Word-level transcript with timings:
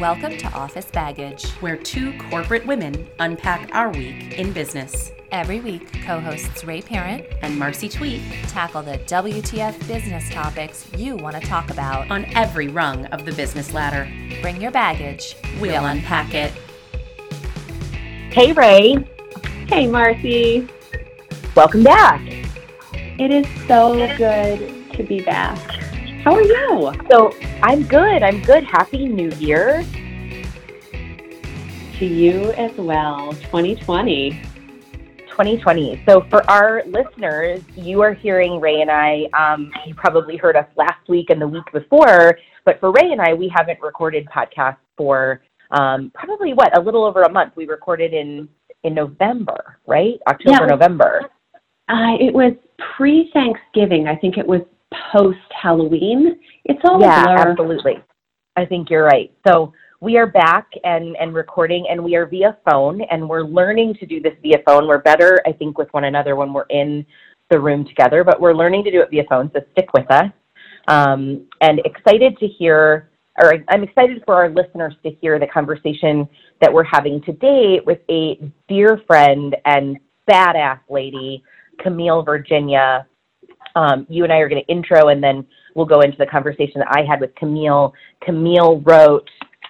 Welcome 0.00 0.38
to 0.38 0.46
Office 0.54 0.86
Baggage, 0.86 1.50
where 1.60 1.76
two 1.76 2.16
corporate 2.30 2.66
women 2.66 3.06
unpack 3.18 3.68
our 3.74 3.90
week 3.90 4.38
in 4.38 4.50
business. 4.50 5.12
Every 5.30 5.60
week, 5.60 5.92
co 6.04 6.18
hosts 6.18 6.64
Ray 6.64 6.80
Parent 6.80 7.26
and 7.42 7.58
Marcy 7.58 7.86
Twete 7.86 8.22
tackle 8.48 8.82
the 8.82 8.96
WTF 8.96 9.86
business 9.86 10.30
topics 10.30 10.90
you 10.96 11.16
want 11.16 11.36
to 11.36 11.46
talk 11.46 11.68
about 11.68 12.10
on 12.10 12.24
every 12.34 12.68
rung 12.68 13.04
of 13.08 13.26
the 13.26 13.32
business 13.32 13.74
ladder. 13.74 14.10
Bring 14.40 14.58
your 14.58 14.70
baggage, 14.70 15.36
we'll, 15.60 15.72
we'll 15.72 15.84
unpack 15.84 16.32
it. 16.32 16.50
Hey, 18.32 18.52
Ray. 18.52 19.06
Hey, 19.68 19.86
Marcy. 19.86 20.66
Welcome 21.54 21.82
back. 21.82 22.22
It 22.94 23.30
is 23.30 23.46
so 23.68 24.16
good 24.16 24.94
to 24.94 25.02
be 25.02 25.20
back. 25.20 25.79
How 26.24 26.34
are 26.34 26.42
you? 26.42 26.92
So, 27.10 27.34
I'm 27.62 27.82
good. 27.84 28.22
I'm 28.22 28.42
good. 28.42 28.62
Happy 28.64 29.08
New 29.08 29.30
Year. 29.38 29.82
To 31.98 32.04
you 32.04 32.52
as 32.58 32.72
well. 32.76 33.32
2020. 33.32 34.42
2020. 35.28 36.02
So, 36.06 36.26
for 36.28 36.48
our 36.50 36.82
listeners, 36.84 37.62
you 37.74 38.02
are 38.02 38.12
hearing 38.12 38.60
Ray 38.60 38.82
and 38.82 38.90
I. 38.90 39.28
Um, 39.32 39.72
you 39.86 39.94
probably 39.94 40.36
heard 40.36 40.56
us 40.56 40.66
last 40.76 41.08
week 41.08 41.30
and 41.30 41.40
the 41.40 41.48
week 41.48 41.64
before, 41.72 42.36
but 42.66 42.78
for 42.80 42.92
Ray 42.92 43.12
and 43.12 43.20
I, 43.22 43.32
we 43.32 43.48
haven't 43.48 43.80
recorded 43.80 44.26
podcasts 44.26 44.76
for 44.98 45.40
um, 45.70 46.12
probably 46.14 46.52
what 46.52 46.76
a 46.76 46.80
little 46.82 47.04
over 47.06 47.22
a 47.22 47.32
month. 47.32 47.54
We 47.56 47.64
recorded 47.64 48.12
in 48.12 48.46
in 48.82 48.92
November, 48.92 49.78
right? 49.86 50.20
October, 50.26 50.50
yeah, 50.50 50.66
November. 50.66 51.30
Uh, 51.88 52.16
it 52.20 52.34
was 52.34 52.52
pre 52.94 53.30
Thanksgiving. 53.32 54.06
I 54.06 54.16
think 54.16 54.36
it 54.36 54.46
was 54.46 54.60
post 55.12 55.38
Halloween. 55.50 56.38
It's 56.64 56.80
all 56.84 57.00
yeah, 57.00 57.36
absolutely. 57.38 58.02
I 58.56 58.64
think 58.64 58.90
you're 58.90 59.04
right. 59.04 59.32
So 59.46 59.72
we 60.00 60.16
are 60.16 60.26
back 60.26 60.68
and 60.84 61.16
and 61.16 61.34
recording, 61.34 61.86
and 61.90 62.02
we 62.02 62.14
are 62.16 62.26
via 62.26 62.56
phone, 62.68 63.02
and 63.10 63.28
we're 63.28 63.44
learning 63.44 63.94
to 64.00 64.06
do 64.06 64.20
this 64.20 64.34
via 64.42 64.58
phone. 64.66 64.86
We're 64.86 65.02
better, 65.02 65.40
I 65.46 65.52
think, 65.52 65.78
with 65.78 65.88
one 65.92 66.04
another 66.04 66.36
when 66.36 66.52
we're 66.52 66.66
in 66.70 67.06
the 67.50 67.60
room 67.60 67.84
together, 67.84 68.24
but 68.24 68.40
we're 68.40 68.54
learning 68.54 68.84
to 68.84 68.90
do 68.90 69.00
it 69.00 69.10
via 69.10 69.24
phone. 69.28 69.50
So 69.52 69.60
stick 69.72 69.92
with 69.92 70.10
us. 70.10 70.30
Um, 70.88 71.46
and 71.60 71.80
excited 71.84 72.38
to 72.38 72.46
hear, 72.46 73.10
or 73.42 73.54
I'm 73.68 73.82
excited 73.82 74.22
for 74.24 74.34
our 74.34 74.48
listeners 74.48 74.94
to 75.02 75.10
hear 75.20 75.38
the 75.38 75.46
conversation 75.46 76.28
that 76.60 76.72
we're 76.72 76.84
having 76.84 77.22
today 77.22 77.80
with 77.84 77.98
a 78.08 78.50
dear 78.68 79.00
friend 79.06 79.56
and 79.66 79.98
badass 80.28 80.80
lady, 80.88 81.42
Camille 81.80 82.22
Virginia, 82.22 83.06
um, 83.76 84.06
you 84.08 84.24
and 84.24 84.32
I 84.32 84.38
are 84.38 84.48
going 84.48 84.62
to 84.62 84.72
intro, 84.72 85.08
and 85.08 85.22
then 85.22 85.46
we'll 85.74 85.86
go 85.86 86.00
into 86.00 86.16
the 86.18 86.26
conversation 86.26 86.80
that 86.80 86.88
I 86.90 87.04
had 87.08 87.20
with 87.20 87.34
Camille. 87.34 87.92
Camille 88.22 88.80
wrote 88.80 89.28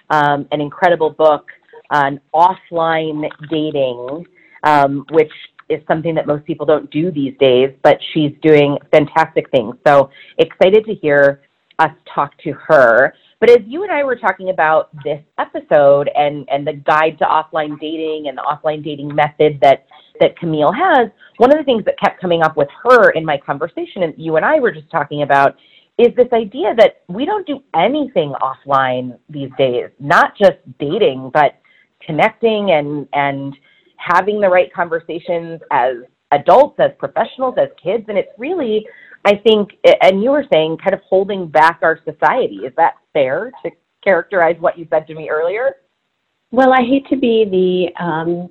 um, 0.09 0.47
an 0.51 0.61
incredible 0.61 1.09
book 1.09 1.47
on 1.89 2.19
offline 2.33 3.29
dating, 3.49 4.25
um, 4.63 5.05
which 5.11 5.31
is 5.69 5.81
something 5.87 6.13
that 6.15 6.27
most 6.27 6.45
people 6.45 6.65
don't 6.65 6.89
do 6.91 7.11
these 7.11 7.33
days, 7.39 7.69
but 7.83 7.97
she's 8.13 8.31
doing 8.41 8.77
fantastic 8.91 9.49
things. 9.51 9.75
So 9.85 10.09
excited 10.37 10.85
to 10.85 10.93
hear 10.95 11.41
us 11.79 11.91
talk 12.13 12.37
to 12.39 12.51
her. 12.67 13.13
But 13.41 13.49
as 13.49 13.57
you 13.65 13.81
and 13.81 13.91
I 13.91 14.03
were 14.03 14.15
talking 14.15 14.51
about 14.51 14.91
this 15.03 15.19
episode 15.39 16.11
and, 16.15 16.47
and 16.49 16.65
the 16.65 16.73
guide 16.73 17.17
to 17.17 17.25
offline 17.25 17.77
dating 17.79 18.27
and 18.27 18.37
the 18.37 18.43
offline 18.43 18.83
dating 18.83 19.13
method 19.13 19.59
that 19.61 19.85
that 20.19 20.37
Camille 20.37 20.71
has, 20.71 21.09
one 21.37 21.51
of 21.51 21.57
the 21.57 21.63
things 21.63 21.83
that 21.85 21.99
kept 21.99 22.21
coming 22.21 22.43
up 22.43 22.55
with 22.55 22.67
her 22.83 23.09
in 23.09 23.25
my 23.25 23.39
conversation, 23.39 24.03
and 24.03 24.13
you 24.17 24.35
and 24.35 24.45
I 24.45 24.59
were 24.59 24.71
just 24.71 24.91
talking 24.91 25.23
about, 25.23 25.55
is 25.97 26.09
this 26.15 26.27
idea 26.31 26.75
that 26.75 27.01
we 27.07 27.25
don't 27.25 27.47
do 27.47 27.63
anything 27.75 28.35
offline 28.39 29.17
these 29.29 29.49
days, 29.57 29.87
not 29.99 30.37
just 30.37 30.59
dating, 30.79 31.31
but 31.33 31.59
connecting 32.05 32.71
and 32.71 33.07
and 33.13 33.57
having 33.97 34.39
the 34.39 34.49
right 34.49 34.71
conversations 34.71 35.59
as 35.71 35.95
adults, 36.31 36.79
as 36.79 36.91
professionals, 36.99 37.55
as 37.59 37.69
kids, 37.81 38.05
and 38.07 38.17
it's 38.17 38.31
really, 38.37 38.85
I 39.25 39.35
think, 39.35 39.71
and 40.01 40.23
you 40.23 40.31
were 40.31 40.45
saying, 40.51 40.77
kind 40.77 40.93
of 40.93 41.01
holding 41.07 41.47
back 41.47 41.79
our 41.81 41.99
society. 42.05 42.61
Is 42.65 42.73
that 42.77 42.95
fair 43.13 43.51
to 43.63 43.71
characterize 44.03 44.55
what 44.59 44.77
you 44.77 44.87
said 44.89 45.07
to 45.07 45.15
me 45.15 45.29
earlier? 45.29 45.75
Well, 46.51 46.73
I 46.73 46.81
hate 46.81 47.07
to 47.09 47.15
be 47.15 47.45
the 47.45 48.03
um, 48.03 48.49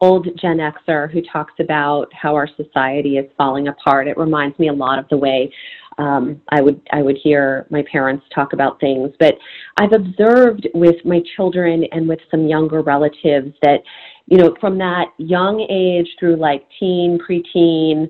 old 0.00 0.28
Gen 0.40 0.58
Xer 0.58 1.10
who 1.10 1.22
talks 1.22 1.54
about 1.58 2.12
how 2.12 2.34
our 2.34 2.48
society 2.56 3.16
is 3.16 3.30
falling 3.36 3.68
apart. 3.68 4.08
It 4.08 4.16
reminds 4.16 4.58
me 4.58 4.68
a 4.68 4.72
lot 4.72 4.98
of 4.98 5.08
the 5.08 5.16
way 5.16 5.52
um, 6.00 6.40
I 6.48 6.62
would 6.62 6.80
I 6.92 7.02
would 7.02 7.18
hear 7.22 7.66
my 7.70 7.84
parents 7.90 8.24
talk 8.34 8.52
about 8.52 8.80
things. 8.80 9.10
But 9.18 9.34
I've 9.78 9.92
observed 9.92 10.68
with 10.74 10.96
my 11.04 11.22
children 11.36 11.84
and 11.92 12.08
with 12.08 12.20
some 12.30 12.46
younger 12.46 12.80
relatives 12.80 13.54
that, 13.62 13.80
you 14.26 14.38
know, 14.38 14.56
from 14.60 14.78
that 14.78 15.08
young 15.18 15.66
age 15.68 16.08
through 16.18 16.36
like 16.36 16.66
teen, 16.78 17.18
preteen, 17.18 18.08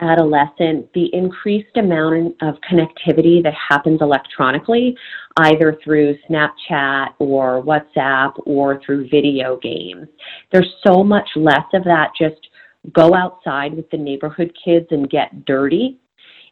adolescent, 0.00 0.92
the 0.94 1.08
increased 1.12 1.76
amount 1.76 2.34
of 2.42 2.54
connectivity 2.70 3.42
that 3.42 3.54
happens 3.54 4.00
electronically, 4.00 4.96
either 5.38 5.78
through 5.82 6.16
Snapchat 6.28 7.08
or 7.18 7.62
WhatsApp 7.62 8.32
or 8.46 8.80
through 8.84 9.08
video 9.08 9.58
games. 9.58 10.08
There's 10.52 10.72
so 10.86 11.04
much 11.04 11.28
less 11.36 11.66
of 11.74 11.84
that 11.84 12.12
just 12.18 12.48
go 12.92 13.14
outside 13.14 13.74
with 13.74 13.88
the 13.90 13.96
neighborhood 13.96 14.52
kids 14.64 14.86
and 14.90 15.10
get 15.10 15.44
dirty. 15.44 15.98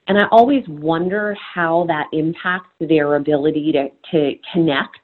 And 0.07 0.19
I 0.19 0.27
always 0.31 0.65
wonder 0.69 1.35
how 1.55 1.87
that 1.89 2.09
impacts 2.13 2.71
their 2.81 3.17
ability 3.17 3.73
to, 3.73 3.89
to 4.11 4.35
connect 4.53 4.99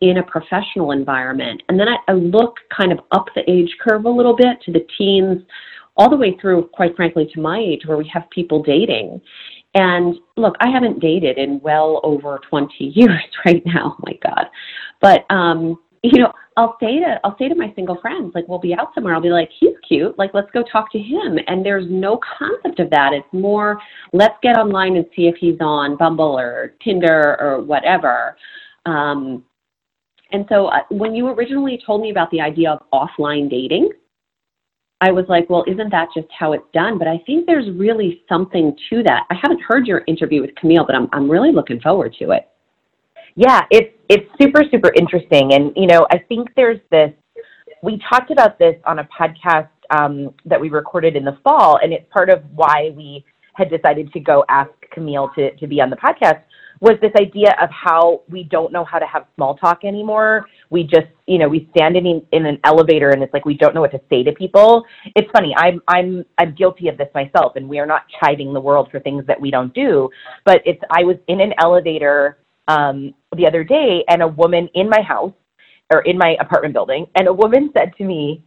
in 0.00 0.16
a 0.16 0.22
professional 0.22 0.92
environment. 0.92 1.62
And 1.68 1.78
then 1.78 1.88
I, 1.88 1.96
I 2.08 2.14
look 2.14 2.56
kind 2.74 2.90
of 2.90 3.00
up 3.10 3.26
the 3.34 3.42
age 3.50 3.76
curve 3.86 4.06
a 4.06 4.10
little 4.10 4.34
bit 4.34 4.60
to 4.64 4.72
the 4.72 4.86
teens 4.96 5.42
all 6.00 6.08
the 6.08 6.16
way 6.16 6.34
through, 6.40 6.66
quite 6.72 6.96
frankly, 6.96 7.30
to 7.34 7.40
my 7.42 7.58
age 7.58 7.82
where 7.84 7.98
we 7.98 8.10
have 8.10 8.22
people 8.30 8.62
dating. 8.62 9.20
And 9.74 10.16
look, 10.38 10.54
I 10.58 10.70
haven't 10.70 10.98
dated 10.98 11.36
in 11.36 11.60
well 11.60 12.00
over 12.02 12.40
20 12.48 12.72
years 12.78 13.22
right 13.44 13.62
now. 13.66 13.98
Oh 13.98 14.02
my 14.06 14.18
God. 14.24 14.46
But, 15.02 15.26
um, 15.28 15.78
you 16.02 16.22
know, 16.22 16.32
I'll 16.56 16.78
say 16.80 16.98
to 17.00 17.20
I'll 17.22 17.36
say 17.38 17.50
to 17.50 17.54
my 17.54 17.70
single 17.74 18.00
friends, 18.00 18.32
like 18.34 18.48
we'll 18.48 18.58
be 18.58 18.74
out 18.74 18.94
somewhere, 18.94 19.14
I'll 19.14 19.20
be 19.20 19.28
like, 19.28 19.50
he's 19.60 19.74
cute, 19.86 20.18
like 20.18 20.30
let's 20.32 20.50
go 20.52 20.64
talk 20.72 20.90
to 20.92 20.98
him. 20.98 21.38
And 21.46 21.64
there's 21.64 21.84
no 21.90 22.18
concept 22.38 22.80
of 22.80 22.88
that. 22.90 23.12
It's 23.12 23.28
more 23.32 23.78
let's 24.14 24.36
get 24.42 24.56
online 24.56 24.96
and 24.96 25.04
see 25.14 25.26
if 25.26 25.34
he's 25.36 25.58
on 25.60 25.98
Bumble 25.98 26.38
or 26.38 26.74
Tinder 26.82 27.36
or 27.38 27.60
whatever. 27.60 28.38
Um, 28.86 29.44
and 30.32 30.46
so 30.48 30.68
uh, 30.68 30.80
when 30.90 31.14
you 31.14 31.28
originally 31.28 31.78
told 31.84 32.00
me 32.00 32.10
about 32.10 32.30
the 32.30 32.40
idea 32.40 32.70
of 32.70 32.80
offline 32.90 33.50
dating, 33.50 33.90
I 35.00 35.10
was 35.10 35.24
like, 35.28 35.48
well, 35.48 35.64
isn't 35.66 35.90
that 35.90 36.08
just 36.14 36.28
how 36.36 36.52
it's 36.52 36.64
done? 36.74 36.98
But 36.98 37.08
I 37.08 37.18
think 37.24 37.46
there's 37.46 37.70
really 37.70 38.22
something 38.28 38.76
to 38.90 39.02
that. 39.04 39.24
I 39.30 39.34
haven't 39.40 39.60
heard 39.62 39.86
your 39.86 40.02
interview 40.06 40.42
with 40.42 40.54
Camille, 40.56 40.84
but 40.86 40.94
I'm 40.94 41.08
I'm 41.12 41.30
really 41.30 41.52
looking 41.52 41.80
forward 41.80 42.14
to 42.18 42.32
it. 42.32 42.48
Yeah, 43.34 43.62
it's 43.70 43.94
it's 44.08 44.28
super 44.40 44.62
super 44.70 44.92
interesting, 44.96 45.54
and 45.54 45.72
you 45.74 45.86
know, 45.86 46.06
I 46.10 46.18
think 46.28 46.48
there's 46.54 46.80
this. 46.90 47.12
We 47.82 48.00
talked 48.10 48.30
about 48.30 48.58
this 48.58 48.76
on 48.84 48.98
a 48.98 49.08
podcast 49.18 49.68
um, 49.90 50.34
that 50.44 50.60
we 50.60 50.68
recorded 50.68 51.16
in 51.16 51.24
the 51.24 51.38
fall, 51.42 51.78
and 51.82 51.92
it's 51.92 52.04
part 52.12 52.28
of 52.28 52.42
why 52.54 52.92
we 52.94 53.24
had 53.54 53.70
decided 53.70 54.12
to 54.12 54.20
go 54.20 54.44
ask 54.50 54.70
Camille 54.92 55.30
to 55.36 55.56
to 55.56 55.66
be 55.66 55.80
on 55.80 55.88
the 55.88 55.96
podcast 55.96 56.42
was 56.80 56.96
this 57.02 57.12
idea 57.20 57.54
of 57.60 57.68
how 57.70 58.22
we 58.28 58.42
don't 58.44 58.72
know 58.72 58.84
how 58.84 58.98
to 58.98 59.06
have 59.06 59.26
small 59.34 59.54
talk 59.54 59.84
anymore. 59.84 60.46
We 60.70 60.82
just, 60.82 61.08
you 61.26 61.38
know, 61.38 61.48
we 61.48 61.68
stand 61.76 61.96
in 61.96 62.22
in 62.32 62.46
an 62.46 62.58
elevator 62.64 63.10
and 63.10 63.22
it's 63.22 63.32
like 63.34 63.44
we 63.44 63.54
don't 63.54 63.74
know 63.74 63.82
what 63.82 63.90
to 63.92 64.00
say 64.08 64.22
to 64.22 64.32
people. 64.32 64.84
It's 65.14 65.30
funny. 65.30 65.54
I'm 65.56 65.80
I'm 65.88 66.24
I'm 66.38 66.54
guilty 66.54 66.88
of 66.88 66.96
this 66.96 67.08
myself, 67.14 67.56
and 67.56 67.68
we 67.68 67.78
are 67.78 67.86
not 67.86 68.02
chiding 68.20 68.52
the 68.52 68.60
world 68.60 68.88
for 68.90 68.98
things 69.00 69.26
that 69.26 69.38
we 69.38 69.50
don't 69.50 69.74
do. 69.74 70.08
But 70.44 70.62
it's 70.64 70.80
I 70.90 71.04
was 71.04 71.16
in 71.28 71.40
an 71.40 71.52
elevator 71.58 72.38
um, 72.68 73.14
the 73.36 73.46
other 73.46 73.62
day, 73.62 74.02
and 74.08 74.22
a 74.22 74.28
woman 74.28 74.68
in 74.74 74.88
my 74.88 75.02
house 75.02 75.32
or 75.92 76.00
in 76.02 76.16
my 76.16 76.36
apartment 76.40 76.72
building, 76.72 77.06
and 77.14 77.28
a 77.28 77.32
woman 77.32 77.70
said 77.76 77.92
to 77.98 78.04
me, 78.04 78.42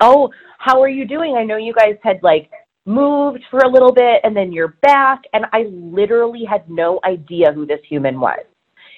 "Oh, 0.00 0.30
how 0.58 0.80
are 0.80 0.88
you 0.88 1.06
doing? 1.06 1.36
I 1.36 1.44
know 1.44 1.56
you 1.56 1.74
guys 1.74 1.96
had 2.02 2.22
like." 2.22 2.50
Moved 2.86 3.42
for 3.50 3.60
a 3.60 3.68
little 3.68 3.92
bit 3.92 4.20
and 4.24 4.36
then 4.36 4.52
you're 4.52 4.76
back 4.82 5.22
and 5.32 5.46
I 5.52 5.64
literally 5.70 6.44
had 6.48 6.68
no 6.68 7.00
idea 7.04 7.52
who 7.52 7.66
this 7.66 7.80
human 7.88 8.20
was. 8.20 8.40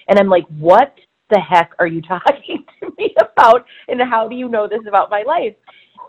And 0.09 0.19
I'm 0.19 0.29
like, 0.29 0.47
what 0.59 0.95
the 1.31 1.39
heck 1.41 1.73
are 1.79 1.87
you 1.87 2.03
talking 2.09 2.65
to 2.81 2.91
me 2.99 3.15
about 3.21 3.65
and 3.89 4.01
how 4.11 4.29
do 4.29 4.37
you 4.37 4.49
know 4.49 4.69
this 4.69 4.81
about 4.89 5.11
my 5.11 5.23
life? 5.27 5.55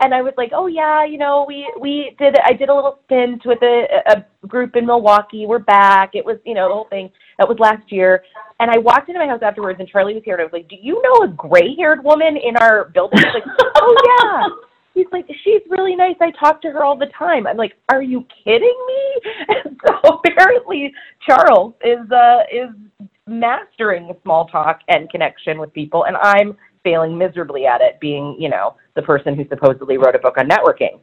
And 0.02 0.14
I 0.14 0.22
was 0.22 0.34
like, 0.38 0.52
oh 0.54 0.68
yeah, 0.68 1.06
you 1.06 1.18
know, 1.18 1.46
we 1.48 1.72
we 1.80 2.16
did 2.20 2.36
I 2.46 2.54
did 2.54 2.70
a 2.70 2.76
little 2.76 3.00
stint 3.06 3.42
with 3.46 3.60
a, 3.64 3.86
a 4.08 4.48
group 4.48 4.76
in 4.76 4.86
Milwaukee. 4.86 5.46
We're 5.48 5.60
back. 5.60 6.12
It 6.14 6.26
was, 6.26 6.38
you 6.46 6.54
know, 6.54 6.68
the 6.70 6.74
whole 6.76 6.88
thing. 6.90 7.10
That 7.40 7.48
was 7.50 7.58
last 7.60 7.92
year. 7.92 8.24
And 8.60 8.72
I 8.72 8.78
walked 8.78 9.10
into 9.10 9.20
my 9.20 9.28
house 9.28 9.42
afterwards 9.44 9.80
and 9.80 9.90
Charlie 9.90 10.14
was 10.16 10.24
here 10.26 10.36
and 10.36 10.42
I 10.42 10.46
was 10.46 10.54
like, 10.54 10.70
Do 10.70 10.76
you 10.82 11.02
know 11.04 11.26
a 11.26 11.30
gray 11.30 11.76
haired 11.78 12.04
woman 12.04 12.38
in 12.38 12.58
our 12.58 12.86
building? 12.90 13.20
He's 13.20 13.34
like, 13.34 13.46
Oh 13.78 13.96
yeah 14.06 14.44
he's 14.98 15.08
like, 15.12 15.28
she's 15.44 15.62
really 15.70 15.96
nice. 15.96 16.16
I 16.20 16.32
talk 16.32 16.62
to 16.64 16.70
her 16.70 16.84
all 16.84 16.98
the 16.98 17.12
time. 17.18 17.46
I'm 17.48 17.58
like, 17.58 17.74
are 17.90 18.02
you 18.02 18.26
kidding 18.44 18.78
me? 18.88 19.32
And 19.66 19.80
so 19.86 20.20
apparently 20.26 20.94
Charles 21.26 21.74
is 21.84 22.12
uh 22.12 22.40
is 22.52 22.70
mastering 23.28 24.12
small 24.24 24.48
talk 24.48 24.80
and 24.88 25.10
connection 25.10 25.60
with 25.60 25.72
people, 25.74 26.06
and 26.06 26.18
I'm 26.18 26.58
failing 26.84 27.18
miserably 27.18 27.66
at 27.66 27.82
it, 27.82 28.00
being 28.00 28.36
you 28.40 28.50
know 28.50 28.76
the 28.96 29.02
person 29.02 29.36
who 29.36 29.46
supposedly 29.48 29.98
wrote 29.98 30.16
a 30.16 30.20
book 30.20 30.38
on 30.38 30.50
networking. 30.50 31.00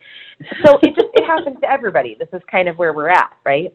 So 0.65 0.79
it 0.83 0.95
just 0.95 1.09
it 1.15 1.25
happens 1.25 1.59
to 1.63 1.71
everybody. 1.71 2.17
This 2.19 2.29
is 2.33 2.43
kind 2.51 2.69
of 2.69 2.77
where 2.77 2.93
we're 2.93 3.11
at, 3.11 3.33
right? 3.45 3.73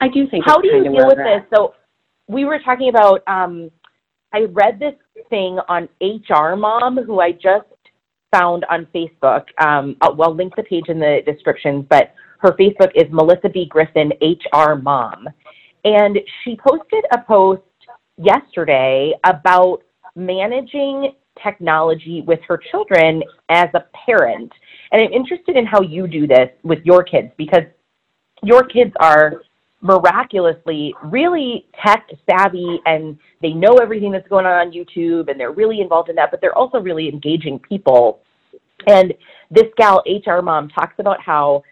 I 0.00 0.08
do 0.08 0.28
think. 0.28 0.44
How 0.46 0.60
do 0.60 0.68
you 0.68 0.82
deal 0.82 1.06
with 1.06 1.18
this? 1.18 1.42
So 1.54 1.74
we 2.28 2.44
were 2.44 2.58
talking 2.58 2.88
about. 2.88 3.22
Um, 3.26 3.70
I 4.34 4.46
read 4.50 4.78
this 4.78 4.94
thing 5.28 5.58
on 5.68 5.90
HR 6.00 6.56
Mom, 6.56 6.96
who 7.04 7.20
I 7.20 7.32
just 7.32 7.68
found 8.32 8.64
on 8.70 8.86
Facebook. 8.94 9.44
Um, 9.58 9.96
I'll, 10.00 10.16
well, 10.16 10.34
link 10.34 10.54
the 10.56 10.62
page 10.62 10.88
in 10.88 10.98
the 10.98 11.20
description, 11.26 11.86
but 11.88 12.14
her 12.38 12.52
Facebook 12.52 12.90
is 12.94 13.04
Melissa 13.12 13.48
B. 13.48 13.66
Griffin 13.66 14.12
HR 14.20 14.74
Mom, 14.74 15.28
and 15.84 16.18
she 16.42 16.56
posted 16.56 17.04
a 17.12 17.18
post 17.18 17.62
yesterday 18.16 19.12
about 19.24 19.82
managing 20.16 21.12
technology 21.42 22.22
with 22.26 22.40
her 22.46 22.60
children 22.70 23.22
as 23.48 23.68
a 23.74 23.84
parent. 24.06 24.52
And 24.90 25.02
I'm 25.02 25.12
interested 25.12 25.56
in 25.56 25.66
how 25.66 25.80
you 25.80 26.06
do 26.06 26.26
this 26.26 26.50
with 26.62 26.80
your 26.84 27.02
kids 27.02 27.32
because 27.36 27.64
your 28.42 28.64
kids 28.64 28.92
are 29.00 29.42
miraculously 29.82 30.94
really 31.04 31.66
tech 31.84 32.08
savvy 32.30 32.80
and 32.86 33.18
they 33.42 33.50
know 33.50 33.74
everything 33.82 34.12
that's 34.12 34.26
going 34.28 34.46
on 34.46 34.68
on 34.68 34.72
YouTube 34.72 35.28
and 35.28 35.38
they're 35.38 35.52
really 35.52 35.80
involved 35.80 36.08
in 36.08 36.16
that, 36.16 36.30
but 36.30 36.40
they're 36.40 36.56
also 36.56 36.78
really 36.78 37.08
engaging 37.08 37.58
people. 37.58 38.20
And 38.86 39.12
this 39.50 39.66
gal, 39.76 40.02
HR 40.06 40.40
mom, 40.40 40.68
talks 40.68 40.94
about 40.98 41.20
how 41.20 41.62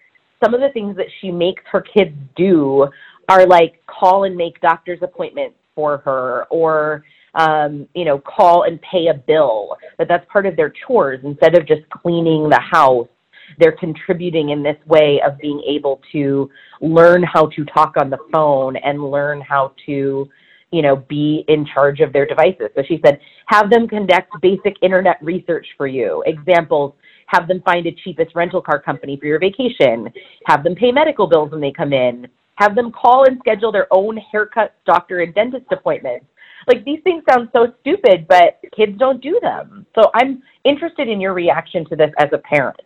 some 0.44 0.54
of 0.54 0.60
the 0.60 0.70
things 0.70 0.96
that 0.96 1.06
she 1.20 1.30
makes 1.30 1.62
her 1.70 1.80
kids 1.80 2.16
do 2.36 2.88
are 3.28 3.46
like 3.46 3.80
call 3.86 4.24
and 4.24 4.36
make 4.36 4.60
doctor's 4.60 4.98
appointments 5.02 5.56
for 5.74 5.98
her 5.98 6.44
or 6.50 7.04
um, 7.34 7.88
you 7.94 8.04
know, 8.04 8.18
call 8.18 8.64
and 8.64 8.80
pay 8.82 9.06
a 9.06 9.14
bill. 9.14 9.76
That 9.98 10.08
that's 10.08 10.26
part 10.30 10.46
of 10.46 10.56
their 10.56 10.72
chores 10.86 11.20
instead 11.22 11.56
of 11.56 11.66
just 11.66 11.88
cleaning 11.90 12.48
the 12.48 12.60
house. 12.60 13.08
They're 13.58 13.76
contributing 13.76 14.50
in 14.50 14.62
this 14.62 14.76
way 14.86 15.20
of 15.26 15.38
being 15.38 15.62
able 15.66 16.00
to 16.12 16.50
learn 16.80 17.22
how 17.22 17.46
to 17.46 17.64
talk 17.66 17.94
on 17.96 18.10
the 18.10 18.18
phone 18.32 18.76
and 18.76 19.10
learn 19.10 19.40
how 19.40 19.74
to, 19.86 20.28
you 20.70 20.82
know, 20.82 20.96
be 20.96 21.44
in 21.48 21.66
charge 21.66 22.00
of 22.00 22.12
their 22.12 22.26
devices. 22.26 22.68
So 22.74 22.82
she 22.86 23.00
said, 23.04 23.20
have 23.46 23.70
them 23.70 23.88
conduct 23.88 24.32
basic 24.40 24.76
internet 24.82 25.18
research 25.22 25.66
for 25.76 25.86
you. 25.86 26.22
Examples, 26.26 26.94
have 27.26 27.46
them 27.48 27.62
find 27.64 27.86
a 27.86 27.92
cheapest 27.92 28.34
rental 28.34 28.60
car 28.60 28.80
company 28.80 29.16
for 29.16 29.26
your 29.26 29.38
vacation. 29.38 30.12
Have 30.46 30.64
them 30.64 30.74
pay 30.74 30.92
medical 30.92 31.26
bills 31.26 31.52
when 31.52 31.60
they 31.60 31.72
come 31.72 31.92
in. 31.92 32.26
Have 32.56 32.74
them 32.74 32.92
call 32.92 33.24
and 33.24 33.38
schedule 33.38 33.72
their 33.72 33.86
own 33.90 34.16
haircut, 34.16 34.74
doctor, 34.84 35.20
and 35.20 35.34
dentist 35.34 35.66
appointments 35.70 36.26
like 36.66 36.84
these 36.84 37.00
things 37.04 37.22
sound 37.28 37.48
so 37.54 37.72
stupid, 37.80 38.26
but 38.28 38.60
kids 38.76 38.98
don't 38.98 39.22
do 39.22 39.38
them. 39.42 39.86
So 39.94 40.10
I'm 40.14 40.42
interested 40.64 41.08
in 41.08 41.20
your 41.20 41.34
reaction 41.34 41.84
to 41.88 41.96
this 41.96 42.10
as 42.18 42.28
a 42.32 42.38
parent. 42.38 42.80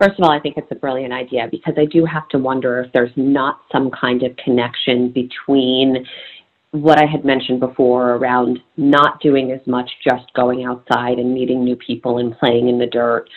First 0.00 0.18
of 0.18 0.24
all, 0.24 0.30
I 0.30 0.40
think 0.40 0.56
it's 0.56 0.70
a 0.70 0.76
brilliant 0.76 1.12
idea 1.12 1.46
because 1.50 1.74
I 1.76 1.84
do 1.84 2.06
have 2.06 2.26
to 2.30 2.38
wonder 2.38 2.80
if 2.80 2.92
there's 2.92 3.12
not 3.16 3.60
some 3.70 3.90
kind 3.90 4.22
of 4.22 4.34
connection 4.36 5.10
between 5.10 6.06
what 6.70 6.98
I 6.98 7.04
had 7.04 7.22
mentioned 7.22 7.60
before 7.60 8.12
around 8.12 8.60
not 8.78 9.20
doing 9.20 9.52
as 9.52 9.60
much 9.66 9.90
just 10.02 10.32
going 10.32 10.64
outside 10.64 11.18
and 11.18 11.34
meeting 11.34 11.62
new 11.62 11.76
people 11.76 12.16
and 12.16 12.36
playing 12.38 12.68
in 12.68 12.78
the 12.78 12.86
dirt 12.86 13.28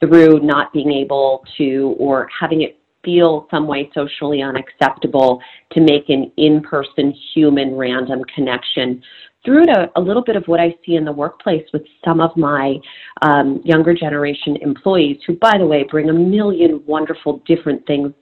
through 0.00 0.40
not 0.40 0.72
being 0.72 0.90
able 0.90 1.44
to 1.58 1.94
or 1.98 2.30
having 2.40 2.62
it 2.62 2.78
feel 3.06 3.46
some 3.50 3.66
way 3.66 3.90
socially 3.94 4.42
unacceptable 4.42 5.40
to 5.72 5.80
make 5.80 6.10
an 6.10 6.30
in-person 6.36 7.14
human 7.32 7.74
random 7.74 8.22
connection 8.34 9.02
through 9.44 9.64
to 9.64 9.88
a 9.94 10.00
little 10.00 10.24
bit 10.24 10.34
of 10.34 10.42
what 10.46 10.60
I 10.60 10.74
see 10.84 10.96
in 10.96 11.04
the 11.04 11.12
workplace 11.12 11.64
with 11.72 11.82
some 12.04 12.20
of 12.20 12.36
my 12.36 12.74
um, 13.22 13.62
younger 13.64 13.94
generation 13.94 14.56
employees 14.56 15.18
who, 15.26 15.36
by 15.36 15.56
the 15.56 15.64
way, 15.64 15.86
bring 15.88 16.10
a 16.10 16.12
million 16.12 16.82
wonderful 16.84 17.42
different 17.46 17.86
things 17.86 18.12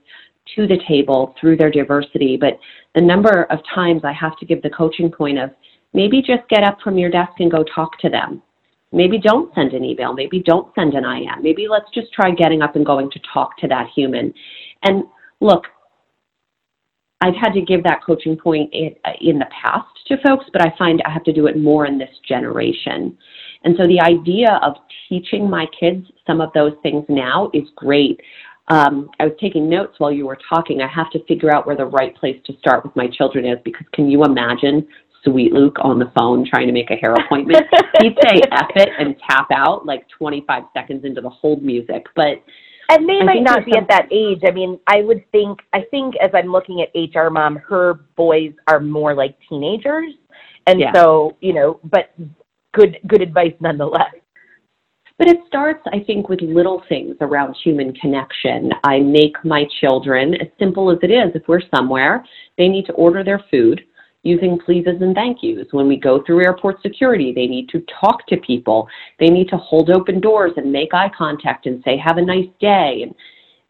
to 0.55 0.67
the 0.67 0.77
table 0.87 1.35
through 1.41 1.57
their 1.57 1.71
diversity. 1.71 2.37
But 2.39 2.59
the 2.93 3.01
number 3.01 3.47
of 3.49 3.59
times 3.73 4.03
I 4.05 4.13
have 4.13 4.37
to 4.37 4.45
give 4.45 4.61
the 4.61 4.69
coaching 4.69 5.11
point 5.11 5.39
of 5.39 5.49
maybe 5.93 6.21
just 6.21 6.47
get 6.49 6.63
up 6.63 6.77
from 6.83 6.97
your 6.97 7.09
desk 7.09 7.33
and 7.39 7.51
go 7.51 7.65
talk 7.73 7.97
to 7.99 8.09
them. 8.09 8.43
Maybe 8.91 9.19
don't 9.19 9.53
send 9.55 9.73
an 9.73 9.83
email. 9.83 10.13
Maybe 10.13 10.39
don't 10.39 10.73
send 10.75 10.93
an 10.93 11.03
IM. 11.03 11.41
Maybe 11.41 11.67
let's 11.67 11.89
just 11.93 12.13
try 12.13 12.31
getting 12.31 12.61
up 12.61 12.75
and 12.75 12.85
going 12.85 13.11
to 13.11 13.19
talk 13.33 13.57
to 13.57 13.67
that 13.67 13.87
human. 13.95 14.33
And 14.83 15.03
look, 15.41 15.65
I've 17.21 17.35
had 17.35 17.53
to 17.53 17.61
give 17.61 17.83
that 17.83 18.01
coaching 18.05 18.37
point 18.37 18.69
in, 18.73 18.95
in, 19.21 19.39
the 19.39 19.47
past 19.63 19.87
to 20.07 20.17
folks, 20.25 20.45
but 20.51 20.61
I 20.61 20.73
find 20.77 21.01
I 21.05 21.11
have 21.11 21.23
to 21.23 21.33
do 21.33 21.47
it 21.47 21.57
more 21.57 21.85
in 21.85 21.97
this 21.97 22.09
generation. 22.27 23.17
And 23.63 23.75
so 23.77 23.87
the 23.87 24.01
idea 24.01 24.59
of 24.61 24.75
teaching 25.09 25.49
my 25.49 25.65
kids 25.79 26.05
some 26.27 26.41
of 26.41 26.51
those 26.53 26.73
things 26.83 27.05
now 27.09 27.49
is 27.53 27.63
great. 27.75 28.19
Um, 28.67 29.09
I 29.19 29.25
was 29.25 29.33
taking 29.39 29.69
notes 29.69 29.95
while 29.99 30.11
you 30.11 30.25
were 30.25 30.37
talking. 30.49 30.81
I 30.81 30.87
have 30.87 31.09
to 31.11 31.23
figure 31.25 31.53
out 31.53 31.65
where 31.65 31.75
the 31.75 31.85
right 31.85 32.15
place 32.15 32.39
to 32.45 32.57
start 32.57 32.83
with 32.83 32.95
my 32.95 33.07
children 33.07 33.45
is 33.45 33.59
because 33.63 33.85
can 33.93 34.09
you 34.09 34.23
imagine 34.23 34.87
Sweet 35.25 35.51
Luke 35.53 35.77
on 35.81 35.99
the 35.99 36.11
phone 36.17 36.45
trying 36.47 36.67
to 36.67 36.73
make 36.73 36.91
a 36.91 36.95
hair 36.95 37.13
appointment? 37.13 37.65
He'd 38.01 38.15
say 38.23 38.41
F 38.51 38.69
it 38.75 38.89
and 38.97 39.15
tap 39.29 39.47
out 39.53 39.85
like 39.85 40.07
25 40.09 40.63
seconds 40.73 41.03
into 41.03 41.21
the 41.21 41.29
hold 41.29 41.63
music. 41.63 42.05
But 42.15 42.43
and 42.89 43.09
they 43.09 43.19
I 43.19 43.23
might 43.23 43.41
not 43.43 43.65
be 43.65 43.73
some- 43.73 43.83
at 43.83 43.89
that 43.89 44.07
age. 44.11 44.41
I 44.47 44.51
mean, 44.51 44.79
I 44.87 45.01
would 45.01 45.23
think, 45.31 45.59
I 45.73 45.81
think 45.91 46.15
as 46.21 46.29
I'm 46.33 46.51
looking 46.51 46.81
at 46.81 46.89
HR 46.95 47.29
mom, 47.29 47.55
her 47.57 47.95
boys 48.15 48.53
are 48.67 48.79
more 48.79 49.13
like 49.15 49.35
teenagers. 49.49 50.13
And 50.67 50.79
Yeah. 50.79 50.93
so, 50.93 51.35
you 51.41 51.53
know, 51.53 51.79
but 51.83 52.11
good, 52.73 52.97
good 53.07 53.21
advice 53.21 53.53
nonetheless. 53.59 54.13
But 55.17 55.29
it 55.29 55.37
starts, 55.47 55.81
I 55.93 56.01
think, 56.01 56.27
with 56.27 56.41
little 56.41 56.83
things 56.89 57.15
around 57.21 57.55
human 57.63 57.93
connection. 57.95 58.71
I 58.83 58.99
make 58.99 59.37
my 59.45 59.65
children, 59.79 60.35
as 60.35 60.47
simple 60.59 60.91
as 60.91 60.97
it 61.03 61.09
is, 61.09 61.33
if 61.35 61.47
we're 61.47 61.61
somewhere, 61.73 62.25
they 62.57 62.67
need 62.67 62.85
to 62.87 62.93
order 62.93 63.23
their 63.23 63.39
food 63.49 63.81
using 64.25 64.57
pleases 64.57 65.01
and 65.01 65.15
thank 65.15 65.43
yous. 65.43 65.67
When 65.71 65.87
we 65.87 65.97
go 65.97 66.21
through 66.25 66.43
airport 66.43 66.81
security, 66.81 67.31
they 67.31 67.45
need 67.45 67.69
to 67.69 67.85
talk 68.01 68.25
to 68.27 68.37
people. 68.37 68.89
They 69.19 69.29
need 69.29 69.47
to 69.49 69.57
hold 69.57 69.91
open 69.91 70.19
doors 70.19 70.53
and 70.57 70.71
make 70.71 70.93
eye 70.93 71.11
contact 71.15 71.67
and 71.67 71.81
say, 71.85 71.95
have 71.97 72.17
a 72.17 72.21
nice 72.21 72.49
day. 72.59 73.03
And 73.03 73.15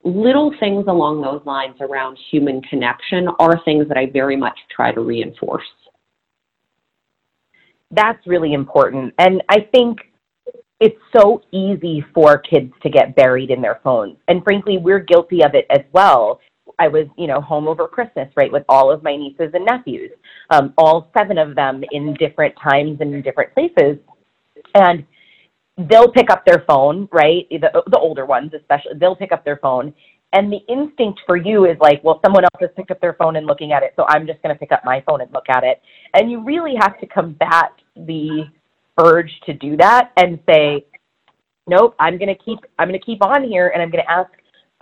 little 0.03 0.55
things 0.59 0.85
along 0.87 1.21
those 1.21 1.41
lines 1.45 1.75
around 1.81 2.17
human 2.31 2.61
connection 2.61 3.27
are 3.37 3.61
things 3.65 3.87
that 3.89 3.97
I 3.97 4.05
very 4.05 4.37
much 4.37 4.57
try 4.73 4.93
to 4.93 5.01
reinforce. 5.01 5.63
That's 7.91 8.25
really 8.25 8.53
important. 8.53 9.13
And 9.19 9.43
I 9.49 9.67
think 9.73 9.99
it's 10.79 10.99
so 11.15 11.41
easy 11.51 12.03
for 12.13 12.37
kids 12.37 12.71
to 12.83 12.89
get 12.89 13.15
buried 13.15 13.51
in 13.51 13.61
their 13.61 13.81
phones. 13.83 14.17
And 14.29 14.43
frankly, 14.43 14.77
we're 14.77 14.99
guilty 14.99 15.43
of 15.43 15.53
it 15.53 15.65
as 15.69 15.81
well. 15.91 16.39
I 16.79 16.87
was, 16.87 17.07
you 17.17 17.27
know, 17.27 17.41
home 17.41 17.67
over 17.67 17.87
Christmas, 17.87 18.29
right, 18.35 18.51
with 18.51 18.63
all 18.69 18.91
of 18.91 19.03
my 19.03 19.15
nieces 19.15 19.51
and 19.53 19.65
nephews, 19.65 20.11
um, 20.49 20.73
all 20.77 21.09
seven 21.17 21.37
of 21.37 21.55
them 21.55 21.83
in 21.91 22.13
different 22.15 22.55
times 22.61 22.97
and 23.01 23.13
in 23.13 23.21
different 23.21 23.53
places. 23.53 23.97
And 24.73 25.05
they'll 25.77 26.11
pick 26.11 26.29
up 26.29 26.45
their 26.45 26.63
phone, 26.67 27.07
right? 27.11 27.47
The, 27.49 27.83
the 27.87 27.99
older 27.99 28.25
ones, 28.25 28.51
especially, 28.53 28.93
they'll 28.99 29.15
pick 29.15 29.31
up 29.31 29.45
their 29.45 29.57
phone. 29.57 29.93
And 30.33 30.51
the 30.51 30.59
instinct 30.67 31.21
for 31.25 31.37
you 31.37 31.65
is 31.65 31.77
like, 31.79 32.03
well, 32.03 32.19
someone 32.23 32.43
else 32.43 32.59
has 32.59 32.69
picked 32.75 32.91
up 32.91 32.99
their 32.99 33.13
phone 33.13 33.37
and 33.37 33.47
looking 33.47 33.71
at 33.71 33.83
it, 33.83 33.93
so 33.95 34.05
I'm 34.09 34.27
just 34.27 34.41
going 34.41 34.53
to 34.53 34.59
pick 34.59 34.71
up 34.71 34.81
my 34.83 35.01
phone 35.07 35.21
and 35.21 35.31
look 35.31 35.49
at 35.49 35.63
it. 35.63 35.81
And 36.13 36.29
you 36.29 36.43
really 36.43 36.73
have 36.79 36.99
to 36.99 37.07
combat 37.07 37.71
the 37.95 38.45
urge 38.99 39.31
to 39.45 39.53
do 39.53 39.77
that 39.77 40.11
and 40.17 40.39
say, 40.45 40.85
nope, 41.67 41.95
I'm 41.99 42.17
going 42.17 42.35
to 42.35 42.43
keep, 42.43 42.59
I'm 42.79 42.89
going 42.89 42.99
to 42.99 43.05
keep 43.05 43.23
on 43.23 43.43
here 43.43 43.69
and 43.69 43.81
I'm 43.81 43.89
going 43.89 44.03
to 44.03 44.11
ask 44.11 44.29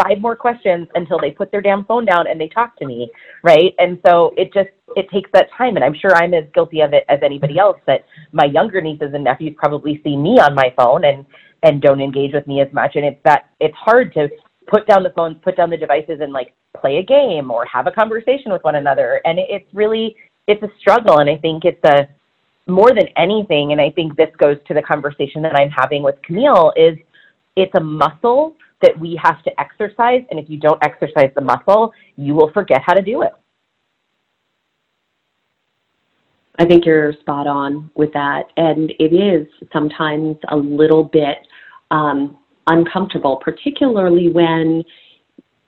five 0.01 0.19
more 0.19 0.35
questions 0.35 0.87
until 0.95 1.19
they 1.19 1.31
put 1.31 1.51
their 1.51 1.61
damn 1.61 1.85
phone 1.85 2.05
down 2.05 2.27
and 2.27 2.39
they 2.39 2.47
talk 2.47 2.77
to 2.77 2.85
me, 2.85 3.11
right? 3.43 3.73
And 3.77 3.99
so 4.05 4.33
it 4.37 4.53
just 4.53 4.69
it 4.95 5.09
takes 5.09 5.29
that 5.33 5.47
time, 5.57 5.75
and 5.75 5.83
I'm 5.83 5.93
sure 5.93 6.15
I'm 6.15 6.33
as 6.33 6.45
guilty 6.53 6.81
of 6.81 6.93
it 6.93 7.03
as 7.09 7.19
anybody 7.23 7.57
else. 7.59 7.77
That 7.87 8.05
my 8.31 8.45
younger 8.45 8.81
nieces 8.81 9.13
and 9.13 9.23
nephews 9.23 9.55
probably 9.57 10.01
see 10.03 10.15
me 10.15 10.39
on 10.39 10.55
my 10.55 10.73
phone 10.75 11.05
and 11.05 11.25
and 11.63 11.81
don't 11.81 12.01
engage 12.01 12.33
with 12.33 12.45
me 12.47 12.61
as 12.61 12.71
much, 12.73 12.95
and 12.95 13.05
it's 13.05 13.19
that 13.23 13.49
it's 13.59 13.75
hard 13.75 14.13
to 14.13 14.29
put 14.67 14.87
down 14.87 15.03
the 15.03 15.11
phones, 15.15 15.37
put 15.43 15.57
down 15.57 15.69
the 15.69 15.77
devices, 15.77 16.19
and 16.21 16.33
like 16.33 16.53
play 16.79 16.97
a 16.97 17.03
game 17.03 17.51
or 17.51 17.65
have 17.65 17.87
a 17.87 17.91
conversation 17.91 18.51
with 18.51 18.63
one 18.63 18.75
another, 18.75 19.21
and 19.25 19.39
it, 19.39 19.47
it's 19.49 19.73
really 19.73 20.15
it's 20.47 20.61
a 20.63 20.69
struggle, 20.79 21.19
and 21.19 21.29
I 21.29 21.37
think 21.37 21.65
it's 21.65 21.83
a 21.83 22.07
more 22.65 22.89
than 22.89 23.07
anything, 23.17 23.71
and 23.73 23.81
I 23.81 23.89
think 23.91 24.15
this 24.15 24.29
goes 24.37 24.57
to 24.67 24.73
the 24.73 24.81
conversation 24.81 25.41
that 25.41 25.55
I'm 25.55 25.69
having 25.69 26.01
with 26.01 26.15
Camille 26.23 26.73
is 26.75 26.97
it's 27.55 27.73
a 27.75 27.79
muscle 27.79 28.55
that 28.83 28.99
we 28.99 29.19
have 29.21 29.41
to 29.43 29.59
exercise. 29.59 30.21
And 30.29 30.39
if 30.39 30.49
you 30.49 30.59
don't 30.59 30.81
exercise 30.83 31.31
the 31.35 31.41
muscle, 31.41 31.91
you 32.15 32.35
will 32.35 32.51
forget 32.51 32.81
how 32.85 32.93
to 32.93 33.01
do 33.01 33.23
it. 33.23 33.31
I 36.59 36.65
think 36.65 36.85
you're 36.85 37.13
spot 37.13 37.47
on 37.47 37.89
with 37.95 38.13
that. 38.13 38.43
And 38.57 38.93
it 38.99 39.11
is 39.13 39.47
sometimes 39.71 40.37
a 40.49 40.55
little 40.55 41.03
bit 41.03 41.37
um, 41.89 42.37
uncomfortable, 42.67 43.37
particularly 43.37 44.29
when 44.29 44.83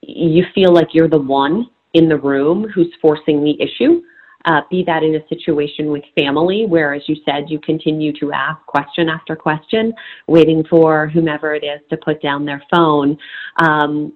you 0.02 0.46
feel 0.54 0.72
like 0.72 0.90
you're 0.94 1.10
the 1.10 1.18
one 1.18 1.68
in 1.94 2.08
the 2.08 2.18
room 2.18 2.68
who's 2.74 2.94
forcing 3.02 3.44
the 3.44 3.60
issue. 3.60 4.04
Uh, 4.46 4.62
be 4.70 4.84
that 4.84 5.02
in 5.02 5.16
a 5.16 5.28
situation 5.28 5.88
with 5.88 6.04
family, 6.16 6.66
where, 6.68 6.94
as 6.94 7.02
you 7.08 7.16
said, 7.26 7.46
you 7.50 7.60
continue 7.60 8.14
to 8.20 8.32
ask 8.32 8.64
question 8.68 9.10
after 9.10 9.36
question, 9.36 9.92
waiting 10.28 10.64
for 10.70 11.08
whomever 11.08 11.56
it 11.56 11.64
is 11.64 11.82
to 11.90 11.98
put 11.98 12.22
down 12.22 12.46
their 12.46 12.62
phone. 12.72 13.18
Um, 13.58 14.14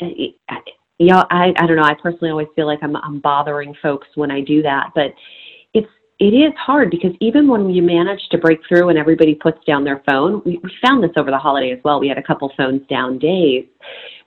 you 0.00 0.32
know, 0.98 1.24
I, 1.30 1.52
I 1.58 1.66
don't 1.66 1.76
know. 1.76 1.82
I 1.82 1.94
personally 1.94 2.30
always 2.30 2.48
feel 2.56 2.66
like 2.66 2.78
I'm, 2.82 2.96
I'm 2.96 3.20
bothering 3.20 3.74
folks 3.82 4.08
when 4.14 4.30
I 4.30 4.40
do 4.40 4.62
that, 4.62 4.90
but 4.94 5.12
it 6.20 6.26
is 6.26 6.52
hard 6.56 6.90
because 6.90 7.10
even 7.20 7.48
when 7.48 7.70
you 7.70 7.82
manage 7.82 8.20
to 8.30 8.38
break 8.38 8.60
through 8.68 8.88
and 8.88 8.98
everybody 8.98 9.34
puts 9.34 9.58
down 9.64 9.82
their 9.82 10.02
phone, 10.08 10.42
we, 10.44 10.60
we 10.62 10.70
found 10.84 11.02
this 11.02 11.10
over 11.16 11.30
the 11.30 11.38
holiday 11.38 11.72
as 11.72 11.80
well. 11.84 11.98
We 11.98 12.08
had 12.08 12.18
a 12.18 12.22
couple 12.22 12.52
phones 12.56 12.86
down 12.86 13.18
days. 13.18 13.66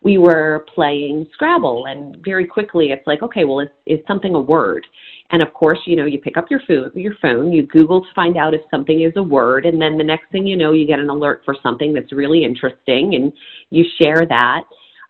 We 0.01 0.17
were 0.17 0.65
playing 0.75 1.27
Scrabble, 1.34 1.86
and 1.88 2.17
very 2.24 2.46
quickly 2.46 2.91
it's 2.91 3.08
like, 3.08 3.24
okay, 3.24 3.46
well, 3.46 3.62
is, 3.62 3.70
is 3.86 4.00
something 4.06 4.36
a 4.36 4.39
word? 4.39 4.86
And 5.32 5.41
of 5.41 5.53
course, 5.53 5.79
you 5.86 5.96
know, 5.96 6.06
you 6.06 6.20
pick 6.20 6.38
up 6.38 6.51
your 6.51 6.62
food, 6.67 6.91
your 6.94 7.15
phone, 7.22 7.51
you 7.51 7.65
Google 7.65 8.01
to 8.01 8.08
find 8.13 8.38
out 8.38 8.53
if 8.53 8.62
something 8.70 9.01
is 9.01 9.13
a 9.15 9.24
word, 9.24 9.65
and 9.65 9.82
then 9.82 9.98
the 9.98 10.03
next 10.03 10.32
thing 10.32 10.46
you 10.46 10.56
know, 10.56 10.74
you 10.74 10.86
get 10.86 11.00
an 11.00 11.10
alert 11.10 11.41
for 11.46 11.56
something 11.63 11.94
that's 11.94 12.12
really 12.12 12.44
interesting, 12.44 13.15
and 13.15 13.34
you 13.70 13.86
share 14.00 14.25
that 14.27 14.63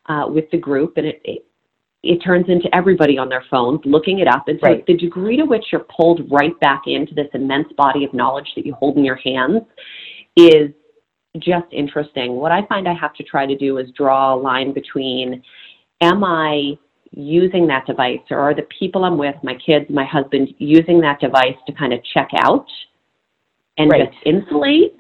uh, 0.08 0.26
with 0.28 0.50
the 0.52 0.58
group, 0.58 0.94
and 0.98 1.08
it, 1.08 1.22
it 1.26 1.47
it 2.04 2.18
turns 2.18 2.48
into 2.48 2.74
everybody 2.76 3.18
on 3.18 3.30
their 3.30 3.44
phones 3.50 3.82
looking 3.86 4.20
it 4.20 4.28
up. 4.28 4.48
And 4.48 4.60
so 4.62 4.68
Right. 4.68 4.86
the 4.86 4.96
degree 4.96 5.36
to 5.38 5.46
which 5.46 5.72
you're 5.72 5.86
pulled 5.90 6.32
right 6.32 6.58
back 6.60 6.84
into 6.86 7.14
this 7.14 7.28
immense 7.34 7.72
body 7.74 8.04
of 8.04 8.14
knowledge 8.14 8.54
that 8.56 8.66
you 8.66 8.74
hold 8.74 8.98
in 8.98 9.04
your 9.04 9.16
hands 9.16 9.64
is 10.36 10.72
just 11.40 11.68
interesting. 11.72 12.36
What 12.36 12.52
I 12.52 12.64
find 12.64 12.88
I 12.88 12.94
have 12.94 13.14
to 13.16 13.24
try 13.24 13.46
to 13.46 13.56
do 13.56 13.78
is 13.78 13.92
draw 13.92 14.34
a 14.34 14.38
line 14.38 14.74
between 14.74 15.44
am 16.02 16.24
I 16.24 16.78
using 17.12 17.68
that 17.68 17.86
device 17.86 18.20
or 18.30 18.40
are 18.40 18.54
the 18.54 18.68
people 18.80 19.04
I'm 19.04 19.18
with, 19.18 19.36
my 19.44 19.56
kids, 19.56 19.90
my 19.90 20.06
husband, 20.06 20.54
using 20.60 21.00
that 21.02 21.20
device 21.20 21.56
to 21.66 21.74
kind 21.74 21.94
of 21.94 22.04
check 22.04 22.30
out 22.38 22.68
and 23.78 23.92
Right. 23.92 24.12
just 24.12 24.18
insulate? 24.26 24.96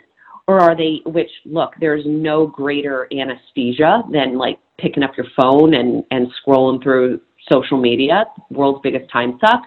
Or 0.48 0.60
are 0.60 0.75
they, 0.75 1.01
which 1.06 1.30
look, 1.46 1.74
there's 1.80 2.04
no 2.06 2.48
greater 2.48 3.08
anesthesia 3.12 4.04
than 4.12 4.38
like 4.38 4.60
picking 4.77 5.04
up 5.04 5.12
your 5.18 5.27
phone 5.36 5.74
and, 5.74 6.04
and 6.12 6.27
scrolling 6.42 6.82
through 6.82 7.20
social 7.51 7.77
media, 7.77 8.25
world's 8.50 8.80
biggest 8.82 9.12
time 9.12 9.38
suck? 9.42 9.62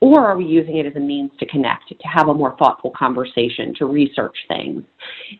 Or 0.00 0.26
are 0.26 0.36
we 0.36 0.44
using 0.44 0.78
it 0.78 0.86
as 0.86 0.96
a 0.96 1.00
means 1.00 1.30
to 1.38 1.46
connect, 1.46 1.88
to 1.88 2.08
have 2.08 2.26
a 2.28 2.34
more 2.34 2.56
thoughtful 2.56 2.90
conversation, 2.90 3.72
to 3.76 3.86
research 3.86 4.36
things? 4.48 4.82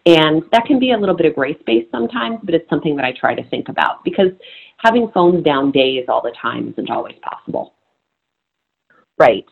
And 0.07 0.43
that 0.53 0.67
can 0.67 0.79
be 0.79 0.93
a 0.93 0.97
little 0.97 1.17
bit 1.17 1.27
of 1.27 1.35
gray 1.35 1.59
space 1.59 1.85
sometimes, 1.91 2.39
but 2.45 2.55
it's 2.55 2.69
something 2.71 2.95
that 2.95 3.05
I 3.05 3.13
try 3.13 3.35
to 3.35 3.43
think 3.51 3.69
about 3.69 4.05
because 4.05 4.31
having 4.79 5.11
phones 5.13 5.45
down 5.45 5.73
days 5.73 6.05
all 6.09 6.23
the 6.23 6.33
time 6.41 6.69
isn't 6.69 6.91
always 6.91 7.17
possible. 7.23 7.75
Right. 9.19 9.45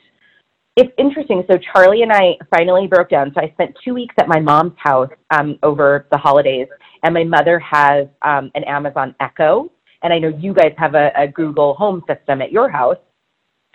It's 0.76 0.92
interesting. 0.98 1.42
So 1.50 1.58
Charlie 1.72 2.02
and 2.02 2.12
I 2.12 2.36
finally 2.56 2.86
broke 2.86 3.10
down. 3.10 3.32
So 3.34 3.40
I 3.40 3.50
spent 3.52 3.76
two 3.84 3.92
weeks 3.92 4.14
at 4.18 4.28
my 4.28 4.40
mom's 4.40 4.72
house 4.78 5.10
um, 5.30 5.58
over 5.62 6.06
the 6.10 6.18
holidays, 6.18 6.68
and 7.02 7.12
my 7.12 7.24
mother 7.24 7.58
has 7.58 8.06
um, 8.22 8.50
an 8.54 8.64
Amazon 8.64 9.14
Echo, 9.20 9.70
and 10.02 10.12
I 10.12 10.18
know 10.18 10.28
you 10.28 10.54
guys 10.54 10.72
have 10.78 10.94
a, 10.94 11.10
a 11.16 11.26
Google 11.28 11.74
Home 11.74 12.02
system 12.08 12.40
at 12.40 12.52
your 12.52 12.70
house, 12.70 12.96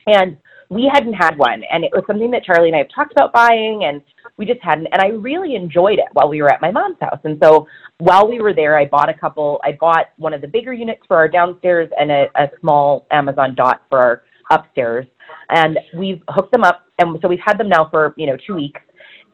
and 0.07 0.37
we 0.69 0.89
hadn't 0.91 1.13
had 1.13 1.37
one, 1.37 1.63
and 1.71 1.83
it 1.83 1.91
was 1.93 2.03
something 2.07 2.31
that 2.31 2.43
Charlie 2.43 2.69
and 2.69 2.75
I 2.75 2.79
have 2.79 2.89
talked 2.95 3.11
about 3.11 3.33
buying, 3.33 3.83
and 3.83 4.01
we 4.37 4.45
just 4.45 4.61
hadn't, 4.63 4.87
and 4.91 5.01
I 5.01 5.07
really 5.07 5.55
enjoyed 5.55 5.99
it 5.99 6.07
while 6.13 6.29
we 6.29 6.41
were 6.41 6.51
at 6.51 6.61
my 6.61 6.71
mom's 6.71 6.97
house, 7.01 7.19
and 7.23 7.37
so 7.43 7.67
while 7.99 8.27
we 8.27 8.39
were 8.41 8.53
there, 8.53 8.77
I 8.77 8.85
bought 8.85 9.09
a 9.09 9.13
couple. 9.13 9.61
I 9.63 9.73
bought 9.73 10.07
one 10.17 10.33
of 10.33 10.41
the 10.41 10.47
bigger 10.47 10.73
units 10.73 11.01
for 11.07 11.17
our 11.17 11.27
downstairs 11.27 11.89
and 11.99 12.09
a, 12.09 12.25
a 12.35 12.49
small 12.61 13.05
Amazon 13.11 13.53
Dot 13.53 13.83
for 13.89 13.99
our 13.99 14.23
upstairs 14.49 15.05
and 15.49 15.79
we've 15.97 16.21
hooked 16.29 16.51
them 16.51 16.63
up 16.63 16.85
and 16.99 17.17
so 17.21 17.27
we've 17.27 17.39
had 17.43 17.57
them 17.57 17.69
now 17.69 17.87
for 17.89 18.13
you 18.17 18.27
know 18.27 18.37
two 18.45 18.55
weeks. 18.55 18.81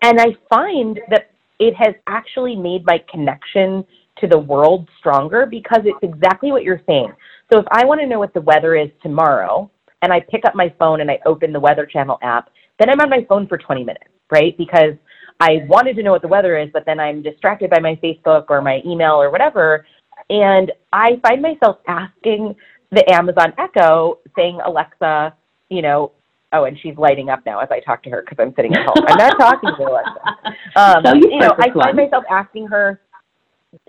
And 0.01 0.19
i 0.19 0.27
find 0.49 0.99
that 1.09 1.31
it 1.59 1.75
has 1.75 1.93
actually 2.07 2.55
made 2.55 2.85
my 2.85 3.03
connection 3.09 3.85
to 4.19 4.27
the 4.27 4.37
world 4.37 4.89
stronger 4.99 5.45
because 5.45 5.81
it's 5.85 5.99
exactly 6.01 6.51
what 6.51 6.63
you're 6.63 6.81
saying. 6.87 7.13
So 7.51 7.59
if 7.59 7.65
i 7.71 7.85
want 7.85 8.01
to 8.01 8.07
know 8.07 8.19
what 8.19 8.33
the 8.33 8.41
weather 8.41 8.75
is 8.75 8.89
tomorrow 9.01 9.69
and 10.01 10.11
i 10.11 10.19
pick 10.19 10.45
up 10.45 10.55
my 10.55 10.73
phone 10.79 11.01
and 11.01 11.11
i 11.11 11.19
open 11.25 11.53
the 11.53 11.59
weather 11.59 11.85
channel 11.85 12.17
app 12.21 12.49
then 12.79 12.89
i'm 12.89 12.99
on 12.99 13.09
my 13.09 13.25
phone 13.29 13.47
for 13.47 13.57
20 13.57 13.83
minutes 13.83 14.05
right? 14.31 14.57
Because 14.57 14.93
i 15.39 15.59
wanted 15.67 15.95
to 15.97 16.03
know 16.03 16.11
what 16.11 16.21
the 16.21 16.27
weather 16.27 16.57
is 16.57 16.69
but 16.73 16.85
then 16.85 16.99
i'm 16.99 17.21
distracted 17.21 17.69
by 17.69 17.79
my 17.79 17.95
facebook 18.03 18.45
or 18.49 18.61
my 18.61 18.81
email 18.85 19.13
or 19.21 19.29
whatever. 19.31 19.85
And 20.29 20.71
i 20.93 21.19
find 21.21 21.41
myself 21.41 21.77
asking 21.87 22.55
the 22.91 23.09
amazon 23.11 23.53
echo 23.57 24.19
saying 24.35 24.59
alexa 24.65 25.33
you 25.71 25.81
know, 25.81 26.11
oh, 26.53 26.65
and 26.65 26.77
she's 26.79 26.95
lighting 26.97 27.29
up 27.29 27.39
now 27.45 27.59
as 27.59 27.69
I 27.71 27.79
talk 27.79 28.03
to 28.03 28.09
her 28.11 28.21
because 28.21 28.37
I'm 28.39 28.53
sitting 28.55 28.75
at 28.75 28.85
home. 28.85 29.05
I'm 29.07 29.17
not 29.17 29.37
talking 29.39 29.71
to 29.77 29.83
Alexa. 29.83 30.19
Um, 30.73 31.03
So 31.05 31.13
you 31.15 31.29
you 31.31 31.39
know, 31.39 31.53
I 31.59 31.69
find 31.71 31.75
one. 31.75 31.95
myself 31.97 32.23
asking 32.29 32.67
her 32.67 33.01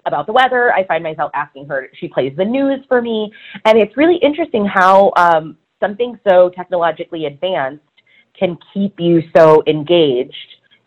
about 0.06 0.26
the 0.26 0.32
weather. 0.32 0.72
I 0.72 0.84
find 0.86 1.02
myself 1.02 1.30
asking 1.34 1.68
her. 1.68 1.88
She 1.94 2.08
plays 2.08 2.32
the 2.36 2.44
news 2.44 2.80
for 2.88 3.00
me, 3.02 3.32
and 3.64 3.78
it's 3.78 3.96
really 3.96 4.16
interesting 4.16 4.64
how 4.66 5.12
um, 5.16 5.56
something 5.80 6.18
so 6.28 6.50
technologically 6.50 7.26
advanced 7.26 7.84
can 8.38 8.56
keep 8.74 8.98
you 8.98 9.22
so 9.36 9.62
engaged 9.68 10.34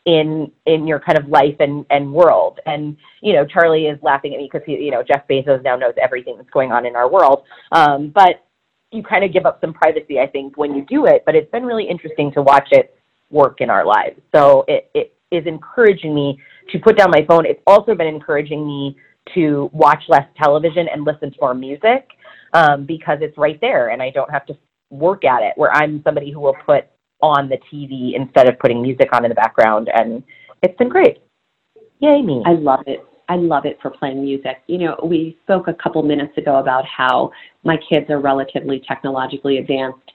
in 0.06 0.52
in 0.66 0.86
your 0.88 1.00
kind 1.00 1.18
of 1.18 1.28
life 1.30 1.56
and 1.60 1.86
and 1.90 2.12
world. 2.12 2.60
And 2.66 2.98
you 3.22 3.34
know, 3.34 3.46
Charlie 3.46 3.86
is 3.88 3.98
laughing 4.02 4.34
at 4.34 4.40
me 4.40 4.50
because 4.52 4.66
he, 4.66 4.74
you 4.74 4.92
know, 4.92 5.04
Jeff 5.04 5.28
Bezos 5.30 5.64
now 5.64 5.75
knows 5.75 5.94
everything 6.02 6.36
that's 6.38 6.50
going 6.50 6.72
on 6.72 6.86
in 6.86 6.96
our 6.96 7.10
world. 7.10 7.44
Um, 7.72 8.10
but 8.10 8.45
you 8.96 9.04
kind 9.04 9.24
of 9.24 9.34
give 9.34 9.46
up 9.46 9.60
some 9.62 9.74
privacy, 9.74 10.20
I 10.20 10.28
think, 10.28 10.58
when 10.58 10.74
you 10.74 10.86
do 10.86 11.06
it. 11.06 11.24
But 11.25 11.36
it's 11.36 11.52
been 11.52 11.64
really 11.64 11.88
interesting 11.88 12.32
to 12.34 12.42
watch 12.42 12.68
it 12.72 12.98
work 13.30 13.62
in 13.62 13.70
our 13.70 13.86
lives. 13.86 14.20
So 14.34 14.66
it, 14.68 14.90
it 14.94 15.16
is 15.32 15.46
encouraging 15.46 16.14
me 16.14 16.40
to 16.72 16.80
put 16.80 16.98
down 16.98 17.12
my 17.12 17.25
phone. 17.28 17.46
It's 17.46 17.62
also 17.68 17.96
been 17.96 18.08
encouraging 18.08 18.66
me 18.66 18.98
to 19.34 19.70
watch 19.74 20.04
less 20.08 20.28
television 20.42 20.88
and 20.92 21.04
listen 21.04 21.32
to 21.32 21.38
more 21.42 21.54
music 21.54 22.10
um, 22.54 22.86
because 22.86 23.20
it's 23.22 23.38
right 23.38 23.60
there 23.60 23.90
and 23.90 24.02
I 24.02 24.12
don't 24.12 24.30
have 24.32 24.46
to 24.48 24.58
work 24.90 25.25
at 25.25 25.42
it. 25.42 25.54
Where 25.56 25.74
I'm 25.74 26.02
somebody 26.04 26.32
who 26.32 26.40
will 26.40 26.56
put 26.66 26.86
on 27.22 27.50
the 27.50 27.58
TV 27.72 28.16
instead 28.16 28.48
of 28.48 28.60
putting 28.60 28.82
music 28.82 29.10
on 29.14 29.25
in 29.25 29.30
the 29.30 29.36
background, 29.36 29.90
and 29.94 30.24
it's 30.62 30.78
been 30.78 30.90
great. 30.90 31.20
Yay 32.00 32.22
me! 32.22 32.44
I 32.46 32.52
love 32.52 32.84
it. 32.88 33.06
I 33.29 33.36
love 33.36 33.65
it 33.65 33.79
for 33.82 33.89
playing 33.89 34.24
music. 34.24 34.62
You 34.67 34.77
know, 34.77 35.00
we 35.03 35.38
spoke 35.44 35.67
a 35.67 35.74
couple 35.74 36.01
minutes 36.03 36.38
ago 36.38 36.58
about 36.58 36.86
how 36.86 37.32
my 37.63 37.77
kids 37.89 38.10
are 38.10 38.20
relatively 38.20 38.82
technologically 38.88 39.58
advanced. 39.58 40.12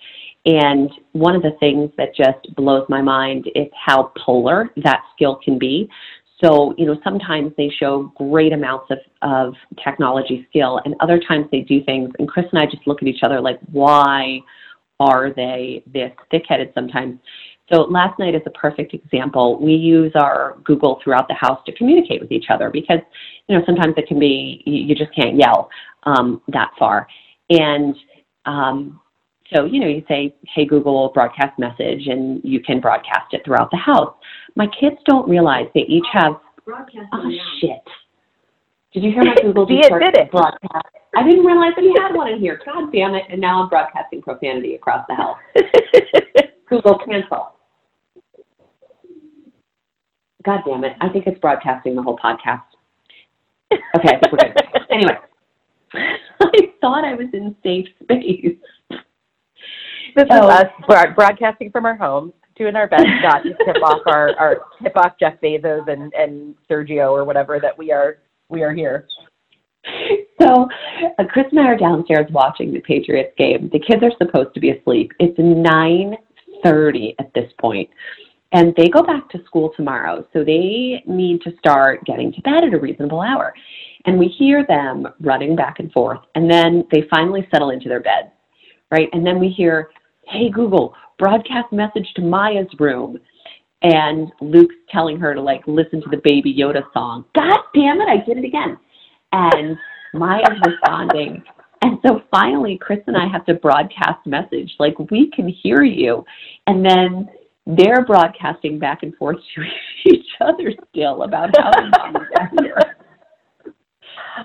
And 0.46 0.90
one 1.12 1.36
of 1.36 1.42
the 1.42 1.52
things 1.60 1.90
that 1.98 2.14
just 2.16 2.54
blows 2.56 2.86
my 2.88 3.02
mind 3.02 3.46
is 3.54 3.66
how 3.74 4.12
polar 4.24 4.70
that 4.84 5.02
skill 5.14 5.38
can 5.44 5.58
be. 5.58 5.88
So, 6.42 6.74
you 6.78 6.86
know, 6.86 6.98
sometimes 7.04 7.52
they 7.58 7.70
show 7.78 8.12
great 8.16 8.52
amounts 8.52 8.86
of, 8.90 8.98
of 9.20 9.54
technology 9.84 10.46
skill, 10.48 10.80
and 10.86 10.94
other 11.00 11.20
times 11.20 11.46
they 11.52 11.60
do 11.60 11.84
things. 11.84 12.10
And 12.18 12.26
Chris 12.26 12.46
and 12.52 12.62
I 12.62 12.64
just 12.64 12.86
look 12.86 13.02
at 13.02 13.08
each 13.08 13.22
other 13.22 13.40
like, 13.40 13.58
why 13.70 14.40
are 15.00 15.32
they 15.34 15.82
this 15.92 16.12
thick 16.30 16.44
headed 16.48 16.72
sometimes? 16.74 17.18
So 17.72 17.82
last 17.82 18.18
night 18.18 18.34
is 18.34 18.42
a 18.46 18.50
perfect 18.50 18.94
example. 18.94 19.60
We 19.60 19.74
use 19.74 20.12
our 20.16 20.56
Google 20.64 21.00
throughout 21.02 21.28
the 21.28 21.34
house 21.34 21.60
to 21.66 21.72
communicate 21.72 22.20
with 22.20 22.32
each 22.32 22.46
other 22.50 22.68
because, 22.70 22.98
you 23.48 23.56
know, 23.56 23.62
sometimes 23.64 23.94
it 23.96 24.08
can 24.08 24.18
be, 24.18 24.62
you 24.66 24.94
just 24.94 25.14
can't 25.14 25.36
yell 25.36 25.70
um, 26.04 26.42
that 26.48 26.70
far. 26.78 27.06
And 27.48 27.94
um, 28.44 29.00
so, 29.54 29.64
you 29.64 29.80
know, 29.80 29.86
you 29.86 30.04
say, 30.08 30.34
hey, 30.54 30.64
Google, 30.64 31.10
broadcast 31.14 31.58
message, 31.58 32.06
and 32.06 32.40
you 32.42 32.60
can 32.60 32.80
broadcast 32.80 33.32
it 33.32 33.42
throughout 33.44 33.70
the 33.70 33.76
house. 33.76 34.14
My 34.56 34.66
kids 34.66 34.96
don't 35.06 35.28
realize 35.28 35.66
they 35.74 35.82
each 35.82 36.06
have, 36.12 36.34
oh, 36.68 37.30
shit. 37.60 37.82
Did 38.92 39.04
you 39.04 39.12
hear 39.12 39.22
my 39.22 39.34
Google 39.42 39.68
See, 39.68 39.74
it 39.74 39.92
did 40.00 40.16
it. 40.16 40.30
broadcast? 40.32 40.86
I 41.16 41.24
didn't 41.24 41.44
realize 41.44 41.72
that 41.76 41.82
he 41.82 41.92
had 42.00 42.14
one 42.14 42.28
in 42.28 42.40
here. 42.40 42.60
God 42.64 42.92
damn 42.92 43.14
it. 43.14 43.24
And 43.28 43.40
now 43.40 43.62
I'm 43.62 43.68
broadcasting 43.68 44.22
profanity 44.22 44.74
across 44.74 45.04
the 45.08 45.14
house. 45.14 45.38
Google, 46.68 46.98
cancel. 47.04 47.52
God 50.44 50.60
damn 50.66 50.84
it. 50.84 50.92
I 51.00 51.08
think 51.08 51.26
it's 51.26 51.38
broadcasting 51.40 51.94
the 51.94 52.02
whole 52.02 52.18
podcast. 52.18 52.62
Okay, 53.72 54.08
I 54.08 54.18
think 54.18 54.32
we're 54.32 54.38
good. 54.38 54.56
anyway, 54.90 55.18
I 56.40 56.50
thought 56.80 57.04
I 57.04 57.14
was 57.14 57.28
in 57.32 57.54
safe 57.62 57.86
space. 58.02 58.56
This 60.16 60.24
So- 60.30 60.48
is 60.48 60.54
us 60.54 60.66
broad- 60.86 61.14
broadcasting 61.14 61.70
from 61.70 61.84
our 61.86 61.96
homes, 61.96 62.32
doing 62.56 62.74
our 62.76 62.88
best 62.88 63.06
not 63.22 63.42
to 63.44 63.50
tip 63.64 63.76
off 63.84 64.00
our, 64.06 64.34
our 64.38 64.62
tip 64.82 64.96
off 64.96 65.12
Jeff 65.20 65.34
Bezos 65.40 65.88
and, 65.88 66.12
and 66.14 66.54
Sergio 66.70 67.10
or 67.12 67.24
whatever 67.24 67.60
that 67.60 67.76
we 67.76 67.92
are 67.92 68.18
we 68.48 68.62
are 68.62 68.72
here. 68.74 69.06
So 70.40 70.68
uh, 71.18 71.24
Chris 71.30 71.46
and 71.52 71.60
I 71.60 71.64
are 71.68 71.76
downstairs 71.76 72.26
watching 72.32 72.72
the 72.72 72.80
Patriots 72.80 73.32
game. 73.38 73.70
The 73.72 73.78
kids 73.78 74.02
are 74.02 74.10
supposed 74.18 74.52
to 74.54 74.60
be 74.60 74.70
asleep. 74.70 75.12
It's 75.20 75.38
9:30 75.38 77.14
at 77.18 77.32
this 77.34 77.50
point. 77.60 77.88
And 78.52 78.74
they 78.76 78.88
go 78.88 79.02
back 79.02 79.28
to 79.30 79.44
school 79.44 79.72
tomorrow, 79.76 80.26
so 80.32 80.42
they 80.42 81.02
need 81.06 81.40
to 81.42 81.52
start 81.58 82.04
getting 82.04 82.32
to 82.32 82.40
bed 82.42 82.64
at 82.64 82.74
a 82.74 82.78
reasonable 82.78 83.20
hour. 83.20 83.54
And 84.06 84.18
we 84.18 84.26
hear 84.26 84.66
them 84.66 85.06
running 85.20 85.54
back 85.54 85.78
and 85.78 85.92
forth, 85.92 86.20
and 86.34 86.50
then 86.50 86.84
they 86.90 87.04
finally 87.10 87.46
settle 87.52 87.70
into 87.70 87.88
their 87.88 88.00
beds, 88.00 88.28
right? 88.90 89.08
And 89.12 89.24
then 89.24 89.38
we 89.38 89.48
hear, 89.48 89.90
hey, 90.26 90.50
Google, 90.50 90.94
broadcast 91.18 91.72
message 91.72 92.08
to 92.16 92.22
Maya's 92.22 92.68
room. 92.78 93.18
And 93.82 94.30
Luke's 94.40 94.74
telling 94.90 95.18
her 95.20 95.32
to 95.32 95.40
like 95.40 95.62
listen 95.66 96.02
to 96.02 96.10
the 96.10 96.20
Baby 96.22 96.54
Yoda 96.54 96.82
song. 96.92 97.24
God 97.34 97.60
damn 97.74 98.00
it, 98.00 98.08
I 98.08 98.24
did 98.24 98.36
it 98.36 98.44
again. 98.44 98.78
And 99.32 99.76
Maya's 100.12 100.58
responding. 100.66 101.42
And 101.82 101.98
so 102.06 102.20
finally, 102.30 102.76
Chris 102.78 102.98
and 103.06 103.16
I 103.16 103.26
have 103.28 103.46
to 103.46 103.54
broadcast 103.54 104.26
message 104.26 104.74
like, 104.78 104.98
we 105.10 105.30
can 105.30 105.48
hear 105.48 105.82
you. 105.82 106.24
And 106.66 106.84
then 106.84 107.28
they're 107.76 108.04
broadcasting 108.04 108.78
back 108.78 109.02
and 109.02 109.14
forth 109.16 109.36
to 109.54 109.62
each 110.10 110.26
other 110.40 110.72
still 110.90 111.22
about 111.22 111.50
how. 111.56 111.70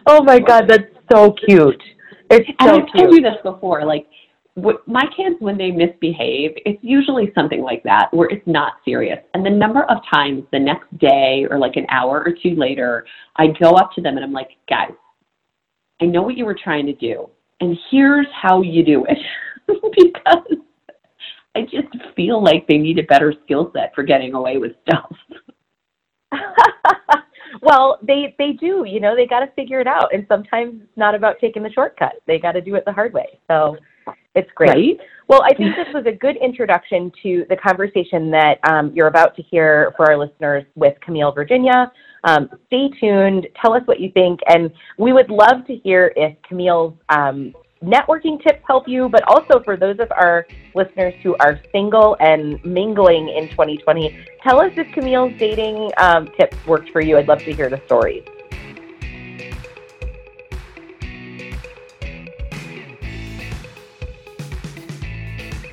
Oh 0.08 0.22
my 0.24 0.40
God, 0.40 0.66
that's 0.68 0.84
so 1.12 1.34
cute. 1.48 1.82
It's 2.30 2.50
and 2.60 2.70
so 2.70 2.76
I've 2.76 2.88
cute. 2.92 2.98
told 2.98 3.16
you 3.16 3.22
this 3.22 3.38
before. 3.44 3.86
Like, 3.86 4.08
what, 4.56 4.86
my 4.88 5.04
kids, 5.16 5.36
when 5.40 5.58
they 5.58 5.72
misbehave, 5.72 6.52
it's 6.66 6.80
usually 6.82 7.32
something 7.34 7.62
like 7.62 7.82
that 7.84 8.14
where 8.14 8.28
it's 8.30 8.46
not 8.46 8.74
serious. 8.84 9.20
And 9.34 9.46
the 9.46 9.50
number 9.50 9.84
of 9.84 9.98
times 10.14 10.44
the 10.52 10.60
next 10.60 10.98
day 10.98 11.46
or 11.50 11.60
like 11.60 11.76
an 11.76 11.86
hour 11.90 12.24
or 12.26 12.34
two 12.44 12.56
later, 12.56 13.06
I 13.38 13.48
go 13.60 13.72
up 13.72 13.92
to 13.94 14.02
them 14.02 14.18
and 14.18 14.24
I'm 14.24 14.34
like, 14.34 14.50
guys, 14.70 14.92
I 16.02 16.06
know 16.06 16.24
what 16.24 16.36
you 16.36 16.46
were 16.46 16.58
trying 16.62 16.86
to 16.88 16.94
do, 16.94 17.30
and 17.62 17.78
here's 17.90 18.28
how 18.42 18.62
you 18.62 18.84
do 18.84 19.06
it. 19.06 19.18
because 19.68 20.60
I 21.56 21.62
just 21.62 21.88
feel 22.16 22.44
like 22.44 22.68
they 22.68 22.78
need 22.78 23.00
a 23.00 23.04
better 23.04 23.34
skill 23.44 23.72
set 23.74 23.94
for 23.96 24.04
getting 24.04 24.34
away 24.34 24.58
with 24.58 24.74
stuff. 24.88 25.12
well, 27.62 28.00
they 28.04 28.36
they 28.38 28.54
do. 28.54 28.86
You 28.86 29.00
know, 29.00 29.16
they 29.16 29.26
got 29.26 29.40
to 29.40 29.52
figure 29.54 29.80
it 29.80 29.88
out, 29.88 30.14
and 30.14 30.26
sometimes 30.28 30.82
it's 30.84 30.98
not 30.98 31.16
about 31.16 31.38
taking 31.40 31.64
the 31.64 31.72
shortcut. 31.72 32.14
They 32.28 32.40
got 32.40 32.54
to 32.54 32.62
do 32.62 32.76
it 32.76 32.84
the 32.86 32.92
hard 32.92 33.14
way. 33.14 33.40
So 33.48 33.78
it's 34.36 34.50
great. 34.54 34.70
Right? 34.70 35.00
Well, 35.28 35.42
I 35.44 35.54
think 35.56 35.76
this 35.76 35.88
was 35.94 36.06
a 36.06 36.12
good 36.12 36.36
introduction 36.38 37.12
to 37.24 37.46
the 37.50 37.56
conversation 37.56 38.30
that 38.32 38.60
um, 38.70 38.92
you're 38.94 39.08
about 39.08 39.36
to 39.38 39.42
hear 39.42 39.94
for 39.98 40.12
our 40.12 40.18
listeners 40.18 40.66
with 40.76 40.94
Camille 41.02 41.32
Virginia. 41.32 41.92
Um, 42.26 42.50
stay 42.68 42.90
tuned. 43.00 43.48
Tell 43.62 43.74
us 43.74 43.82
what 43.86 44.00
you 44.00 44.12
think, 44.12 44.40
and 44.48 44.72
we 44.98 45.14
would 45.14 45.30
love 45.30 45.66
to 45.68 45.76
hear 45.76 46.12
if 46.16 46.36
Camille's 46.44 46.94
um, 47.10 47.54
networking 47.86 48.42
tips 48.42 48.64
help 48.68 48.88
you, 48.88 49.08
but 49.10 49.24
also 49.28 49.62
for 49.64 49.78
those 49.78 50.00
of 50.00 50.12
our 50.12 50.48
listeners 50.74 51.14
who 51.22 51.36
are 51.38 51.60
single 51.72 52.18
and 52.20 52.64
mingling 52.66 53.30
in 53.30 53.48
2020, 53.50 54.26
tell 54.42 54.60
us 54.60 54.72
if 54.76 54.92
Camille's 54.92 55.34
dating 55.38 55.92
um, 55.98 56.28
tips 56.38 56.58
worked 56.66 56.90
for 56.90 57.02
you. 57.02 57.18
I'd 57.18 57.28
love 57.28 57.40
to 57.40 57.54
hear 57.54 57.70
the 57.70 57.82
stories. 57.86 58.24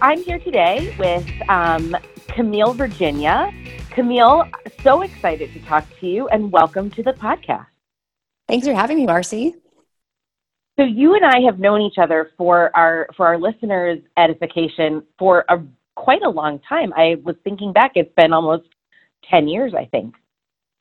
I'm 0.00 0.22
here 0.24 0.40
today 0.40 0.94
with 0.98 1.26
um, 1.48 1.96
Camille 2.28 2.74
Virginia. 2.74 3.52
Camille, 3.90 4.48
so 4.82 5.02
excited 5.02 5.52
to 5.52 5.60
talk 5.60 5.86
to 6.00 6.06
you 6.08 6.28
and 6.28 6.50
welcome 6.50 6.90
to 6.90 7.02
the 7.02 7.12
podcast. 7.12 7.66
Thanks 8.48 8.66
for 8.66 8.74
having 8.74 8.96
me, 8.96 9.06
Marcy. 9.06 9.54
So 10.78 10.84
you 10.84 11.14
and 11.14 11.24
I 11.24 11.40
have 11.44 11.58
known 11.58 11.82
each 11.82 11.98
other 11.98 12.30
for 12.38 12.74
our 12.74 13.08
for 13.16 13.26
our 13.26 13.38
listeners' 13.38 14.00
edification 14.16 15.02
for 15.18 15.44
a 15.48 15.62
quite 15.96 16.22
a 16.22 16.30
long 16.30 16.60
time. 16.66 16.92
I 16.96 17.16
was 17.22 17.36
thinking 17.44 17.72
back; 17.72 17.92
it's 17.94 18.14
been 18.16 18.32
almost 18.32 18.68
ten 19.28 19.48
years, 19.48 19.74
I 19.76 19.84
think. 19.86 20.14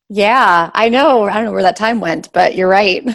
Yeah, 0.09 0.71
I 0.73 0.89
know. 0.89 1.23
I 1.23 1.33
don't 1.33 1.45
know 1.45 1.51
where 1.51 1.63
that 1.63 1.75
time 1.75 1.99
went, 1.99 2.31
but 2.33 2.55
you're 2.55 2.69
right. 2.69 3.05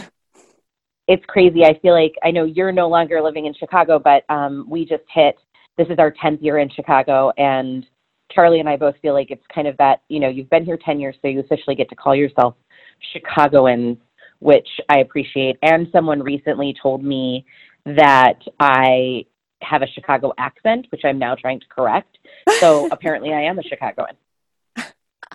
It's 1.09 1.25
crazy. 1.27 1.65
I 1.65 1.79
feel 1.81 1.93
like 1.93 2.15
I 2.25 2.31
know 2.31 2.45
you're 2.45 2.73
no 2.73 2.89
longer 2.89 3.23
living 3.23 3.47
in 3.47 3.55
Chicago, 3.55 3.99
but 3.99 4.25
um, 4.29 4.67
we 4.69 4.85
just 4.85 5.05
hit. 5.15 5.37
This 5.79 5.87
is 5.89 5.99
our 5.99 6.11
tenth 6.11 6.43
year 6.43 6.59
in 6.59 6.69
Chicago, 6.69 7.31
and 7.39 7.87
Charlie 8.33 8.61
and 8.61 8.69
I 8.69 8.77
both 8.77 8.97
feel 9.01 9.15
like 9.15 9.31
it's 9.31 9.45
kind 9.55 9.69
of 9.69 9.77
that. 9.77 10.03
You 10.09 10.21
know, 10.21 10.29
you've 10.29 10.51
been 10.51 10.65
here 10.65 10.79
ten 10.85 10.99
years, 10.99 11.15
so 11.23 11.29
you 11.29 11.41
officially 11.41 11.77
get 11.77 11.89
to 11.91 11.95
call 11.95 12.15
yourself 12.15 12.55
Chicagoans 13.13 13.99
which 14.39 14.69
I 14.89 14.99
appreciate. 14.99 15.57
And 15.63 15.89
someone 15.93 16.23
recently 16.23 16.75
told 16.81 17.03
me 17.03 17.45
that 17.85 18.39
I 18.61 19.25
have 19.63 19.83
a 19.83 19.87
Chicago 19.87 20.33
accent, 20.39 20.87
which 20.91 21.03
I'm 21.05 21.19
now 21.19 21.35
trying 21.35 21.61
to 21.61 21.67
correct. 21.69 22.19
So 22.61 22.89
apparently 22.93 23.33
I 23.33 23.43
am 23.43 23.59
a 23.59 23.63
Chicagoan. 23.63 24.17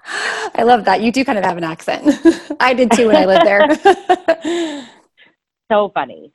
I 0.05 0.63
love 0.63 0.85
that. 0.85 1.01
You 1.01 1.11
do 1.11 1.25
kind 1.25 1.37
of 1.37 1.45
have 1.45 1.57
an 1.57 1.63
accent. 1.63 2.19
I 2.59 2.73
did 2.73 2.91
too 2.91 3.07
when 3.07 3.15
I 3.15 3.25
lived 3.25 3.45
there. 3.45 4.87
so 5.71 5.91
funny. 5.93 6.31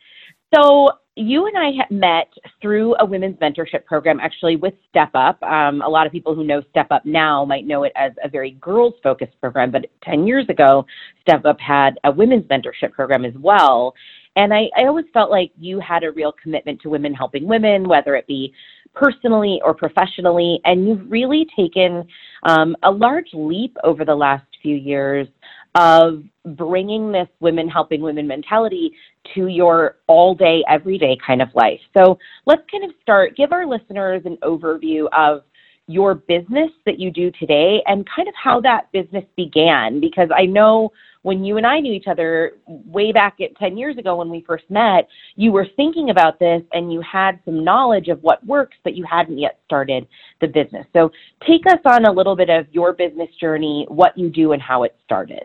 So 0.54 0.90
you 1.16 1.46
and 1.46 1.56
I 1.56 1.70
met 1.90 2.28
through 2.60 2.94
a 3.00 3.04
women's 3.04 3.36
mentorship 3.36 3.86
program, 3.86 4.20
actually 4.20 4.56
with 4.56 4.74
Step 4.90 5.10
Up. 5.14 5.42
Um, 5.42 5.80
a 5.80 5.88
lot 5.88 6.06
of 6.06 6.12
people 6.12 6.34
who 6.34 6.44
know 6.44 6.62
Step 6.70 6.88
Up 6.90 7.06
now 7.06 7.44
might 7.44 7.66
know 7.66 7.84
it 7.84 7.92
as 7.96 8.12
a 8.22 8.28
very 8.28 8.52
girls 8.52 8.94
focused 9.02 9.32
program, 9.40 9.70
but 9.70 9.86
10 10.04 10.26
years 10.26 10.46
ago, 10.50 10.84
Step 11.22 11.46
Up 11.46 11.58
had 11.58 11.98
a 12.04 12.12
women's 12.12 12.44
mentorship 12.44 12.92
program 12.92 13.24
as 13.24 13.32
well. 13.38 13.94
And 14.36 14.52
I, 14.52 14.68
I 14.76 14.84
always 14.84 15.06
felt 15.14 15.30
like 15.30 15.50
you 15.58 15.80
had 15.80 16.04
a 16.04 16.12
real 16.12 16.32
commitment 16.40 16.82
to 16.82 16.90
women 16.90 17.14
helping 17.14 17.48
women, 17.48 17.88
whether 17.88 18.14
it 18.14 18.26
be 18.26 18.52
personally 18.94 19.58
or 19.64 19.72
professionally. 19.72 20.60
And 20.64 20.86
you've 20.86 21.10
really 21.10 21.46
taken 21.56 22.06
um, 22.42 22.76
a 22.82 22.90
large 22.90 23.28
leap 23.32 23.74
over 23.84 24.04
the 24.04 24.14
last 24.14 24.44
few 24.62 24.76
years 24.76 25.26
of 25.76 26.24
bringing 26.56 27.12
this 27.12 27.28
women 27.40 27.68
helping 27.68 28.00
women 28.00 28.26
mentality 28.26 28.92
to 29.34 29.48
your 29.48 29.96
all 30.06 30.34
day, 30.34 30.64
everyday 30.68 31.16
kind 31.24 31.42
of 31.42 31.48
life. 31.54 31.80
So 31.96 32.18
let's 32.46 32.62
kind 32.70 32.84
of 32.84 32.90
start, 33.02 33.36
give 33.36 33.52
our 33.52 33.66
listeners 33.66 34.22
an 34.24 34.38
overview 34.42 35.06
of 35.12 35.42
your 35.86 36.14
business 36.14 36.70
that 36.84 36.98
you 36.98 37.10
do 37.10 37.30
today 37.38 37.82
and 37.86 38.08
kind 38.14 38.26
of 38.26 38.34
how 38.42 38.60
that 38.60 38.90
business 38.90 39.24
began. 39.36 40.00
Because 40.00 40.28
I 40.36 40.46
know 40.46 40.92
when 41.22 41.44
you 41.44 41.56
and 41.56 41.66
I 41.66 41.80
knew 41.80 41.92
each 41.92 42.06
other 42.08 42.52
way 42.66 43.12
back 43.12 43.40
at 43.40 43.56
10 43.56 43.76
years 43.76 43.98
ago 43.98 44.16
when 44.16 44.30
we 44.30 44.44
first 44.46 44.64
met, 44.70 45.08
you 45.34 45.52
were 45.52 45.66
thinking 45.76 46.10
about 46.10 46.38
this 46.38 46.62
and 46.72 46.92
you 46.92 47.00
had 47.02 47.38
some 47.44 47.62
knowledge 47.62 48.08
of 48.08 48.22
what 48.22 48.44
works, 48.46 48.76
but 48.82 48.94
you 48.94 49.04
hadn't 49.04 49.38
yet 49.38 49.58
started 49.64 50.06
the 50.40 50.46
business. 50.46 50.86
So 50.92 51.10
take 51.46 51.66
us 51.66 51.80
on 51.84 52.04
a 52.06 52.12
little 52.12 52.36
bit 52.36 52.48
of 52.48 52.66
your 52.72 52.92
business 52.92 53.28
journey, 53.40 53.86
what 53.88 54.16
you 54.16 54.30
do, 54.30 54.52
and 54.52 54.62
how 54.62 54.84
it 54.84 54.96
started. 55.04 55.44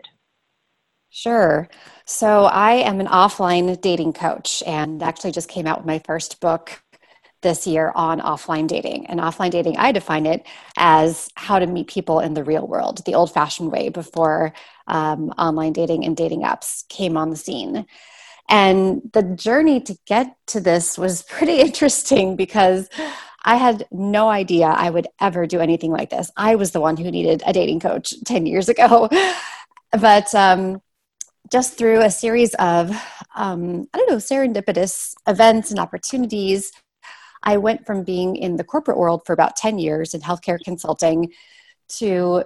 Sure. 1.14 1.68
So 2.06 2.44
I 2.44 2.72
am 2.72 2.98
an 2.98 3.06
offline 3.06 3.78
dating 3.82 4.14
coach 4.14 4.62
and 4.66 5.02
actually 5.02 5.32
just 5.32 5.48
came 5.48 5.66
out 5.66 5.78
with 5.78 5.86
my 5.86 5.98
first 6.06 6.40
book 6.40 6.82
this 7.42 7.66
year 7.66 7.92
on 7.94 8.18
offline 8.20 8.66
dating. 8.66 9.06
And 9.06 9.20
offline 9.20 9.50
dating, 9.50 9.76
I 9.76 9.92
define 9.92 10.24
it 10.24 10.46
as 10.78 11.28
how 11.34 11.58
to 11.58 11.66
meet 11.66 11.88
people 11.88 12.20
in 12.20 12.32
the 12.32 12.42
real 12.44 12.66
world, 12.66 13.04
the 13.04 13.14
old 13.14 13.30
fashioned 13.30 13.70
way 13.70 13.90
before 13.90 14.54
um, 14.86 15.28
online 15.36 15.74
dating 15.74 16.06
and 16.06 16.16
dating 16.16 16.44
apps 16.44 16.88
came 16.88 17.18
on 17.18 17.28
the 17.28 17.36
scene. 17.36 17.84
And 18.48 19.02
the 19.12 19.22
journey 19.22 19.80
to 19.82 19.98
get 20.06 20.34
to 20.48 20.60
this 20.60 20.96
was 20.96 21.22
pretty 21.28 21.60
interesting 21.60 22.36
because 22.36 22.88
I 23.44 23.56
had 23.56 23.86
no 23.92 24.30
idea 24.30 24.66
I 24.66 24.88
would 24.88 25.08
ever 25.20 25.46
do 25.46 25.60
anything 25.60 25.90
like 25.92 26.08
this. 26.08 26.30
I 26.38 26.54
was 26.54 26.70
the 26.70 26.80
one 26.80 26.96
who 26.96 27.10
needed 27.10 27.42
a 27.44 27.52
dating 27.52 27.80
coach 27.80 28.14
10 28.24 28.46
years 28.46 28.70
ago. 28.70 29.10
But 30.00 30.34
um, 30.34 30.80
just 31.52 31.76
through 31.76 32.00
a 32.00 32.10
series 32.10 32.54
of, 32.54 32.90
um, 33.34 33.86
I 33.92 33.98
don't 33.98 34.10
know, 34.10 34.16
serendipitous 34.16 35.14
events 35.28 35.70
and 35.70 35.78
opportunities, 35.78 36.72
I 37.42 37.58
went 37.58 37.84
from 37.84 38.04
being 38.04 38.36
in 38.36 38.56
the 38.56 38.64
corporate 38.64 38.96
world 38.96 39.22
for 39.26 39.34
about 39.34 39.56
10 39.56 39.78
years 39.78 40.14
in 40.14 40.22
healthcare 40.22 40.58
consulting 40.64 41.30
to 41.98 42.44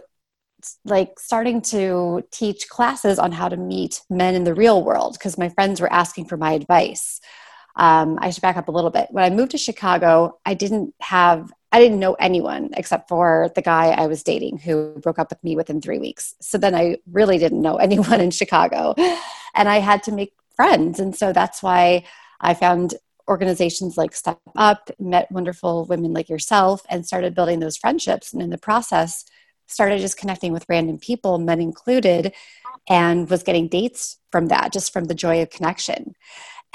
like 0.84 1.20
starting 1.20 1.60
to 1.60 2.24
teach 2.32 2.68
classes 2.68 3.18
on 3.20 3.30
how 3.30 3.48
to 3.48 3.56
meet 3.56 4.02
men 4.10 4.34
in 4.34 4.42
the 4.42 4.54
real 4.54 4.82
world 4.82 5.12
because 5.12 5.38
my 5.38 5.50
friends 5.50 5.80
were 5.80 5.92
asking 5.92 6.26
for 6.26 6.36
my 6.36 6.52
advice. 6.52 7.20
Um, 7.76 8.18
I 8.20 8.30
should 8.30 8.42
back 8.42 8.56
up 8.56 8.68
a 8.68 8.72
little 8.72 8.90
bit. 8.90 9.08
When 9.10 9.22
I 9.22 9.30
moved 9.30 9.52
to 9.52 9.58
Chicago, 9.58 10.38
I 10.44 10.54
didn't 10.54 10.94
have, 11.00 11.52
I 11.76 11.78
didn't 11.78 12.00
know 12.00 12.14
anyone 12.14 12.70
except 12.74 13.06
for 13.06 13.50
the 13.54 13.60
guy 13.60 13.88
I 13.88 14.06
was 14.06 14.22
dating 14.22 14.56
who 14.56 14.98
broke 15.02 15.18
up 15.18 15.28
with 15.28 15.44
me 15.44 15.56
within 15.56 15.82
three 15.82 15.98
weeks. 15.98 16.34
So 16.40 16.56
then 16.56 16.74
I 16.74 16.96
really 17.12 17.36
didn't 17.36 17.60
know 17.60 17.76
anyone 17.88 18.18
in 18.18 18.30
Chicago. 18.30 18.94
And 19.54 19.68
I 19.68 19.80
had 19.80 20.02
to 20.04 20.12
make 20.12 20.32
friends. 20.54 21.00
And 21.00 21.14
so 21.14 21.34
that's 21.34 21.62
why 21.62 22.04
I 22.40 22.54
found 22.54 22.94
organizations 23.28 23.98
like 23.98 24.14
Step 24.14 24.40
Up, 24.56 24.88
met 24.98 25.30
wonderful 25.30 25.84
women 25.84 26.14
like 26.14 26.30
yourself, 26.30 26.80
and 26.88 27.04
started 27.04 27.34
building 27.34 27.60
those 27.60 27.76
friendships. 27.76 28.32
And 28.32 28.40
in 28.40 28.48
the 28.48 28.56
process, 28.56 29.26
started 29.66 30.00
just 30.00 30.16
connecting 30.16 30.54
with 30.54 30.64
random 30.70 30.98
people, 30.98 31.36
men 31.36 31.60
included, 31.60 32.32
and 32.88 33.28
was 33.28 33.42
getting 33.42 33.68
dates 33.68 34.16
from 34.32 34.46
that, 34.46 34.72
just 34.72 34.94
from 34.94 35.04
the 35.04 35.14
joy 35.14 35.42
of 35.42 35.50
connection. 35.50 36.14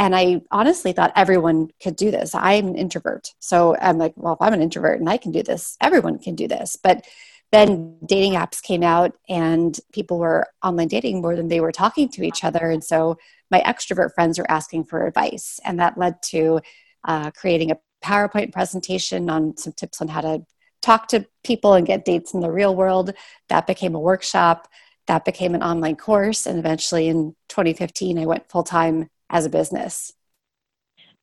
And 0.01 0.15
I 0.15 0.41
honestly 0.49 0.93
thought 0.93 1.13
everyone 1.15 1.69
could 1.79 1.95
do 1.95 2.09
this. 2.09 2.33
I'm 2.33 2.69
an 2.69 2.75
introvert. 2.75 3.35
So 3.37 3.77
I'm 3.77 3.99
like, 3.99 4.13
well, 4.15 4.33
if 4.33 4.41
I'm 4.41 4.51
an 4.51 4.61
introvert 4.63 4.99
and 4.99 5.07
I 5.07 5.17
can 5.17 5.31
do 5.31 5.43
this, 5.43 5.77
everyone 5.79 6.17
can 6.17 6.33
do 6.33 6.47
this. 6.47 6.75
But 6.75 7.05
then 7.51 7.99
dating 8.03 8.33
apps 8.33 8.63
came 8.63 8.81
out 8.81 9.15
and 9.29 9.79
people 9.93 10.17
were 10.17 10.47
online 10.63 10.87
dating 10.87 11.21
more 11.21 11.35
than 11.35 11.49
they 11.49 11.59
were 11.59 11.71
talking 11.71 12.09
to 12.09 12.23
each 12.23 12.43
other. 12.43 12.71
And 12.71 12.83
so 12.83 13.19
my 13.51 13.61
extrovert 13.61 14.15
friends 14.15 14.39
were 14.39 14.49
asking 14.49 14.85
for 14.85 15.05
advice. 15.05 15.59
And 15.65 15.79
that 15.79 15.99
led 15.99 16.19
to 16.29 16.61
uh, 17.03 17.29
creating 17.29 17.69
a 17.69 17.77
PowerPoint 18.03 18.51
presentation 18.51 19.29
on 19.29 19.55
some 19.55 19.73
tips 19.73 20.01
on 20.01 20.07
how 20.07 20.21
to 20.21 20.43
talk 20.81 21.09
to 21.09 21.27
people 21.43 21.75
and 21.75 21.85
get 21.85 22.05
dates 22.05 22.33
in 22.33 22.39
the 22.39 22.49
real 22.49 22.75
world. 22.75 23.13
That 23.49 23.67
became 23.67 23.93
a 23.93 23.99
workshop. 23.99 24.67
That 25.05 25.25
became 25.25 25.53
an 25.53 25.61
online 25.61 25.95
course. 25.95 26.47
And 26.47 26.57
eventually 26.57 27.07
in 27.07 27.35
2015, 27.49 28.17
I 28.17 28.25
went 28.25 28.49
full 28.49 28.63
time 28.63 29.07
as 29.31 29.45
a 29.45 29.49
business. 29.49 30.13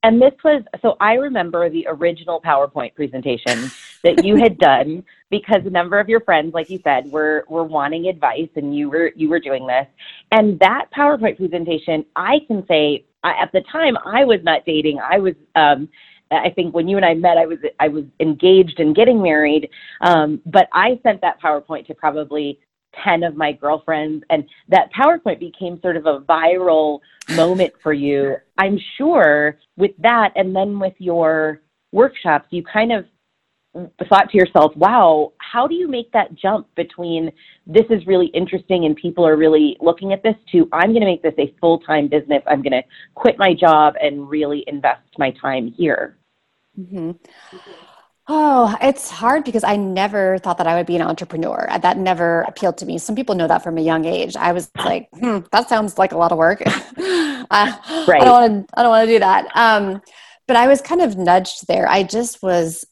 And 0.02 0.22
this 0.22 0.32
was 0.44 0.62
so 0.80 0.96
I 1.00 1.14
remember 1.14 1.68
the 1.68 1.86
original 1.88 2.40
PowerPoint 2.40 2.94
presentation 2.94 3.70
that 4.04 4.24
you 4.24 4.36
had 4.36 4.58
done 4.58 5.04
because 5.30 5.62
a 5.66 5.70
number 5.70 5.98
of 5.98 6.08
your 6.08 6.20
friends, 6.20 6.54
like 6.54 6.70
you 6.70 6.80
said, 6.84 7.10
were 7.10 7.44
were 7.48 7.64
wanting 7.64 8.06
advice 8.06 8.48
and 8.56 8.76
you 8.76 8.90
were 8.90 9.12
you 9.16 9.28
were 9.28 9.40
doing 9.40 9.66
this. 9.66 9.86
And 10.30 10.58
that 10.60 10.86
PowerPoint 10.96 11.36
presentation, 11.36 12.04
I 12.16 12.38
can 12.46 12.64
say 12.68 13.04
at 13.24 13.50
the 13.52 13.62
time 13.72 13.96
I 14.04 14.24
was 14.24 14.38
not 14.42 14.64
dating. 14.64 15.00
I 15.00 15.18
was 15.18 15.34
um 15.56 15.88
I 16.30 16.50
think 16.50 16.74
when 16.74 16.88
you 16.88 16.96
and 16.96 17.06
I 17.06 17.14
met, 17.14 17.36
I 17.36 17.46
was 17.46 17.58
I 17.80 17.88
was 17.88 18.04
engaged 18.20 18.78
and 18.78 18.94
getting 18.94 19.20
married. 19.20 19.68
Um, 20.00 20.40
but 20.46 20.68
I 20.72 21.00
sent 21.02 21.22
that 21.22 21.40
PowerPoint 21.40 21.86
to 21.86 21.94
probably 21.94 22.60
10 23.04 23.22
of 23.22 23.36
my 23.36 23.52
girlfriends 23.52 24.24
and 24.30 24.44
that 24.68 24.90
PowerPoint 24.92 25.38
became 25.38 25.80
sort 25.80 25.96
of 25.96 26.06
a 26.06 26.20
viral 26.20 27.00
moment 27.30 27.72
for 27.82 27.92
you. 27.92 28.36
I'm 28.56 28.78
sure 28.96 29.58
with 29.76 29.92
that 29.98 30.32
and 30.36 30.54
then 30.54 30.78
with 30.78 30.94
your 30.98 31.60
workshops, 31.92 32.46
you 32.50 32.62
kind 32.62 32.92
of 32.92 33.04
thought 34.08 34.30
to 34.30 34.38
yourself, 34.38 34.74
wow, 34.76 35.32
how 35.38 35.66
do 35.66 35.74
you 35.74 35.88
make 35.88 36.10
that 36.12 36.34
jump 36.34 36.66
between 36.74 37.30
this 37.66 37.84
is 37.90 38.06
really 38.06 38.26
interesting 38.28 38.86
and 38.86 38.96
people 38.96 39.26
are 39.26 39.36
really 39.36 39.76
looking 39.80 40.12
at 40.12 40.22
this 40.22 40.34
to 40.52 40.68
I'm 40.72 40.90
going 40.90 41.00
to 41.00 41.06
make 41.06 41.22
this 41.22 41.34
a 41.38 41.54
full 41.60 41.78
time 41.80 42.08
business. 42.08 42.42
I'm 42.46 42.62
going 42.62 42.72
to 42.72 42.82
quit 43.14 43.36
my 43.38 43.54
job 43.54 43.94
and 44.00 44.28
really 44.28 44.64
invest 44.66 45.02
my 45.18 45.30
time 45.32 45.72
here? 45.76 46.16
Mm-hmm. 46.78 47.10
Oh, 48.30 48.76
it's 48.82 49.08
hard 49.08 49.44
because 49.44 49.64
I 49.64 49.76
never 49.76 50.36
thought 50.38 50.58
that 50.58 50.66
I 50.66 50.76
would 50.76 50.84
be 50.84 50.96
an 50.96 51.02
entrepreneur. 51.02 51.66
That 51.80 51.96
never 51.96 52.42
appealed 52.42 52.76
to 52.78 52.86
me. 52.86 52.98
Some 52.98 53.16
people 53.16 53.34
know 53.34 53.48
that 53.48 53.64
from 53.64 53.78
a 53.78 53.80
young 53.80 54.04
age. 54.04 54.36
I 54.36 54.52
was 54.52 54.70
like, 54.76 55.08
hmm, 55.14 55.38
that 55.50 55.70
sounds 55.70 55.96
like 55.96 56.12
a 56.12 56.18
lot 56.18 56.30
of 56.30 56.36
work. 56.36 56.62
I, 56.66 58.04
right. 58.06 58.20
I 58.20 58.24
don't 58.24 58.32
want 58.32 58.68
to. 58.68 58.78
I 58.78 58.82
don't 58.82 58.90
want 58.90 59.06
to 59.06 59.14
do 59.14 59.18
that. 59.20 59.48
Um, 59.56 60.02
but 60.46 60.56
I 60.56 60.68
was 60.68 60.82
kind 60.82 61.00
of 61.00 61.16
nudged 61.16 61.66
there. 61.68 61.88
I 61.88 62.02
just 62.02 62.42
was. 62.42 62.84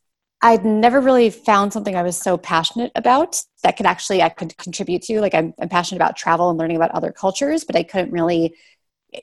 I'd 0.43 0.65
never 0.65 1.01
really 1.01 1.31
found 1.31 1.73
something 1.73 1.97
I 1.97 2.03
was 2.03 2.17
so 2.17 2.37
passionate 2.37 2.93
about 2.95 3.43
that 3.63 3.77
could 3.77 3.87
actually 3.87 4.23
I 4.23 4.31
could 4.31 4.57
contribute 4.57 5.03
to. 5.03 5.21
Like 5.21 5.35
I'm, 5.35 5.53
I'm 5.61 5.69
passionate 5.69 5.99
about 5.99 6.17
travel 6.17 6.49
and 6.49 6.59
learning 6.59 6.77
about 6.77 6.93
other 6.93 7.13
cultures, 7.13 7.65
but 7.65 7.75
I 7.75 7.83
couldn't 7.83 8.13
really, 8.13 8.55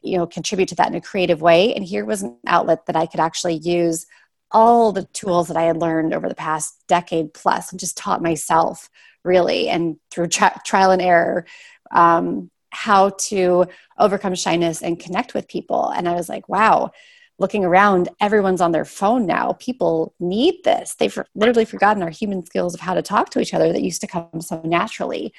you 0.04 0.18
know, 0.18 0.28
contribute 0.28 0.70
to 0.70 0.76
that 0.76 0.90
in 0.90 0.96
a 0.96 1.02
creative 1.02 1.42
way. 1.42 1.74
And 1.74 1.84
here 1.84 2.06
was 2.06 2.24
an 2.24 2.38
outlet 2.46 2.88
that 2.88 2.96
I 2.96 3.06
could 3.06 3.20
actually 3.20 3.56
use 3.56 4.06
all 4.54 4.92
the 4.92 5.06
tools 5.06 5.48
that 5.48 5.58
I 5.58 5.64
had 5.64 5.78
learned 5.78 6.14
over 6.14 6.30
the 6.30 6.36
past 6.36 6.76
decade 6.88 7.34
plus 7.34 7.72
and 7.72 7.80
just 7.80 7.98
taught 7.98 8.22
myself 8.22 8.90
really 9.24 9.70
and 9.70 9.98
through 10.12 10.28
tri- 10.28 10.60
trial 10.66 10.92
and 10.92 11.02
error 11.02 11.46
um, 11.92 12.50
how 12.70 13.10
to 13.10 13.66
overcome 13.98 14.36
shyness 14.36 14.82
and 14.82 15.00
connect 15.00 15.34
with 15.34 15.48
people. 15.48 15.90
And 15.90 16.08
I 16.08 16.14
was 16.14 16.30
like, 16.30 16.48
wow, 16.50 16.92
looking 17.40 17.66
around, 17.66 18.10
everyone's 18.20 18.62
on 18.62 18.72
their 18.72 18.86
phone 18.86 19.26
now. 19.26 19.54
People 19.54 20.14
need 20.20 20.64
this. 20.64 20.96
They've 20.96 21.18
literally 21.36 21.66
forgotten 21.66 22.04
our 22.04 22.10
human 22.10 22.46
skills 22.46 22.74
of 22.74 22.80
how 22.80 22.94
to 22.94 23.02
talk 23.02 23.30
to 23.32 23.40
each 23.40 23.54
other 23.54 23.72
that 23.72 23.82
used 23.82 24.02
to 24.02 24.08
come 24.08 24.42
so 24.42 24.62
naturally. 24.64 25.34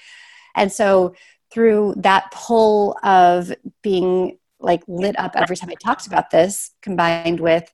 And 0.54 0.72
so 0.72 1.14
through 1.52 1.94
that 1.98 2.30
pull 2.32 2.98
of 3.02 3.52
being 3.82 4.38
like 4.60 4.82
lit 4.88 5.18
up 5.18 5.32
every 5.36 5.56
time 5.56 5.70
I 5.70 5.74
talked 5.74 6.06
about 6.06 6.30
this, 6.30 6.70
combined 6.82 7.40
with 7.40 7.72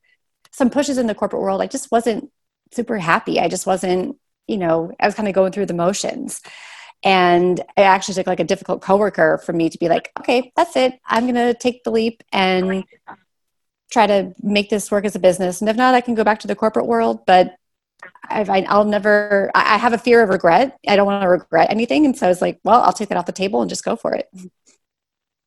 some 0.51 0.71
pushes 0.71 0.99
in 0.99 1.07
the 1.07 1.15
corporate 1.15 1.43
world, 1.43 1.63
I 1.63 1.67
just 1.67 1.91
wasn't 1.91 2.31
super 2.73 2.99
happy. 2.99 3.41
I 3.41 3.49
just 3.49 3.67
wasn't, 3.67 4.17
you 4.47 4.57
know, 4.57 4.93
I 5.01 5.07
was 5.07 5.15
kind 5.15 5.29
of 5.29 5.35
going 5.35 5.53
through 5.53 5.67
the 5.67 5.75
motions. 5.75 6.43
And 7.03 7.59
it 7.59 7.67
actually 7.77 8.15
took 8.15 8.27
like 8.27 8.41
a 8.41 8.45
difficult 8.45 8.83
coworker 8.83 9.39
for 9.45 9.53
me 9.53 9.71
to 9.71 9.79
be 9.79 9.89
like, 9.89 10.11
okay, 10.19 10.53
that's 10.55 10.77
it. 10.77 10.99
I'm 11.07 11.25
going 11.25 11.35
to 11.35 11.55
take 11.55 11.83
the 11.83 11.91
leap 11.91 12.23
and 12.31 12.85
try 13.91 14.07
to 14.07 14.35
make 14.43 14.69
this 14.69 14.91
work 14.91 15.05
as 15.05 15.17
a 15.17 15.21
business. 15.21 15.61
And 15.61 15.71
if 15.71 15.77
not, 15.77 15.95
I 15.95 16.03
can 16.03 16.15
go 16.15 16.25
back 16.25 16.41
to 16.41 16.47
the 16.47 16.55
corporate 16.55 16.87
world. 16.87 17.25
But 17.27 17.57
i 18.29 18.43
will 18.43 18.85
never, 18.85 19.51
I 19.55 19.79
have 19.79 19.93
a 19.93 19.99
fear 19.99 20.23
of 20.23 20.29
regret. 20.29 20.79
I 20.87 20.97
don't 20.97 21.07
want 21.07 21.23
to 21.23 21.29
regret 21.29 21.71
anything. 21.71 22.05
And 22.05 22.17
so 22.17 22.27
I 22.27 22.29
was 22.29 22.43
like, 22.43 22.61
well, 22.65 22.83
I'll 22.83 22.93
take 22.93 23.09
that 23.09 23.19
off 23.19 23.27
the 23.27 23.33
table 23.33 23.63
and 23.63 23.69
just 23.69 23.85
go 23.85 23.97
for 23.97 24.15
it. 24.15 24.29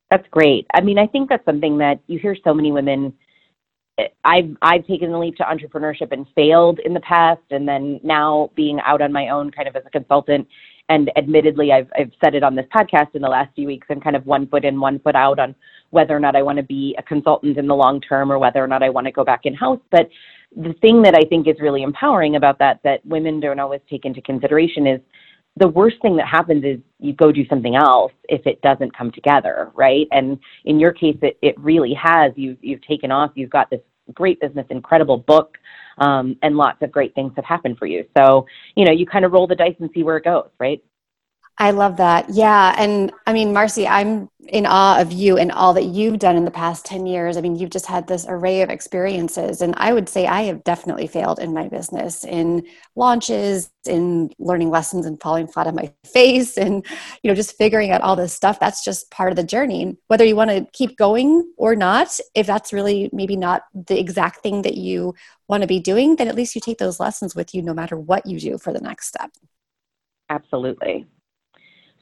That's 0.10 0.28
great. 0.30 0.68
I 0.74 0.82
mean, 0.82 0.98
I 0.98 1.08
think 1.08 1.30
that's 1.30 1.46
something 1.46 1.78
that 1.80 2.00
you 2.08 2.20
hear 2.20 2.36
so 2.44 2.54
many 2.54 2.72
women 2.72 3.13
I've 4.23 4.58
I've 4.62 4.88
taken 4.88 5.12
the 5.12 5.19
leap 5.19 5.36
to 5.38 5.43
entrepreneurship 5.43 6.12
and 6.12 6.25
failed 6.36 6.79
in 6.79 6.93
the 6.93 6.99
past, 7.01 7.41
and 7.51 7.67
then 7.67 7.99
now 8.03 8.49
being 8.56 8.79
out 8.82 9.01
on 9.01 9.12
my 9.12 9.29
own, 9.29 9.51
kind 9.51 9.67
of 9.67 9.75
as 9.75 9.84
a 9.86 9.89
consultant. 9.89 10.47
And 10.89 11.12
admittedly, 11.15 11.71
I've 11.71 11.89
I've 11.97 12.12
said 12.23 12.34
it 12.36 12.43
on 12.43 12.56
this 12.56 12.65
podcast 12.73 13.13
in 13.13 13.21
the 13.21 13.29
last 13.29 13.53
few 13.56 13.67
weeks. 13.67 13.88
I'm 13.89 14.01
kind 14.01 14.15
of 14.15 14.25
one 14.25 14.47
foot 14.47 14.65
in, 14.65 14.79
one 14.79 14.99
foot 14.99 15.15
out 15.15 15.39
on 15.39 15.56
whether 15.91 16.15
or 16.15 16.19
not 16.19 16.36
I 16.36 16.41
want 16.41 16.58
to 16.58 16.63
be 16.63 16.95
a 16.97 17.03
consultant 17.03 17.58
in 17.58 17.67
the 17.67 17.75
long 17.75 18.01
term, 18.01 18.32
or 18.32 18.39
whether 18.39 18.63
or 18.63 18.67
not 18.67 18.82
I 18.82 18.89
want 18.89 19.06
to 19.06 19.12
go 19.12 19.23
back 19.23 19.41
in 19.43 19.53
house. 19.53 19.79
But 19.91 20.10
the 20.56 20.73
thing 20.82 21.01
that 21.03 21.15
I 21.15 21.27
think 21.29 21.47
is 21.47 21.56
really 21.60 21.84
empowering 21.84 22.36
about 22.36 22.58
that 22.60 22.79
that 22.84 23.06
women 23.06 23.39
don't 23.39 23.60
always 23.60 23.82
take 23.89 24.06
into 24.06 24.21
consideration 24.21 24.88
is 24.88 25.01
the 25.58 25.68
worst 25.68 25.98
thing 26.02 26.16
that 26.18 26.28
happens 26.28 26.63
is 26.63 26.80
you 27.00 27.13
go 27.13 27.32
do 27.32 27.46
something 27.48 27.76
else 27.76 28.12
if 28.28 28.46
it 28.48 28.62
doesn't 28.62 28.96
come 28.98 29.12
together, 29.12 29.72
right? 29.76 30.08
And 30.12 30.39
in 30.66 30.80
your 30.80 30.92
case, 30.92 31.18
it, 31.22 31.38
it 31.42 31.60
really 31.60 31.94
has. 31.94 32.32
You've, 32.36 32.58
you've 32.62 32.82
taken 32.82 33.12
off, 33.12 33.32
you've 33.36 33.52
got 33.52 33.70
this 33.70 33.82
great 34.13 34.39
business, 34.42 34.66
incredible 34.70 35.18
book, 35.18 35.58
um, 36.00 36.36
and 36.42 36.58
lots 36.58 36.82
of 36.82 36.92
great 36.92 37.13
things 37.13 37.34
have 37.36 37.46
happened 37.46 37.78
for 37.78 37.86
you. 37.86 38.04
So, 38.18 38.48
you 38.76 38.86
know, 38.86 38.92
you 38.92 39.06
kind 39.06 39.26
of 39.26 39.32
roll 39.32 39.48
the 39.48 39.56
dice 39.56 39.76
and 39.80 39.89
see 39.94 40.04
where 40.04 40.18
it 40.18 40.24
goes, 40.24 40.50
right? 40.60 40.84
I 41.58 41.72
love 41.72 41.98
that. 41.98 42.30
Yeah. 42.30 42.74
And 42.78 43.12
I 43.28 43.34
mean, 43.34 43.54
Marcy, 43.54 43.88
I'm 43.88 44.30
in 44.48 44.66
awe 44.66 45.00
of 45.00 45.12
you 45.12 45.38
and 45.38 45.52
all 45.52 45.74
that 45.74 45.86
you've 45.86 46.18
done 46.18 46.36
in 46.36 46.46
the 46.46 46.52
past 46.52 46.84
10 46.86 47.06
years. 47.06 47.38
I 47.38 47.42
mean, 47.42 47.56
you've 47.56 47.70
just 47.70 47.86
had 47.86 48.08
this 48.08 48.26
array 48.28 48.62
of 48.62 48.70
experiences. 48.70 49.62
And 49.62 49.74
I 49.78 49.94
would 49.94 50.10
say 50.10 50.26
I 50.26 50.44
have 50.44 50.63
definitely 50.63 51.06
failed 51.06 51.38
in 51.38 51.54
my 51.54 51.68
business 51.68 52.26
in 52.26 52.66
launches, 52.96 53.70
in 53.86 54.32
learning 54.39 54.72
lessons 54.72 55.06
and 55.06 55.22
falling 55.22 55.48
flat 55.48 55.68
on 55.68 55.76
my 55.76 55.94
face 56.06 56.58
and, 56.58 56.86
you 57.22 57.30
know, 57.30 57.36
just 57.36 57.56
figuring 57.56 57.92
out 57.92 58.02
all 58.02 58.16
this 58.16 58.34
stuff. 58.34 58.60
That's 58.60 58.84
just 58.84 59.12
part 59.12 59.32
of 59.32 59.36
the 59.36 59.44
journey. 59.44 59.96
Whether 60.08 60.26
you 60.26 60.36
want 60.36 60.50
to 60.50 60.68
keep 60.74 60.98
going 60.98 61.54
or 61.56 61.76
not, 61.76 62.20
if 62.34 62.48
that's 62.48 62.74
really 62.74 63.12
maybe 63.13 63.36
not 63.36 63.63
the 63.74 64.00
exact 64.00 64.42
thing 64.42 64.63
that 64.63 64.76
you 64.76 65.13
want 65.48 65.62
to 65.62 65.68
be 65.68 65.80
doing, 65.80 66.16
then 66.16 66.28
at 66.28 66.36
least 66.36 66.56
you 66.56 66.62
take 66.62 66.80
those 66.80 67.00
lessons 67.00 67.36
with 67.36 67.54
you 67.54 67.62
no 67.62 67.76
matter 67.76 67.98
what 67.98 68.26
you 68.26 68.39
do 68.39 68.58
for 68.58 68.74
the 68.74 68.82
next 68.82 69.08
step. 69.08 69.30
Absolutely. 70.30 71.06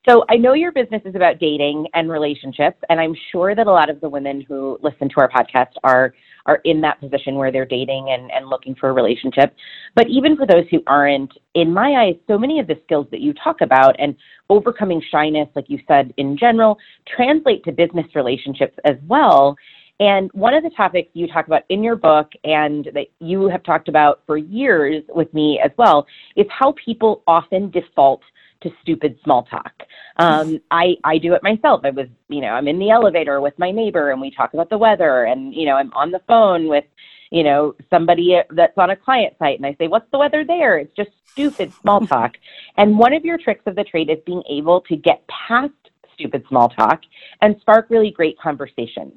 So 0.08 0.26
I 0.30 0.36
know 0.36 0.54
your 0.54 0.72
business 0.72 1.04
is 1.06 1.14
about 1.14 1.38
dating 1.40 1.86
and 1.94 2.10
relationships, 2.10 2.78
and 2.90 3.00
I'm 3.00 3.16
sure 3.32 3.54
that 3.54 3.68
a 3.68 3.72
lot 3.72 3.90
of 3.90 4.02
the 4.02 4.10
women 4.10 4.42
who 4.42 4.80
listen 4.82 5.10
to 5.10 5.16
our 5.18 5.30
podcast 5.30 5.74
are 5.84 6.14
are 6.48 6.60
in 6.66 6.82
that 6.82 7.00
position 7.00 7.36
where 7.36 7.52
they're 7.52 7.68
dating 7.68 8.08
and, 8.10 8.32
and 8.32 8.48
looking 8.48 8.74
for 8.74 8.90
a 8.90 8.94
relationship. 8.94 9.56
But 9.94 10.08
even 10.10 10.36
for 10.36 10.48
those 10.48 10.66
who 10.72 10.82
aren't, 10.88 11.32
in 11.54 11.72
my 11.72 11.92
eyes, 11.92 12.16
so 12.26 12.36
many 12.36 12.60
of 12.60 12.66
the 12.66 12.80
skills 12.84 13.06
that 13.12 13.22
you 13.22 13.32
talk 13.44 13.62
about 13.62 13.96
and 14.00 14.16
overcoming 14.50 15.04
shyness, 15.12 15.48
like 15.56 15.66
you 15.68 15.78
said 15.88 16.12
in 16.18 16.36
general, 16.36 16.80
translate 17.16 17.64
to 17.66 17.72
business 17.72 18.08
relationships 18.16 18.76
as 18.86 18.96
well. 19.08 19.56
And 20.00 20.32
one 20.34 20.56
of 20.56 20.64
the 20.64 20.72
topics 20.72 21.10
you 21.14 21.28
talk 21.28 21.46
about 21.46 21.62
in 21.70 21.84
your 21.84 21.96
book 21.96 22.32
and 22.44 22.90
that 22.96 23.06
you 23.20 23.48
have 23.50 23.62
talked 23.62 23.88
about 23.88 24.24
for 24.26 24.36
years 24.36 25.04
with 25.10 25.32
me 25.32 25.62
as 25.64 25.70
well 25.78 26.08
is 26.36 26.48
how 26.50 26.74
people 26.84 27.22
often 27.28 27.70
default 27.70 28.22
to 28.62 28.71
stupid 28.82 29.17
small 29.24 29.43
talk. 29.43 29.74
Um, 30.17 30.60
I 30.71 30.95
I 31.04 31.17
do 31.17 31.34
it 31.34 31.43
myself. 31.43 31.82
I 31.84 31.89
was 31.89 32.08
you 32.30 32.41
know 32.41 32.50
I'm 32.50 32.67
in 32.67 32.80
the 32.80 32.89
elevator 32.89 33.41
with 33.41 33.58
my 33.58 33.71
neighbor 33.71 34.12
and 34.12 34.21
we 34.21 34.32
talk 34.32 34.54
about 34.54 34.69
the 34.69 34.78
weather 34.78 35.26
and 35.26 35.54
you 35.54 35.65
know 35.65 35.76
I'm 35.76 35.91
on 35.93 36.12
the 36.12 36.21
phone 36.28 36.67
with 36.67 36.86
you 37.32 37.43
know 37.43 37.76
somebody 37.89 38.38
that's 38.52 38.78
on 38.78 38.91
a 38.91 38.95
client 38.95 39.36
site 39.39 39.58
and 39.58 39.65
I 39.65 39.76
say 39.80 39.88
what's 39.88 40.10
the 40.12 40.19
weather 40.19 40.45
there? 40.45 40.78
It's 40.78 40.95
just 40.95 41.12
stupid 41.32 41.74
small 41.82 42.06
talk. 42.08 42.36
and 42.78 42.97
one 42.97 43.13
of 43.13 43.26
your 43.26 43.38
tricks 43.38 43.63
of 43.65 43.76
the 43.76 43.84
trade 43.84 44.10
is 44.10 44.19
being 44.26 44.43
able 44.50 44.82
to 44.82 44.95
get 44.95 45.24
past 45.28 45.74
stupid 46.13 46.43
small 46.47 46.69
talk 46.69 47.02
and 47.41 47.56
spark 47.62 47.88
really 47.89 48.12
great 48.12 48.38
conversations. 48.39 49.13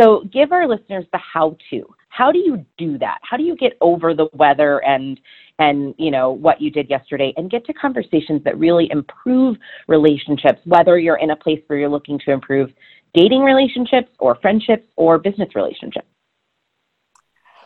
So 0.00 0.24
give 0.32 0.52
our 0.52 0.66
listeners 0.66 1.04
the 1.12 1.18
how 1.18 1.56
to. 1.70 1.94
How 2.12 2.30
do 2.30 2.38
you 2.38 2.66
do 2.76 2.98
that? 2.98 3.20
How 3.22 3.38
do 3.38 3.42
you 3.42 3.56
get 3.56 3.72
over 3.80 4.12
the 4.12 4.28
weather 4.34 4.84
and 4.84 5.18
and 5.58 5.94
you 5.96 6.10
know 6.10 6.30
what 6.30 6.60
you 6.60 6.70
did 6.70 6.90
yesterday 6.90 7.32
and 7.38 7.50
get 7.50 7.64
to 7.66 7.72
conversations 7.72 8.44
that 8.44 8.58
really 8.58 8.90
improve 8.90 9.56
relationships 9.88 10.60
whether 10.64 10.98
you're 10.98 11.16
in 11.16 11.30
a 11.30 11.36
place 11.36 11.60
where 11.66 11.78
you're 11.78 11.88
looking 11.88 12.18
to 12.18 12.30
improve 12.30 12.70
dating 13.14 13.42
relationships 13.42 14.10
or 14.18 14.34
friendships 14.36 14.86
or 14.96 15.18
business 15.18 15.54
relationships 15.54 16.06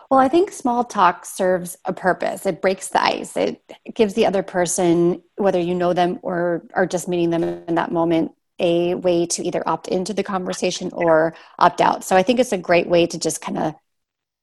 well, 0.08 0.20
I 0.20 0.28
think 0.28 0.52
small 0.52 0.84
talk 0.84 1.24
serves 1.24 1.76
a 1.84 1.92
purpose. 1.92 2.46
It 2.46 2.62
breaks 2.62 2.90
the 2.90 3.02
ice. 3.02 3.36
It 3.36 3.60
gives 3.92 4.14
the 4.14 4.26
other 4.26 4.44
person, 4.44 5.20
whether 5.34 5.58
you 5.58 5.74
know 5.74 5.94
them 5.94 6.20
or 6.22 6.62
are 6.74 6.86
just 6.86 7.08
meeting 7.08 7.30
them 7.30 7.42
in 7.42 7.74
that 7.74 7.90
moment, 7.90 8.30
a 8.60 8.94
way 8.94 9.26
to 9.26 9.44
either 9.44 9.64
opt 9.66 9.88
into 9.88 10.14
the 10.14 10.22
conversation 10.22 10.90
or 10.92 11.34
opt 11.58 11.80
out. 11.80 12.04
So 12.04 12.14
I 12.14 12.22
think 12.22 12.38
it's 12.38 12.52
a 12.52 12.58
great 12.58 12.88
way 12.88 13.06
to 13.08 13.18
just 13.18 13.40
kind 13.40 13.58
of 13.58 13.74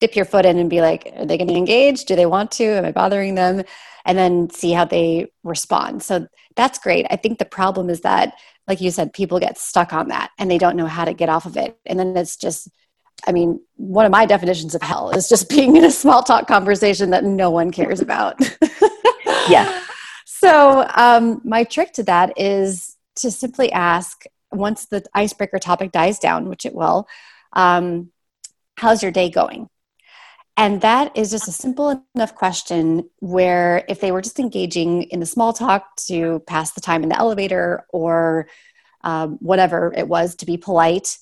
dip 0.03 0.17
your 0.17 0.25
foot 0.25 0.45
in 0.45 0.57
and 0.59 0.69
be 0.69 0.81
like, 0.81 1.13
are 1.15 1.25
they 1.25 1.37
going 1.37 1.47
to 1.47 1.53
engage? 1.53 2.03
Do 2.03 2.17
they 2.17 2.25
want 2.25 2.51
to? 2.51 2.65
Am 2.65 2.83
I 2.83 2.91
bothering 2.91 3.35
them? 3.35 3.63
And 4.03 4.17
then 4.17 4.49
see 4.49 4.73
how 4.73 4.83
they 4.83 5.31
respond. 5.45 6.03
So 6.03 6.27
that's 6.57 6.77
great. 6.77 7.07
I 7.09 7.15
think 7.15 7.39
the 7.39 7.45
problem 7.45 7.89
is 7.89 8.01
that, 8.01 8.33
like 8.67 8.81
you 8.81 8.91
said, 8.91 9.13
people 9.13 9.39
get 9.39 9.57
stuck 9.57 9.93
on 9.93 10.09
that 10.09 10.31
and 10.37 10.51
they 10.51 10.57
don't 10.57 10.75
know 10.75 10.87
how 10.87 11.05
to 11.05 11.13
get 11.13 11.29
off 11.29 11.45
of 11.45 11.55
it. 11.55 11.79
And 11.85 11.97
then 11.97 12.17
it's 12.17 12.35
just, 12.35 12.67
I 13.25 13.31
mean, 13.31 13.61
one 13.77 14.05
of 14.05 14.11
my 14.11 14.25
definitions 14.25 14.75
of 14.75 14.81
hell 14.81 15.09
is 15.11 15.29
just 15.29 15.47
being 15.55 15.77
in 15.77 15.85
a 15.85 15.91
small 15.91 16.21
talk 16.21 16.49
conversation 16.49 17.11
that 17.11 17.23
no 17.23 17.49
one 17.49 17.71
cares 17.71 18.01
about. 18.01 18.41
yeah. 19.47 19.83
So, 20.25 20.85
um, 20.95 21.39
my 21.45 21.63
trick 21.63 21.93
to 21.93 22.03
that 22.03 22.37
is 22.37 22.97
to 23.17 23.31
simply 23.31 23.71
ask 23.71 24.25
once 24.51 24.87
the 24.87 25.05
icebreaker 25.13 25.59
topic 25.59 25.93
dies 25.93 26.19
down, 26.19 26.49
which 26.49 26.65
it 26.65 26.75
will, 26.75 27.07
um, 27.53 28.11
how's 28.75 29.01
your 29.01 29.13
day 29.13 29.29
going? 29.29 29.69
And 30.55 30.81
that 30.81 31.17
is 31.17 31.31
just 31.31 31.47
a 31.47 31.51
simple 31.51 32.05
enough 32.15 32.35
question 32.35 33.09
where 33.19 33.83
if 33.87 33.99
they 33.99 34.11
were 34.11 34.21
just 34.21 34.39
engaging 34.39 35.03
in 35.03 35.19
the 35.19 35.25
small 35.25 35.51
talk 35.51 35.95
to 36.07 36.41
pass 36.45 36.71
the 36.71 36.81
time 36.81 37.01
in 37.01 37.09
the 37.09 37.17
elevator 37.17 37.85
or 37.89 38.47
um, 39.01 39.37
whatever 39.41 39.93
it 39.97 40.07
was 40.07 40.35
to 40.35 40.45
be 40.45 40.57
polite, 40.57 41.17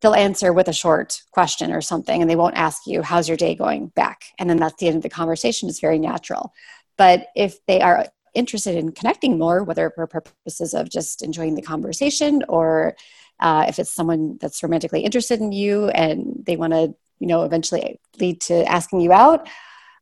they'll 0.00 0.14
answer 0.14 0.52
with 0.52 0.68
a 0.68 0.72
short 0.72 1.22
question 1.32 1.72
or 1.72 1.80
something 1.80 2.20
and 2.20 2.30
they 2.30 2.36
won't 2.36 2.56
ask 2.56 2.86
you, 2.86 3.00
How's 3.00 3.26
your 3.26 3.38
day 3.38 3.54
going 3.54 3.88
back? 3.88 4.24
And 4.38 4.50
then 4.50 4.58
that's 4.58 4.76
the 4.76 4.88
end 4.88 4.96
of 4.96 5.02
the 5.02 5.08
conversation. 5.08 5.68
It's 5.68 5.80
very 5.80 5.98
natural. 5.98 6.52
But 6.98 7.28
if 7.34 7.64
they 7.66 7.80
are 7.80 8.06
interested 8.34 8.76
in 8.76 8.92
connecting 8.92 9.38
more, 9.38 9.64
whether 9.64 9.90
for 9.90 10.06
purposes 10.06 10.74
of 10.74 10.90
just 10.90 11.22
enjoying 11.22 11.54
the 11.54 11.62
conversation 11.62 12.42
or 12.48 12.96
uh, 13.40 13.64
if 13.66 13.78
it's 13.78 13.92
someone 13.92 14.36
that's 14.40 14.62
romantically 14.62 15.00
interested 15.00 15.40
in 15.40 15.52
you 15.52 15.88
and 15.88 16.44
they 16.44 16.56
want 16.56 16.72
to 16.72 16.94
you 17.18 17.26
know 17.26 17.42
eventually 17.42 18.00
lead 18.18 18.40
to 18.40 18.64
asking 18.70 19.00
you 19.00 19.12
out 19.12 19.48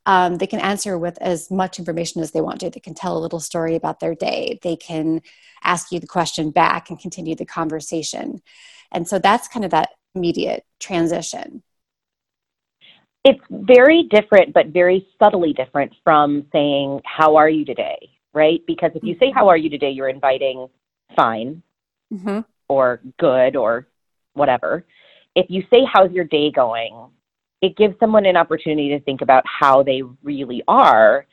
um, 0.07 0.39
they 0.39 0.47
can 0.47 0.61
answer 0.61 0.99
with 0.99 1.17
as 1.21 1.51
much 1.51 1.79
information 1.79 2.23
as 2.23 2.33
they 2.33 2.41
want 2.41 2.61
to. 2.61 2.71
They 2.71 2.81
can 2.81 2.95
tell 2.95 3.17
a 3.17 3.21
little 3.21 3.41
story 3.41 3.77
about 3.77 4.01
their 4.01 4.15
day. 4.15 4.59
They 4.63 4.77
can 4.77 5.23
ask 5.63 5.93
you 5.93 6.01
the 6.01 6.07
question 6.07 6.51
back 6.51 6.91
and 6.91 6.99
continue 6.99 7.37
the 7.37 7.45
conversation. 7.45 8.43
And 8.91 9.07
so 9.07 9.19
that's 9.19 9.49
kind 9.49 9.65
of 9.65 9.71
that 9.71 9.91
immediate 10.15 10.65
transition. 10.81 11.63
It's 13.25 13.41
very 13.49 14.03
different 14.03 14.53
but 14.53 14.69
very 14.69 15.07
subtly 15.23 15.53
different 15.53 15.93
from 16.03 16.47
saying 16.53 17.03
how 17.05 17.37
are 17.37 17.49
you 17.49 17.65
today? 17.65 18.11
Right? 18.35 18.61
Because 18.67 18.91
if 18.95 19.05
you 19.05 19.17
say 19.21 19.31
how 19.31 19.49
are 19.49 19.57
you 19.57 19.71
today? 19.71 19.91
you're 19.91 20.09
inviting 20.09 20.67
fine 21.15 21.63
mm-hmm. 22.13 22.41
or 22.69 23.01
good 23.21 23.55
or 23.55 23.87
whatever 24.33 24.85
if 25.35 25.47
you 25.49 25.63
say, 25.73 25.87
How's 25.93 26.13
your 26.13 26.25
day 26.25 26.51
going? 26.51 27.11
it 27.63 27.77
gives 27.77 27.95
someone 28.01 28.27
an 28.27 28.37
opportunity 28.37 28.89
to 28.91 29.01
think 29.01 29.23
about 29.23 29.45
how 29.47 29.83
they 29.83 30.03
really 30.23 30.63
are. 30.67 31.27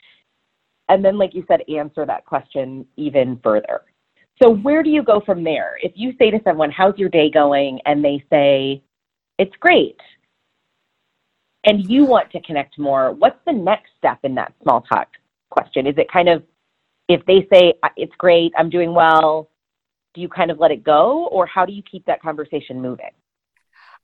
And 0.87 1.03
then, 1.03 1.17
like 1.17 1.33
you 1.33 1.43
said, 1.47 1.61
answer 1.75 2.05
that 2.05 2.25
question 2.25 2.85
even 2.95 3.39
further. 3.43 3.81
So, 4.41 4.51
where 4.51 4.83
do 4.83 4.89
you 4.89 5.03
go 5.03 5.21
from 5.25 5.43
there? 5.43 5.77
If 5.81 5.91
you 5.95 6.13
say 6.19 6.31
to 6.31 6.39
someone, 6.43 6.71
How's 6.71 6.97
your 6.97 7.09
day 7.09 7.29
going? 7.29 7.79
and 7.85 8.05
they 8.05 8.23
say, 8.29 8.81
It's 9.39 9.55
great, 9.59 9.99
and 11.65 11.89
you 11.89 12.05
want 12.05 12.31
to 12.31 12.41
connect 12.41 12.79
more, 12.79 13.11
what's 13.11 13.39
the 13.45 13.53
next 13.53 13.89
step 13.97 14.19
in 14.23 14.35
that 14.35 14.53
small 14.63 14.81
talk 14.81 15.09
question? 15.49 15.85
Is 15.85 15.95
it 15.97 16.11
kind 16.11 16.29
of, 16.29 16.43
if 17.07 17.25
they 17.25 17.47
say, 17.51 17.73
It's 17.97 18.15
great, 18.17 18.53
I'm 18.57 18.69
doing 18.69 18.93
well, 18.93 19.49
do 20.13 20.21
you 20.21 20.29
kind 20.29 20.51
of 20.51 20.59
let 20.59 20.71
it 20.71 20.83
go, 20.83 21.27
or 21.31 21.45
how 21.45 21.65
do 21.65 21.73
you 21.73 21.83
keep 21.83 22.05
that 22.05 22.21
conversation 22.21 22.81
moving? 22.81 23.11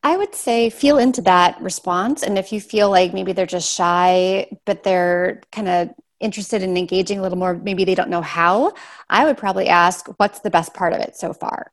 I 0.03 0.17
would 0.17 0.35
say 0.35 0.69
feel 0.69 0.97
into 0.97 1.21
that 1.23 1.59
response. 1.61 2.21
And 2.23 2.37
if 2.37 2.51
you 2.51 2.61
feel 2.61 2.89
like 2.91 3.13
maybe 3.13 3.33
they're 3.33 3.45
just 3.45 3.73
shy, 3.73 4.47
but 4.65 4.83
they're 4.83 5.41
kind 5.51 5.67
of 5.67 5.89
interested 6.19 6.61
in 6.61 6.77
engaging 6.77 7.19
a 7.19 7.21
little 7.21 7.37
more, 7.37 7.55
maybe 7.55 7.85
they 7.85 7.95
don't 7.95 8.09
know 8.09 8.21
how, 8.21 8.73
I 9.09 9.25
would 9.25 9.37
probably 9.37 9.67
ask, 9.67 10.07
what's 10.17 10.39
the 10.39 10.49
best 10.49 10.73
part 10.73 10.93
of 10.93 10.99
it 10.99 11.15
so 11.15 11.33
far? 11.33 11.71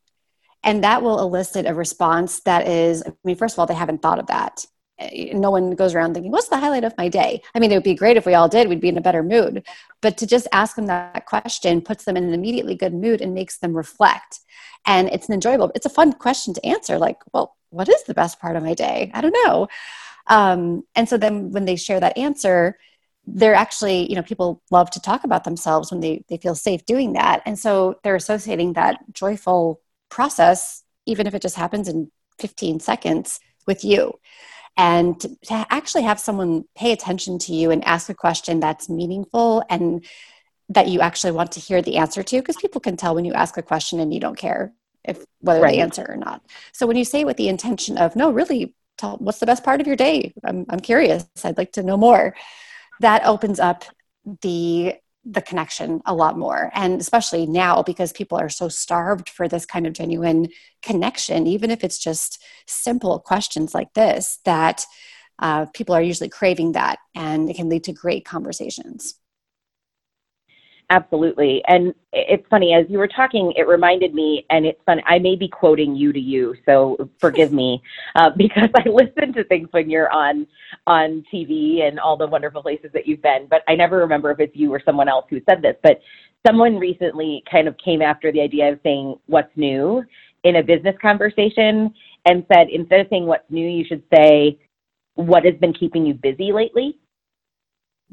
And 0.64 0.85
that 0.85 1.02
will 1.02 1.20
elicit 1.20 1.66
a 1.66 1.74
response 1.74 2.40
that 2.40 2.68
is, 2.68 3.02
I 3.06 3.12
mean, 3.24 3.37
first 3.37 3.54
of 3.54 3.58
all, 3.58 3.66
they 3.66 3.74
haven't 3.74 4.02
thought 4.02 4.18
of 4.18 4.28
that. 4.28 4.64
Eh, 4.98 5.32
no 5.35 5.50
one 5.50 5.72
goes 5.72 5.94
around 5.94 6.14
thinking, 6.14 6.30
what's 6.30 6.48
the 6.48 6.58
highlight 6.58 6.85
of 6.85 6.96
my 6.96 7.08
day? 7.08 7.42
I 7.54 7.58
mean, 7.58 7.72
it 7.72 7.74
would 7.74 7.82
be 7.82 7.94
great 7.94 8.16
if 8.16 8.26
we 8.26 8.35
all 8.35 8.48
did, 8.48 8.68
we'd 8.68 8.80
be 8.80 8.88
in 8.88 8.98
a 8.98 9.02
better 9.02 9.22
mood. 9.22 9.66
But 10.00 10.16
to 10.18 10.26
just 10.26 10.46
ask 10.52 10.76
them 10.76 10.87
that 10.87 11.26
question 11.26 11.80
puts 11.80 12.04
them 12.04 12.16
in 12.16 12.24
an 12.24 12.35
immediately 12.35 12.76
good 12.76 12.94
mood 12.94 13.20
and 13.20 13.35
makes 13.35 13.58
them 13.58 13.74
reflect. 13.74 14.40
And 14.85 15.09
it's 15.11 15.29
an 15.29 15.35
enjoyable, 15.35 15.71
it's 15.75 15.87
a 15.87 15.90
fun 15.90 16.12
question 16.12 16.55
to 16.55 16.66
answer. 16.66 16.99
Like, 16.99 17.18
well, 17.33 17.57
what 17.71 17.88
is 17.88 18.03
the 18.05 18.14
best 18.14 18.40
part 18.40 18.57
of 18.57 18.62
my 18.62 18.75
day? 18.75 19.11
I 19.14 19.21
don't 19.21 19.37
know. 19.45 19.68
Um, 20.27 20.85
and 20.95 21.09
so 21.09 21.16
then 21.16 21.51
when 21.53 21.64
they 21.64 21.77
share 21.77 22.01
that 22.01 22.18
answer, 22.18 22.79
they're 23.27 23.55
actually, 23.55 24.09
you 24.09 24.16
know, 24.16 24.23
people 24.23 24.62
love 24.71 24.90
to 24.90 25.01
talk 25.01 25.25
about 25.25 25.45
themselves 25.45 25.90
when 25.90 26.01
they, 26.01 26.25
they 26.29 26.37
feel 26.37 26.55
safe 26.55 26.85
doing 26.85 27.12
that. 27.12 27.42
And 27.47 27.59
so 27.59 27.99
they're 28.03 28.16
associating 28.16 28.73
that 28.73 29.01
joyful 29.12 29.81
process, 30.09 30.83
even 31.07 31.27
if 31.27 31.35
it 31.35 31.42
just 31.42 31.57
happens 31.57 31.88
in 31.88 32.11
15 32.38 32.81
seconds, 32.81 33.38
with 33.66 33.85
you. 33.85 34.18
And 34.77 35.21
to, 35.21 35.29
to 35.47 35.66
actually 35.71 36.03
have 36.03 36.18
someone 36.18 36.64
pay 36.75 36.92
attention 36.92 37.38
to 37.40 37.55
you 37.55 37.71
and 37.71 37.85
ask 37.85 38.09
a 38.09 38.14
question 38.14 38.59
that's 38.59 38.88
meaningful 38.88 39.62
and 39.68 40.05
that 40.72 40.88
you 40.88 41.00
actually 41.00 41.32
want 41.32 41.52
to 41.52 41.61
hear 41.61 41.82
the 41.82 41.96
answer 41.96 42.22
to, 42.22 42.37
because 42.38 42.56
people 42.56 42.80
can 42.80 42.96
tell 42.96 43.14
when 43.14 43.24
you 43.24 43.32
ask 43.32 43.56
a 43.56 43.62
question 43.62 44.00
and 44.00 44.12
you 44.12 44.20
don't 44.20 44.37
care 44.37 44.72
if 45.04 45.24
whether 45.40 45.61
right. 45.61 45.72
they 45.72 45.80
answer 45.80 46.06
or 46.08 46.16
not. 46.16 46.42
So 46.72 46.87
when 46.87 46.96
you 46.96 47.04
say 47.04 47.24
with 47.24 47.37
the 47.37 47.48
intention 47.48 47.98
of 47.98 48.16
no, 48.16 48.30
really, 48.30 48.74
tell 48.98 49.16
what's 49.18 49.38
the 49.38 49.46
best 49.46 49.64
part 49.64 49.80
of 49.80 49.87
your 49.87 49.96
day? 49.96 50.32
I'm 50.44 50.66
I'm 50.68 50.80
curious. 50.80 51.26
I'd 51.44 51.58
like 51.58 51.72
to 51.72 51.82
know 51.82 51.96
more. 51.96 52.35
That 53.00 53.26
opens 53.26 53.58
up 53.61 53.85
the 54.42 54.94
the 55.24 55.42
connection 55.42 56.02
a 56.04 56.14
lot 56.14 56.37
more 56.37 56.70
and 56.74 57.00
especially 57.00 57.46
now 57.46 57.80
because 57.80 58.12
people 58.12 58.37
are 58.37 58.48
so 58.48 58.68
starved 58.68 59.28
for 59.28 59.46
this 59.46 59.64
kind 59.64 59.87
of 59.87 59.92
genuine 59.92 60.48
connection 60.82 61.46
even 61.46 61.70
if 61.70 61.85
it's 61.85 61.98
just 61.98 62.42
simple 62.66 63.20
questions 63.20 63.72
like 63.72 63.92
this 63.94 64.40
that 64.44 64.85
uh, 65.38 65.66
people 65.74 65.94
are 65.94 66.02
usually 66.02 66.28
craving 66.28 66.72
that 66.72 66.98
and 67.14 67.48
it 67.48 67.54
can 67.54 67.68
lead 67.68 67.85
to 67.85 67.92
great 67.92 68.24
conversations 68.24 69.14
Absolutely. 70.92 71.62
And 71.68 71.94
it's 72.12 72.46
funny, 72.50 72.74
as 72.74 72.85
you 72.90 72.98
were 72.98 73.09
talking, 73.09 73.55
it 73.57 73.66
reminded 73.66 74.12
me, 74.12 74.44
and 74.50 74.66
it's 74.66 74.78
funny, 74.85 75.02
I 75.07 75.18
may 75.18 75.37
be 75.37 75.48
quoting 75.48 75.96
you 75.96 76.12
to 76.12 76.20
you, 76.20 76.55
so 76.66 77.09
forgive 77.18 77.50
me, 77.50 77.83
uh, 78.14 78.28
because 78.37 78.68
I 78.76 78.87
listen 78.87 79.33
to 79.33 79.44
things 79.44 79.68
when 79.70 79.88
you're 79.88 80.12
on 80.12 80.46
on 80.87 81.24
TV 81.33 81.83
and 81.88 81.98
all 81.98 82.18
the 82.18 82.26
wonderful 82.26 82.61
places 82.62 82.90
that 82.92 83.07
you've 83.07 83.22
been, 83.22 83.46
but 83.48 83.62
I 83.68 83.74
never 83.74 83.96
remember 83.96 84.31
if 84.33 84.40
it's 84.40 84.55
you 84.55 84.70
or 84.70 84.83
someone 84.85 85.09
else 85.09 85.24
who 85.31 85.40
said 85.48 85.62
this. 85.62 85.76
But 85.83 85.98
someone 86.46 86.76
recently 86.78 87.42
kind 87.50 87.68
of 87.68 87.76
came 87.78 88.02
after 88.02 88.31
the 88.31 88.42
idea 88.42 88.70
of 88.72 88.81
saying 88.83 89.16
what's 89.28 89.57
new 89.57 90.05
in 90.44 90.57
a 90.57 90.62
business 90.62 90.96
conversation 91.00 91.94
and 92.26 92.44
said 92.52 92.68
instead 92.68 93.00
of 93.00 93.07
saying 93.09 93.24
what's 93.24 93.50
new, 93.50 93.66
you 93.66 93.87
should 93.87 94.02
say 94.14 94.59
what 95.14 95.46
has 95.46 95.55
been 95.55 95.72
keeping 95.72 96.05
you 96.05 96.12
busy 96.12 96.52
lately 96.52 96.98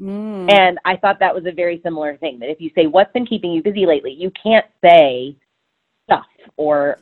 Mm. 0.00 0.50
And 0.50 0.78
I 0.84 0.96
thought 0.96 1.18
that 1.20 1.34
was 1.34 1.44
a 1.46 1.52
very 1.52 1.80
similar 1.82 2.16
thing 2.16 2.38
that 2.38 2.50
if 2.50 2.60
you 2.60 2.70
say, 2.74 2.86
What's 2.86 3.12
been 3.12 3.26
keeping 3.26 3.52
you 3.52 3.62
busy 3.62 3.86
lately? 3.86 4.12
you 4.12 4.32
can't 4.42 4.66
say 4.82 5.36
stuff 6.04 6.26
or, 6.56 6.98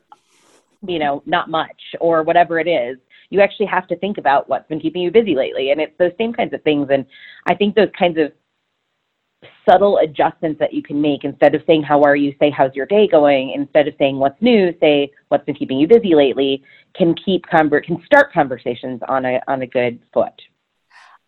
you 0.87 0.98
know, 0.98 1.22
not 1.26 1.48
much 1.48 1.80
or 2.00 2.22
whatever 2.22 2.58
it 2.58 2.66
is. 2.68 2.98
You 3.30 3.40
actually 3.40 3.66
have 3.66 3.87
to 3.88 3.96
think 3.96 4.18
about 4.18 4.48
what's 4.48 4.66
been 4.68 4.80
keeping 4.80 5.02
you 5.02 5.11
busy 5.11 5.34
lately. 5.34 5.70
And 5.70 5.80
it's 5.80 5.96
those 5.98 6.12
same 6.18 6.32
kinds 6.32 6.54
of 6.54 6.62
things. 6.62 6.88
And 6.90 7.04
I 7.46 7.54
think 7.54 7.74
those 7.74 7.90
kinds 7.98 8.18
of 8.18 8.32
subtle 9.68 9.98
adjustments 9.98 10.58
that 10.58 10.72
you 10.72 10.82
can 10.82 11.00
make 11.00 11.24
instead 11.24 11.54
of 11.54 11.62
saying, 11.66 11.82
How 11.82 12.02
are 12.02 12.16
you? 12.16 12.34
say, 12.40 12.50
How's 12.50 12.74
your 12.74 12.87
day 12.87 13.06
going? 13.06 13.50
Instead 13.50 13.87
of 13.87 13.94
saying, 13.98 14.18
What's 14.18 14.40
new? 14.42 14.74
say, 14.80 15.11
What's 15.28 15.44
been 15.44 15.54
keeping 15.54 15.78
you 15.78 15.87
busy 15.87 16.14
lately? 16.14 16.62
can 16.96 17.14
keep 17.14 17.44
conver- 17.46 17.84
can 17.84 18.02
start 18.04 18.32
conversations 18.32 19.00
on 19.08 19.24
a 19.24 19.40
on 19.46 19.62
a 19.62 19.66
good 19.66 20.00
foot. 20.12 20.32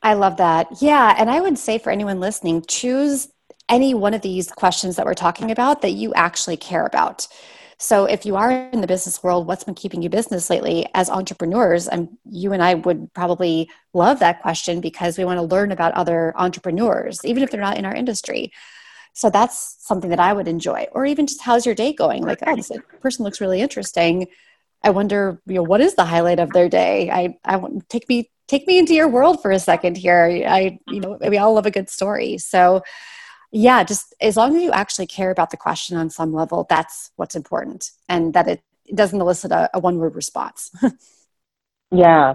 I 0.02 0.14
love 0.14 0.38
that. 0.38 0.68
Yeah. 0.80 1.14
And 1.18 1.30
I 1.30 1.40
would 1.40 1.58
say 1.58 1.78
for 1.78 1.90
anyone 1.90 2.20
listening, 2.20 2.64
choose 2.66 3.28
any 3.68 3.94
one 3.94 4.14
of 4.14 4.22
these 4.22 4.50
questions 4.50 4.96
that 4.96 5.06
we're 5.06 5.14
talking 5.14 5.50
about 5.50 5.82
that 5.82 5.92
you 5.92 6.12
actually 6.14 6.56
care 6.56 6.86
about. 6.86 7.28
So 7.78 8.04
if 8.04 8.26
you 8.26 8.36
are 8.36 8.50
in 8.50 8.82
the 8.82 8.86
business 8.86 9.22
world, 9.22 9.46
what's 9.46 9.64
been 9.64 9.74
keeping 9.74 10.02
you 10.02 10.10
business 10.10 10.50
lately 10.50 10.86
as 10.92 11.08
entrepreneurs? 11.08 11.88
And 11.88 12.10
you 12.30 12.52
and 12.52 12.62
I 12.62 12.74
would 12.74 13.12
probably 13.14 13.70
love 13.94 14.18
that 14.18 14.42
question 14.42 14.82
because 14.82 15.16
we 15.16 15.24
want 15.24 15.38
to 15.38 15.42
learn 15.42 15.72
about 15.72 15.94
other 15.94 16.34
entrepreneurs, 16.36 17.24
even 17.24 17.42
if 17.42 17.50
they're 17.50 17.60
not 17.60 17.78
in 17.78 17.86
our 17.86 17.94
industry. 17.94 18.52
So 19.14 19.30
that's 19.30 19.76
something 19.80 20.10
that 20.10 20.20
I 20.20 20.34
would 20.34 20.46
enjoy. 20.46 20.88
Or 20.92 21.06
even 21.06 21.26
just 21.26 21.40
how's 21.40 21.64
your 21.64 21.74
day 21.74 21.94
going? 21.94 22.22
Like, 22.22 22.40
oh, 22.46 22.54
this 22.54 22.70
person 23.00 23.24
looks 23.24 23.40
really 23.40 23.62
interesting. 23.62 24.26
I 24.82 24.90
wonder, 24.90 25.40
you 25.46 25.54
know, 25.54 25.62
what 25.62 25.80
is 25.80 25.94
the 25.94 26.04
highlight 26.04 26.38
of 26.38 26.52
their 26.52 26.68
day? 26.68 27.10
I, 27.10 27.38
I 27.44 27.56
want 27.56 27.88
take 27.88 28.08
me 28.10 28.30
take 28.50 28.66
me 28.66 28.78
into 28.78 28.94
your 28.94 29.08
world 29.08 29.40
for 29.40 29.52
a 29.52 29.58
second 29.60 29.96
here. 29.96 30.44
I, 30.46 30.80
you 30.88 31.00
know, 31.00 31.16
we 31.20 31.38
all 31.38 31.54
love 31.54 31.66
a 31.66 31.70
good 31.70 31.88
story. 31.88 32.36
So, 32.38 32.82
yeah, 33.52 33.84
just 33.84 34.12
as 34.20 34.36
long 34.36 34.56
as 34.56 34.62
you 34.62 34.72
actually 34.72 35.06
care 35.06 35.30
about 35.30 35.50
the 35.50 35.56
question 35.56 35.96
on 35.96 36.10
some 36.10 36.32
level, 36.32 36.66
that's 36.68 37.12
what's 37.16 37.36
important, 37.36 37.90
and 38.08 38.34
that 38.34 38.48
it 38.48 38.60
doesn't 38.92 39.20
elicit 39.20 39.52
a, 39.52 39.70
a 39.72 39.78
one 39.78 39.98
word 39.98 40.16
response. 40.16 40.70
yeah. 41.92 42.34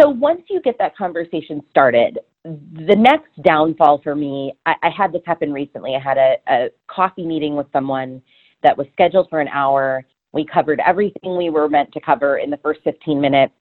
so 0.00 0.08
once 0.08 0.42
you 0.48 0.60
get 0.62 0.76
that 0.78 0.96
conversation 0.96 1.60
started, 1.68 2.18
the 2.44 2.96
next 2.96 3.30
downfall 3.42 4.00
for 4.02 4.14
me, 4.14 4.52
I, 4.64 4.74
I 4.82 4.90
had 4.90 5.12
this 5.12 5.22
happen 5.26 5.52
recently. 5.52 5.94
I 5.94 6.00
had 6.00 6.18
a, 6.18 6.36
a 6.48 6.70
coffee 6.88 7.26
meeting 7.26 7.54
with 7.54 7.66
someone 7.72 8.22
that 8.62 8.76
was 8.76 8.86
scheduled 8.92 9.28
for 9.28 9.40
an 9.40 9.48
hour. 9.48 10.04
We 10.32 10.44
covered 10.44 10.80
everything 10.86 11.36
we 11.36 11.50
were 11.50 11.68
meant 11.68 11.92
to 11.92 12.00
cover 12.00 12.38
in 12.38 12.50
the 12.50 12.58
first 12.58 12.80
15 12.84 13.20
minutes. 13.20 13.54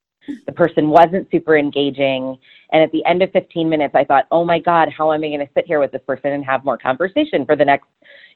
The 0.45 0.51
person 0.51 0.89
wasn't 0.89 1.29
super 1.31 1.57
engaging. 1.57 2.37
And 2.71 2.81
at 2.81 2.91
the 2.91 3.05
end 3.05 3.21
of 3.21 3.31
15 3.31 3.69
minutes, 3.69 3.93
I 3.95 4.03
thought, 4.03 4.25
oh 4.31 4.43
my 4.45 4.59
God, 4.59 4.89
how 4.95 5.11
am 5.11 5.23
I 5.23 5.27
going 5.27 5.39
to 5.39 5.49
sit 5.55 5.67
here 5.67 5.79
with 5.79 5.91
this 5.91 6.01
person 6.07 6.31
and 6.31 6.45
have 6.45 6.63
more 6.63 6.77
conversation 6.77 7.45
for 7.45 7.55
the 7.55 7.65
next, 7.65 7.87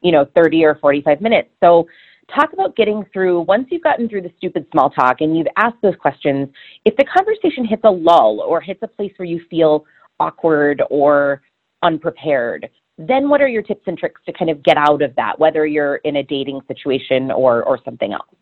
you 0.01 0.11
know, 0.11 0.25
30 0.35 0.63
or 0.65 0.75
45 0.75 1.21
minutes? 1.21 1.49
So 1.63 1.87
talk 2.33 2.53
about 2.53 2.75
getting 2.75 3.05
through 3.13 3.41
once 3.41 3.67
you've 3.71 3.83
gotten 3.83 4.09
through 4.09 4.21
the 4.21 4.31
stupid 4.37 4.67
small 4.71 4.89
talk 4.89 5.21
and 5.21 5.37
you've 5.37 5.47
asked 5.55 5.77
those 5.81 5.95
questions 5.95 6.49
if 6.85 6.95
the 6.97 7.05
conversation 7.05 7.65
hits 7.65 7.81
a 7.85 7.89
lull 7.89 8.41
or 8.41 8.59
hits 8.59 8.81
a 8.83 8.87
place 8.87 9.13
where 9.17 9.25
you 9.25 9.41
feel 9.49 9.85
awkward 10.19 10.81
or 10.89 11.41
unprepared 11.83 12.69
then 12.97 13.29
what 13.29 13.41
are 13.41 13.47
your 13.47 13.61
tips 13.61 13.83
and 13.85 13.97
tricks 13.97 14.19
to 14.25 14.33
kind 14.33 14.49
of 14.49 14.63
get 14.63 14.77
out 14.77 15.01
of 15.01 15.15
that 15.15 15.39
whether 15.39 15.65
you're 15.65 15.97
in 15.97 16.17
a 16.17 16.23
dating 16.23 16.59
situation 16.67 17.31
or 17.31 17.63
or 17.63 17.79
something 17.85 18.11
else 18.11 18.35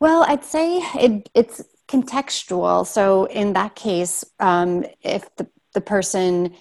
well 0.00 0.24
i'd 0.28 0.44
say 0.44 0.78
it, 0.96 1.28
it's 1.34 1.62
contextual. 1.88 2.86
So 2.86 3.24
in 3.26 3.52
that 3.54 3.74
case 3.74 4.24
um, 4.40 4.84
if 5.02 5.34
the, 5.36 5.46
the 5.74 5.80
person 5.80 6.54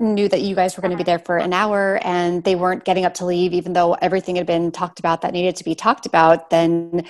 knew 0.00 0.28
that 0.28 0.40
you 0.40 0.54
guys 0.54 0.76
were 0.76 0.80
going 0.80 0.90
to 0.90 0.96
be 0.96 1.04
there 1.04 1.18
for 1.18 1.36
an 1.36 1.52
hour 1.52 2.00
and 2.02 2.42
they 2.44 2.54
weren't 2.54 2.84
getting 2.84 3.04
up 3.04 3.14
to 3.14 3.26
leave 3.26 3.52
even 3.52 3.74
though 3.74 3.92
everything 3.94 4.36
had 4.36 4.46
been 4.46 4.72
talked 4.72 4.98
about 4.98 5.20
that 5.20 5.32
needed 5.32 5.54
to 5.54 5.64
be 5.64 5.74
talked 5.74 6.06
about 6.06 6.50
then 6.50 7.04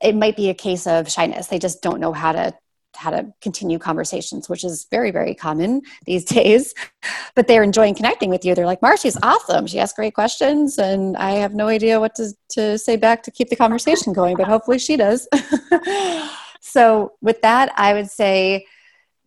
it 0.00 0.14
might 0.14 0.36
be 0.36 0.48
a 0.48 0.54
case 0.54 0.86
of 0.86 1.10
shyness. 1.10 1.48
They 1.48 1.58
just 1.58 1.82
don't 1.82 2.00
know 2.00 2.12
how 2.12 2.32
to 2.32 2.54
how 2.96 3.10
to 3.10 3.32
continue 3.40 3.78
conversations 3.78 4.48
which 4.48 4.64
is 4.64 4.86
very 4.90 5.10
very 5.10 5.34
common 5.34 5.82
these 6.06 6.24
days. 6.24 6.74
But 7.36 7.46
they're 7.46 7.62
enjoying 7.62 7.94
connecting 7.94 8.30
with 8.30 8.44
you. 8.44 8.54
They're 8.54 8.66
like 8.66 8.82
marcy's 8.82 9.18
awesome. 9.22 9.66
She 9.66 9.78
asks 9.78 9.94
great 9.94 10.14
questions 10.14 10.78
and 10.78 11.16
i 11.18 11.32
have 11.32 11.54
no 11.54 11.68
idea 11.68 12.00
what 12.00 12.14
to, 12.16 12.32
to 12.50 12.78
say 12.78 12.96
back 12.96 13.22
to 13.24 13.30
keep 13.30 13.50
the 13.50 13.56
conversation 13.56 14.12
going 14.12 14.36
but 14.36 14.48
hopefully 14.48 14.78
she 14.78 14.96
does 14.96 15.28
so 16.60 17.12
with 17.20 17.40
that 17.42 17.72
i 17.76 17.92
would 17.92 18.10
say 18.10 18.64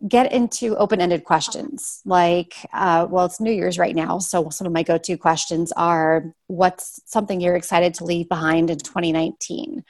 get 0.06 0.32
into 0.32 0.76
open-ended 0.76 1.24
questions. 1.24 2.02
Like 2.04 2.54
uh, 2.72 3.06
well 3.08 3.26
it's 3.26 3.40
new 3.40 3.52
year's 3.52 3.78
right 3.78 3.94
now 3.94 4.18
so 4.18 4.50
some 4.50 4.66
of 4.66 4.72
my 4.72 4.82
go-to 4.82 5.16
questions 5.16 5.72
are 5.72 6.34
what's 6.46 7.00
something 7.06 7.40
you're 7.40 7.56
excited 7.56 7.94
to 7.94 8.04
leave 8.04 8.28
behind 8.28 8.70
in 8.70 8.78
2019 8.78 9.84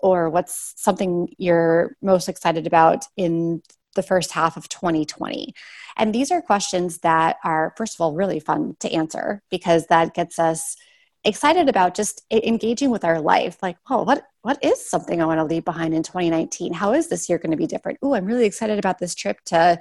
or 0.00 0.30
what's 0.30 0.74
something 0.76 1.34
you're 1.38 1.96
most 2.02 2.28
excited 2.28 2.66
about 2.66 3.04
in 3.16 3.62
the 3.94 4.02
first 4.02 4.32
half 4.32 4.56
of 4.56 4.68
2020 4.68 5.52
and 5.96 6.14
these 6.14 6.30
are 6.30 6.42
questions 6.42 6.98
that 6.98 7.36
are 7.42 7.74
first 7.76 7.94
of 7.94 8.00
all 8.00 8.14
really 8.14 8.38
fun 8.38 8.76
to 8.80 8.92
answer 8.92 9.42
because 9.50 9.86
that 9.86 10.14
gets 10.14 10.38
us 10.38 10.76
excited 11.24 11.68
about 11.68 11.94
just 11.94 12.24
engaging 12.30 12.90
with 12.90 13.04
our 13.04 13.20
life. 13.20 13.58
Like 13.62 13.76
oh 13.90 14.02
what 14.02 14.22
what 14.48 14.64
is 14.64 14.88
something 14.88 15.20
i 15.20 15.26
want 15.26 15.38
to 15.38 15.44
leave 15.44 15.64
behind 15.64 15.92
in 15.92 16.02
2019 16.02 16.72
how 16.72 16.94
is 16.94 17.08
this 17.08 17.28
year 17.28 17.36
going 17.36 17.50
to 17.50 17.56
be 17.56 17.66
different? 17.66 17.98
Oh 18.00 18.14
i'm 18.14 18.24
really 18.24 18.46
excited 18.46 18.78
about 18.78 18.98
this 18.98 19.14
trip 19.14 19.38
to 19.46 19.78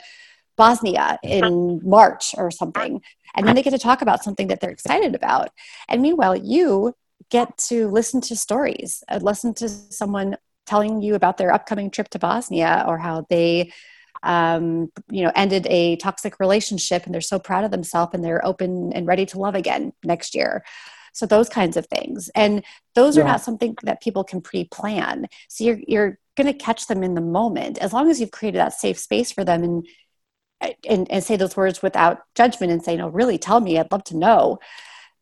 bosnia 0.57 1.17
in 1.23 1.79
march 1.83 2.35
or 2.35 2.51
something. 2.51 3.01
And 3.35 3.47
then 3.47 3.55
they 3.55 3.63
get 3.63 3.69
to 3.71 3.77
talk 3.77 4.01
about 4.01 4.23
something 4.23 4.47
that 4.47 4.59
they're 4.59 4.71
excited 4.71 5.13
about. 5.15 5.51
And 5.87 6.01
meanwhile 6.01 6.35
you 6.35 6.95
get 7.29 7.57
to 7.69 7.87
listen 7.87 8.19
to 8.21 8.35
stories 8.35 9.03
uh, 9.07 9.19
listen 9.21 9.53
to 9.53 9.69
someone 9.69 10.35
telling 10.65 11.01
you 11.01 11.15
about 11.15 11.37
their 11.37 11.53
upcoming 11.53 11.89
trip 11.89 12.09
to 12.09 12.19
bosnia 12.19 12.83
or 12.87 12.97
how 12.97 13.25
they 13.29 13.71
um, 14.23 14.91
you 15.09 15.23
know 15.23 15.31
ended 15.35 15.65
a 15.69 15.95
toxic 15.97 16.39
relationship 16.39 17.05
and 17.05 17.13
they're 17.13 17.21
so 17.21 17.39
proud 17.39 17.63
of 17.63 17.71
themselves 17.71 18.13
and 18.13 18.23
they're 18.23 18.45
open 18.45 18.91
and 18.93 19.07
ready 19.07 19.25
to 19.27 19.39
love 19.39 19.55
again 19.55 19.93
next 20.03 20.35
year 20.35 20.63
so 21.17 21.25
those 21.25 21.49
kinds 21.49 21.77
of 21.77 21.87
things. 21.87 22.29
And 22.35 22.63
those 22.93 23.17
yeah. 23.17 23.23
are 23.23 23.27
not 23.27 23.41
something 23.41 23.75
that 23.83 24.01
people 24.01 24.23
can 24.23 24.41
pre-plan. 24.41 25.27
So 25.49 25.63
you're 25.63 25.79
you're 25.87 26.19
going 26.37 26.53
to 26.53 26.53
catch 26.53 26.85
them 26.85 27.01
in 27.03 27.15
the 27.15 27.21
moment 27.21 27.79
as 27.79 27.91
long 27.91 28.09
as 28.09 28.19
you've 28.19 28.37
created 28.39 28.59
that 28.59 28.73
safe 28.73 28.99
space 28.99 29.31
for 29.31 29.43
them 29.43 29.63
and 29.63 29.87
and, 30.87 31.11
and 31.11 31.23
say 31.23 31.35
those 31.35 31.57
words 31.57 31.81
without 31.81 32.19
judgment 32.35 32.71
and 32.71 32.83
say, 32.83 32.97
no, 32.97 33.07
really 33.09 33.37
tell 33.37 33.59
me, 33.59 33.77
I'd 33.77 33.91
love 33.91 34.03
to 34.05 34.17
know, 34.17 34.59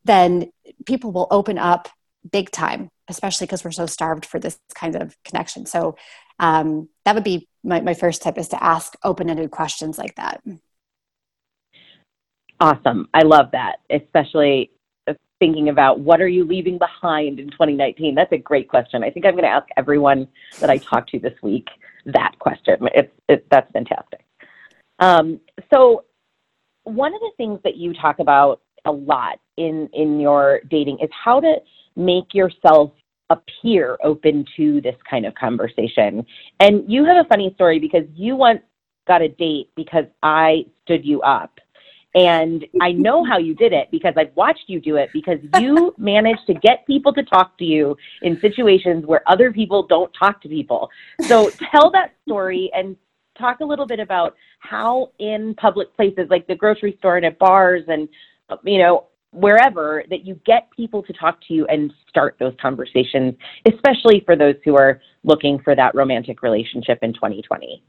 then 0.03 0.51
people 0.85 1.11
will 1.11 1.27
open 1.29 1.57
up 1.57 1.89
big 2.31 2.51
time, 2.51 2.89
especially 3.07 3.45
because 3.47 3.63
we're 3.63 3.71
so 3.71 3.85
starved 3.85 4.25
for 4.25 4.39
this 4.39 4.57
kind 4.73 4.95
of 4.95 5.15
connection. 5.23 5.65
So 5.65 5.97
um, 6.39 6.89
that 7.03 7.15
would 7.15 7.23
be 7.23 7.47
my, 7.63 7.81
my 7.81 7.93
first 7.93 8.21
tip 8.21 8.37
is 8.37 8.49
to 8.49 8.63
ask 8.63 8.95
open-ended 9.03 9.51
questions 9.51 9.97
like 9.97 10.15
that. 10.15 10.41
Awesome. 12.59 13.09
I 13.13 13.23
love 13.23 13.51
that, 13.51 13.79
especially 13.89 14.71
thinking 15.39 15.69
about 15.69 15.99
what 15.99 16.21
are 16.21 16.27
you 16.27 16.45
leaving 16.45 16.77
behind 16.77 17.39
in 17.39 17.49
2019? 17.49 18.15
That's 18.15 18.31
a 18.31 18.37
great 18.37 18.69
question. 18.69 19.03
I 19.03 19.09
think 19.09 19.25
I'm 19.25 19.33
going 19.33 19.43
to 19.43 19.49
ask 19.49 19.67
everyone 19.77 20.27
that 20.59 20.69
I 20.69 20.77
talk 20.77 21.07
to 21.07 21.19
this 21.19 21.33
week 21.41 21.67
that 22.05 22.33
question. 22.39 22.87
It's, 22.93 23.11
it, 23.27 23.45
that's 23.49 23.71
fantastic. 23.71 24.25
Um, 24.99 25.39
so 25.73 26.05
one 26.83 27.13
of 27.13 27.19
the 27.19 27.31
things 27.37 27.59
that 27.63 27.77
you 27.77 27.93
talk 27.93 28.19
about 28.19 28.61
a 28.85 28.91
lot 28.91 29.39
in 29.57 29.89
in 29.93 30.19
your 30.19 30.61
dating 30.69 30.99
is 31.01 31.09
how 31.11 31.39
to 31.39 31.55
make 31.95 32.33
yourself 32.33 32.91
appear 33.29 33.97
open 34.03 34.45
to 34.55 34.79
this 34.81 34.95
kind 35.09 35.25
of 35.25 35.33
conversation. 35.33 36.25
And 36.59 36.83
you 36.87 37.03
have 37.05 37.25
a 37.25 37.27
funny 37.27 37.51
story 37.55 37.79
because 37.79 38.03
you 38.13 38.35
once 38.35 38.61
got 39.07 39.21
a 39.21 39.29
date 39.29 39.69
because 39.75 40.05
I 40.21 40.65
stood 40.83 41.03
you 41.03 41.21
up 41.21 41.59
and 42.15 42.65
I 42.81 42.93
know 42.93 43.25
how 43.25 43.37
you 43.37 43.53
did 43.53 43.73
it 43.73 43.89
because 43.91 44.13
I've 44.17 44.33
watched 44.35 44.63
you 44.67 44.79
do 44.79 44.95
it 44.95 45.09
because 45.13 45.39
you 45.59 45.93
managed 45.97 46.47
to 46.47 46.53
get 46.53 46.87
people 46.87 47.13
to 47.13 47.23
talk 47.23 47.57
to 47.59 47.65
you 47.65 47.95
in 48.21 48.39
situations 48.39 49.05
where 49.05 49.21
other 49.27 49.51
people 49.51 49.85
don't 49.85 50.11
talk 50.17 50.41
to 50.41 50.49
people. 50.49 50.89
So 51.21 51.51
tell 51.71 51.91
that 51.91 52.13
story 52.25 52.71
and 52.73 52.95
talk 53.37 53.59
a 53.59 53.65
little 53.65 53.85
bit 53.85 53.99
about 53.99 54.35
how 54.59 55.11
in 55.19 55.53
public 55.55 55.93
places 55.95 56.27
like 56.29 56.47
the 56.47 56.55
grocery 56.55 56.95
store 56.99 57.17
and 57.17 57.25
at 57.25 57.37
bars 57.37 57.83
and 57.87 58.07
you 58.63 58.79
know 58.79 59.07
wherever 59.31 60.03
that 60.09 60.25
you 60.25 60.39
get 60.45 60.69
people 60.75 61.03
to 61.03 61.11
talk 61.11 61.39
to 61.45 61.53
you 61.53 61.65
and 61.65 61.91
start 62.07 62.37
those 62.39 62.53
conversations 62.61 63.33
especially 63.65 64.23
for 64.25 64.37
those 64.37 64.55
who 64.63 64.77
are 64.77 65.01
looking 65.25 65.59
for 65.59 65.75
that 65.75 65.93
romantic 65.93 66.41
relationship 66.41 66.99
in 67.01 67.13
2020 67.13 67.83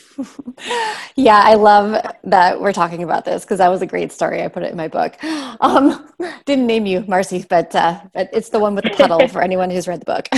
yeah, 1.16 1.40
I 1.44 1.54
love 1.54 2.00
that 2.24 2.60
we're 2.60 2.72
talking 2.72 3.02
about 3.02 3.24
this 3.24 3.44
because 3.44 3.58
that 3.58 3.68
was 3.68 3.82
a 3.82 3.86
great 3.86 4.12
story. 4.12 4.42
I 4.42 4.48
put 4.48 4.62
it 4.62 4.70
in 4.70 4.76
my 4.76 4.88
book. 4.88 5.16
Um, 5.60 6.08
didn't 6.44 6.66
name 6.66 6.86
you, 6.86 7.04
Marcy, 7.06 7.44
but 7.48 7.74
uh, 7.74 8.00
but 8.12 8.28
it's 8.32 8.48
the 8.48 8.58
one 8.58 8.74
with 8.74 8.84
the 8.84 8.90
puddle 8.90 9.28
for 9.28 9.42
anyone 9.42 9.70
who's 9.70 9.86
read 9.86 10.00
the 10.00 10.04
book. 10.06 10.28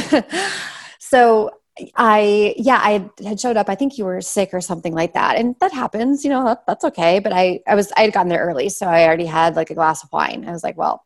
so 0.98 1.50
I 1.96 2.54
yeah, 2.58 2.78
I 2.82 3.08
had 3.24 3.40
showed 3.40 3.56
up. 3.56 3.70
I 3.70 3.74
think 3.74 3.96
you 3.96 4.04
were 4.04 4.20
sick 4.20 4.50
or 4.52 4.60
something 4.60 4.92
like 4.92 5.14
that, 5.14 5.36
and 5.36 5.54
that 5.60 5.72
happens. 5.72 6.24
You 6.24 6.30
know, 6.30 6.44
that, 6.44 6.66
that's 6.66 6.84
okay. 6.84 7.20
But 7.20 7.32
I 7.32 7.60
I 7.66 7.74
was 7.74 7.90
I 7.96 8.02
had 8.02 8.12
gotten 8.12 8.28
there 8.28 8.44
early, 8.44 8.68
so 8.68 8.86
I 8.86 9.06
already 9.06 9.26
had 9.26 9.56
like 9.56 9.70
a 9.70 9.74
glass 9.74 10.04
of 10.04 10.10
wine. 10.12 10.44
I 10.46 10.52
was 10.52 10.62
like, 10.64 10.76
well, 10.76 11.04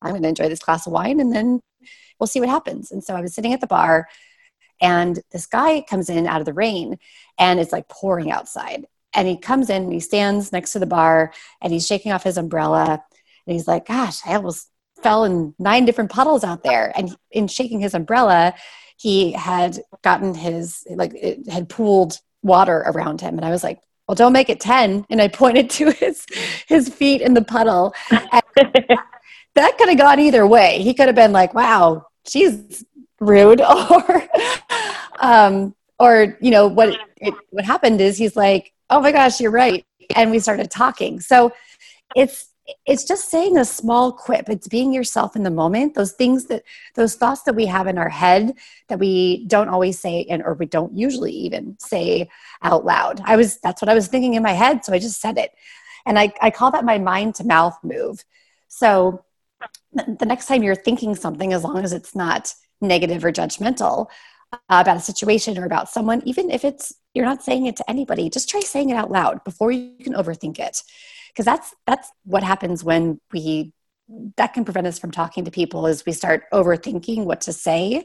I'm 0.00 0.10
going 0.10 0.22
to 0.22 0.28
enjoy 0.28 0.48
this 0.48 0.60
glass 0.60 0.86
of 0.86 0.92
wine, 0.92 1.18
and 1.18 1.34
then 1.34 1.60
we'll 2.20 2.26
see 2.28 2.40
what 2.40 2.48
happens. 2.48 2.92
And 2.92 3.02
so 3.02 3.16
I 3.16 3.20
was 3.20 3.34
sitting 3.34 3.52
at 3.52 3.60
the 3.60 3.66
bar 3.66 4.06
and 4.80 5.20
this 5.30 5.46
guy 5.46 5.82
comes 5.88 6.10
in 6.10 6.26
out 6.26 6.40
of 6.40 6.46
the 6.46 6.52
rain 6.52 6.98
and 7.38 7.60
it's 7.60 7.72
like 7.72 7.88
pouring 7.88 8.30
outside. 8.30 8.86
And 9.14 9.26
he 9.26 9.36
comes 9.36 9.70
in 9.70 9.84
and 9.84 9.92
he 9.92 10.00
stands 10.00 10.52
next 10.52 10.72
to 10.72 10.78
the 10.78 10.86
bar 10.86 11.32
and 11.62 11.72
he's 11.72 11.86
shaking 11.86 12.12
off 12.12 12.22
his 12.22 12.36
umbrella. 12.36 13.02
And 13.46 13.52
he's 13.54 13.66
like, 13.66 13.86
Gosh, 13.86 14.20
I 14.26 14.34
almost 14.34 14.68
fell 15.02 15.24
in 15.24 15.54
nine 15.58 15.84
different 15.84 16.10
puddles 16.10 16.44
out 16.44 16.62
there. 16.62 16.92
And 16.96 17.16
in 17.30 17.48
shaking 17.48 17.80
his 17.80 17.94
umbrella, 17.94 18.54
he 18.96 19.32
had 19.32 19.80
gotten 20.02 20.34
his, 20.34 20.86
like, 20.90 21.12
it 21.14 21.48
had 21.48 21.68
pooled 21.68 22.18
water 22.42 22.82
around 22.86 23.20
him. 23.20 23.36
And 23.36 23.44
I 23.44 23.50
was 23.50 23.62
like, 23.62 23.80
well, 24.06 24.14
don't 24.14 24.32
make 24.32 24.48
it 24.48 24.60
10. 24.60 25.06
And 25.10 25.20
I 25.20 25.28
pointed 25.28 25.70
to 25.70 25.90
his, 25.90 26.24
his 26.66 26.88
feet 26.88 27.20
in 27.20 27.34
the 27.34 27.42
puddle. 27.42 27.94
that 28.10 29.78
could 29.78 29.88
have 29.88 29.98
gone 29.98 30.20
either 30.20 30.46
way. 30.46 30.80
He 30.82 30.94
could 30.94 31.06
have 31.06 31.14
been 31.14 31.32
like, 31.32 31.54
wow, 31.54 32.06
she's 32.26 32.84
rude 33.20 33.60
or 33.90 34.28
um 35.20 35.74
or 35.98 36.36
you 36.40 36.50
know 36.50 36.66
what 36.66 36.98
it, 37.16 37.34
what 37.50 37.64
happened 37.64 38.00
is 38.00 38.18
he's 38.18 38.36
like 38.36 38.72
oh 38.90 39.00
my 39.00 39.12
gosh 39.12 39.40
you're 39.40 39.50
right 39.50 39.86
and 40.14 40.30
we 40.30 40.38
started 40.38 40.70
talking. 40.70 41.20
So 41.20 41.52
it's 42.14 42.52
it's 42.84 43.04
just 43.04 43.30
saying 43.30 43.56
a 43.58 43.64
small 43.64 44.10
quip. 44.10 44.48
It's 44.48 44.66
being 44.66 44.92
yourself 44.92 45.36
in 45.36 45.44
the 45.44 45.50
moment. 45.50 45.94
Those 45.94 46.12
things 46.12 46.46
that 46.46 46.64
those 46.96 47.14
thoughts 47.14 47.42
that 47.42 47.54
we 47.54 47.66
have 47.66 47.86
in 47.86 47.96
our 47.96 48.08
head 48.08 48.54
that 48.88 48.98
we 48.98 49.44
don't 49.46 49.68
always 49.68 50.00
say 50.00 50.26
and 50.28 50.42
or 50.42 50.54
we 50.54 50.66
don't 50.66 50.96
usually 50.96 51.30
even 51.32 51.76
say 51.78 52.28
out 52.62 52.84
loud. 52.84 53.20
I 53.24 53.36
was 53.36 53.58
that's 53.58 53.80
what 53.80 53.88
i 53.88 53.94
was 53.94 54.08
thinking 54.08 54.34
in 54.34 54.42
my 54.42 54.52
head 54.52 54.84
so 54.84 54.92
i 54.92 54.98
just 54.98 55.20
said 55.20 55.38
it. 55.38 55.52
And 56.06 56.18
i, 56.18 56.32
I 56.40 56.50
call 56.50 56.72
that 56.72 56.84
my 56.84 56.98
mind 56.98 57.36
to 57.36 57.46
mouth 57.46 57.78
move. 57.84 58.24
So 58.68 59.24
the 59.92 60.26
next 60.26 60.46
time 60.46 60.62
you're 60.62 60.74
thinking 60.74 61.14
something 61.14 61.52
as 61.52 61.62
long 61.64 61.78
as 61.84 61.92
it's 61.92 62.14
not 62.14 62.52
negative 62.80 63.24
or 63.24 63.32
judgmental 63.32 64.08
about 64.68 64.96
a 64.96 65.00
situation 65.00 65.58
or 65.58 65.64
about 65.64 65.88
someone 65.88 66.22
even 66.24 66.50
if 66.50 66.64
it's 66.64 66.94
you're 67.16 67.24
not 67.24 67.42
saying 67.42 67.66
it 67.66 67.76
to 67.76 67.90
anybody, 67.90 68.28
just 68.28 68.48
try 68.48 68.60
saying 68.60 68.90
it 68.90 68.96
out 68.96 69.10
loud 69.10 69.42
before 69.42 69.72
you 69.72 69.96
can 70.02 70.12
overthink 70.12 70.58
it. 70.58 70.82
Because 71.28 71.46
that's 71.46 71.74
that's 71.86 72.10
what 72.24 72.42
happens 72.42 72.84
when 72.84 73.20
we 73.32 73.72
that 74.36 74.52
can 74.52 74.64
prevent 74.64 74.86
us 74.86 74.98
from 74.98 75.10
talking 75.10 75.44
to 75.46 75.50
people 75.50 75.86
is 75.86 76.06
we 76.06 76.12
start 76.12 76.44
overthinking 76.52 77.24
what 77.24 77.40
to 77.42 77.52
say. 77.52 78.04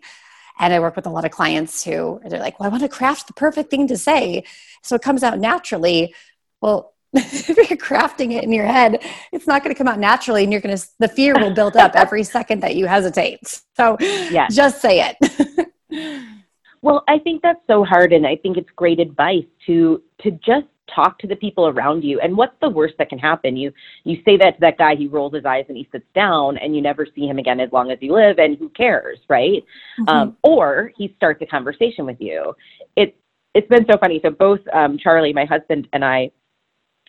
And 0.60 0.74
I 0.74 0.80
work 0.80 0.96
with 0.96 1.06
a 1.06 1.10
lot 1.10 1.26
of 1.26 1.32
clients 1.32 1.84
who 1.84 2.22
they're 2.26 2.40
like, 2.40 2.60
well, 2.60 2.68
I 2.68 2.72
want 2.72 2.84
to 2.84 2.90
craft 2.90 3.28
the 3.28 3.34
perfect 3.34 3.70
thing 3.70 3.88
to 3.88 3.98
say. 3.98 4.44
So 4.82 4.96
it 4.96 5.02
comes 5.02 5.24
out 5.24 5.40
naturally. 5.40 6.16
Well, 6.62 6.94
if 7.14 7.70
you're 7.70 7.78
crafting 7.78 8.32
it 8.38 8.44
in 8.44 8.54
your 8.54 8.66
head, 8.66 9.04
it's 9.34 9.46
not 9.46 9.64
going 9.64 9.74
to 9.74 9.78
come 9.78 9.88
out 9.88 10.00
naturally, 10.00 10.44
and 10.44 10.52
you're 10.52 10.62
going 10.62 10.76
to 10.76 10.88
the 11.00 11.10
fear 11.10 11.34
will 11.38 11.54
build 11.54 11.76
up 11.76 11.92
every 11.96 12.24
second 12.24 12.62
that 12.62 12.76
you 12.76 12.86
hesitate. 12.86 13.62
So, 13.76 13.98
yeah, 14.00 14.48
just 14.50 14.82
say 14.82 15.16
it. 15.20 16.26
well, 16.82 17.04
I 17.10 17.20
think 17.20 17.42
that's 17.42 17.60
so 17.68 17.84
hard, 17.84 18.14
and 18.14 18.26
I 18.26 18.38
think 18.38 18.56
it's 18.56 18.70
great 18.78 19.00
advice 19.02 19.46
to 19.68 20.02
to 20.24 20.32
just 20.32 20.68
talk 20.94 21.20
to 21.20 21.28
the 21.28 21.36
people 21.36 21.68
around 21.68 22.04
you. 22.04 22.20
And 22.20 22.36
what's 22.36 22.56
the 22.62 22.70
worst 22.70 22.96
that 22.98 23.10
can 23.10 23.20
happen? 23.20 23.58
You 23.58 23.74
you 24.06 24.22
say 24.24 24.38
that 24.38 24.52
to 24.52 24.60
that 24.62 24.78
guy, 24.78 24.96
he 24.96 25.08
rolls 25.08 25.34
his 25.34 25.44
eyes 25.44 25.66
and 25.68 25.76
he 25.76 25.90
sits 25.92 26.08
down, 26.16 26.58
and 26.60 26.74
you 26.74 26.82
never 26.82 27.06
see 27.14 27.28
him 27.28 27.40
again 27.40 27.60
as 27.60 27.74
long 27.74 27.92
as 27.92 27.98
you 28.02 28.14
live, 28.14 28.40
and 28.40 28.58
who 28.58 28.70
cares, 28.70 29.20
right? 29.28 29.64
Mm-hmm. 30.00 30.10
Um, 30.10 30.38
or 30.44 30.92
he 30.98 31.14
starts 31.18 31.42
a 31.42 31.46
conversation 31.46 32.06
with 32.06 32.22
you. 32.22 32.56
It's 32.96 33.18
it's 33.54 33.68
been 33.68 33.86
so 33.92 33.98
funny. 33.98 34.22
So 34.24 34.30
both 34.30 34.62
um, 34.72 34.98
Charlie, 34.98 35.34
my 35.34 35.44
husband, 35.44 35.90
and 35.92 36.06
I 36.06 36.32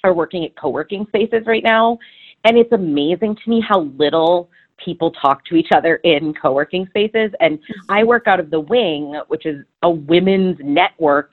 are 0.05 0.13
working 0.13 0.45
at 0.45 0.57
co-working 0.57 1.07
spaces 1.09 1.47
right 1.47 1.63
now 1.63 1.99
and 2.45 2.59
it's 2.59 2.73
amazing 2.73 3.37
to 3.37 3.51
me 3.51 3.63
how 3.67 3.83
little 3.97 4.51
people 4.85 5.13
talk 5.13 5.45
to 5.45 5.55
each 5.55 5.69
other 5.75 5.97
in 5.97 6.35
co-working 6.35 6.87
spaces 6.87 7.31
and 7.41 7.59
i 7.89 8.01
mm-hmm. 8.01 8.09
work 8.09 8.27
out 8.27 8.41
of 8.41 8.51
the 8.51 8.61
wing 8.61 9.21
which 9.29 9.47
is 9.47 9.65
a 9.83 9.91
women's 9.91 10.57
network 10.61 11.33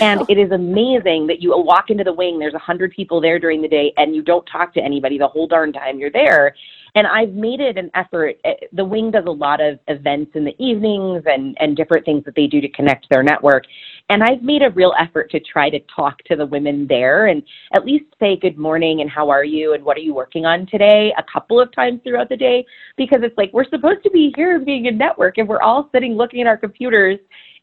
and 0.00 0.22
it 0.28 0.38
is 0.38 0.50
amazing 0.50 1.26
that 1.26 1.40
you 1.40 1.52
walk 1.56 1.88
into 1.88 2.02
the 2.02 2.12
wing 2.12 2.38
there's 2.38 2.54
a 2.54 2.58
hundred 2.58 2.90
people 2.92 3.20
there 3.20 3.38
during 3.38 3.62
the 3.62 3.68
day 3.68 3.92
and 3.96 4.14
you 4.14 4.22
don't 4.22 4.46
talk 4.46 4.74
to 4.74 4.80
anybody 4.80 5.18
the 5.18 5.28
whole 5.28 5.46
darn 5.46 5.72
time 5.72 5.98
you're 5.98 6.10
there 6.10 6.54
and 6.94 7.06
I've 7.06 7.32
made 7.32 7.60
it 7.60 7.78
an 7.78 7.90
effort. 7.94 8.36
Eh, 8.44 8.54
the 8.72 8.84
Wing 8.84 9.10
does 9.10 9.24
a 9.26 9.30
lot 9.30 9.60
of 9.60 9.78
events 9.88 10.32
in 10.34 10.44
the 10.44 10.54
evenings 10.62 11.22
and, 11.26 11.56
and 11.60 11.76
different 11.76 12.04
things 12.04 12.24
that 12.24 12.34
they 12.34 12.46
do 12.46 12.60
to 12.60 12.68
connect 12.68 13.08
their 13.10 13.22
network. 13.22 13.64
And 14.10 14.24
I've 14.24 14.42
made 14.42 14.62
a 14.62 14.70
real 14.70 14.92
effort 14.98 15.30
to 15.30 15.38
try 15.38 15.70
to 15.70 15.78
talk 15.94 16.18
to 16.24 16.34
the 16.34 16.44
women 16.44 16.84
there 16.88 17.28
and 17.28 17.44
at 17.76 17.84
least 17.84 18.06
say 18.18 18.36
good 18.36 18.58
morning 18.58 19.02
and 19.02 19.08
how 19.08 19.30
are 19.30 19.44
you 19.44 19.72
and 19.72 19.84
what 19.84 19.96
are 19.96 20.00
you 20.00 20.12
working 20.12 20.44
on 20.44 20.66
today 20.66 21.14
a 21.16 21.22
couple 21.32 21.60
of 21.60 21.72
times 21.72 22.00
throughout 22.02 22.28
the 22.28 22.36
day 22.36 22.66
because 22.96 23.20
it's 23.22 23.38
like 23.38 23.52
we're 23.52 23.68
supposed 23.68 24.02
to 24.02 24.10
be 24.10 24.32
here 24.34 24.58
being 24.58 24.88
a 24.88 24.90
network 24.90 25.38
and 25.38 25.48
we're 25.48 25.62
all 25.62 25.88
sitting 25.92 26.14
looking 26.14 26.40
at 26.40 26.48
our 26.48 26.56
computers 26.56 27.20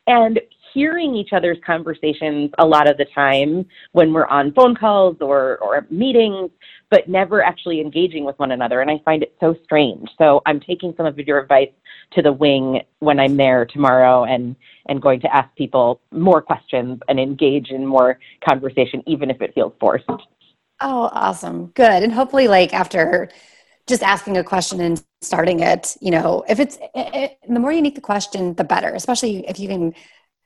and 0.08 0.40
hearing 0.74 1.16
each 1.16 1.34
other's 1.34 1.58
conversations 1.66 2.50
a 2.60 2.66
lot 2.66 2.90
of 2.90 2.96
the 2.96 3.06
time 3.14 3.66
when 3.92 4.14
we're 4.14 4.28
on 4.28 4.54
phone 4.54 4.74
calls 4.74 5.18
or, 5.20 5.58
or 5.58 5.86
meetings 5.90 6.50
but 6.90 7.08
never 7.08 7.44
actually 7.44 7.82
engaging 7.82 8.24
with 8.24 8.38
one 8.40 8.52
another. 8.52 8.82
And 8.82 8.90
I 8.90 9.02
find 9.04 9.24
it 9.24 9.36
so 9.40 9.56
strange. 9.64 10.08
So 10.18 10.42
I'm 10.46 10.60
taking 10.60 10.94
some 10.96 11.06
of 11.06 11.18
your 11.20 11.40
advice 11.40 11.70
to 12.12 12.22
the 12.22 12.32
wing 12.32 12.82
when 13.00 13.20
I'm 13.20 13.38
there 13.38 13.66
tomorrow 13.66 14.24
and, 14.24 14.56
and 14.88 15.02
going 15.02 15.20
to 15.22 15.36
ask 15.36 15.54
people 15.56 16.00
more 16.12 16.42
questions 16.42 17.00
and 17.08 17.20
engage 17.20 17.70
in 17.70 17.86
more 17.86 18.20
conversation, 18.48 19.04
even 19.06 19.30
if 19.30 19.42
it 19.42 19.54
feels 19.54 19.74
forced. 19.80 20.06
Oh, 20.80 21.10
awesome. 21.12 21.68
Good. 21.68 22.04
And 22.04 22.14
hopefully, 22.14 22.48
like, 22.48 22.74
after 22.74 23.30
just 23.88 24.04
asking 24.04 24.38
a 24.38 24.44
question 24.44 24.80
and 24.82 25.04
starting 25.22 25.62
it, 25.62 25.96
you 26.02 26.12
know, 26.12 26.44
if 26.48 26.60
it's 26.60 26.78
it, 26.94 27.38
the 27.48 27.60
more 27.60 27.72
unique 27.72 27.96
the 27.96 28.02
question, 28.02 28.54
the 28.54 28.64
better, 28.64 28.94
especially 28.94 29.48
if 29.48 29.60
you 29.60 29.68
can 29.68 29.96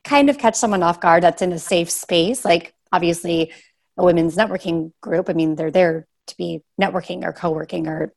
kind 0.04 0.30
of 0.30 0.38
catch 0.38 0.56
someone 0.56 0.84
off 0.84 1.02
guard 1.02 1.24
that's 1.24 1.42
in 1.42 1.52
a 1.52 1.60
safe 1.60 1.90
space. 1.90 2.46
Like, 2.46 2.74
obviously, 2.92 3.52
a 3.98 4.06
women's 4.06 4.36
networking 4.36 4.94
group, 5.02 5.30
I 5.30 5.34
mean, 5.34 5.56
they're 5.56 5.72
there 5.72 6.08
to 6.28 6.38
be 6.38 6.62
networking 6.80 7.24
or 7.24 7.34
co-working 7.34 7.88
or 7.88 8.14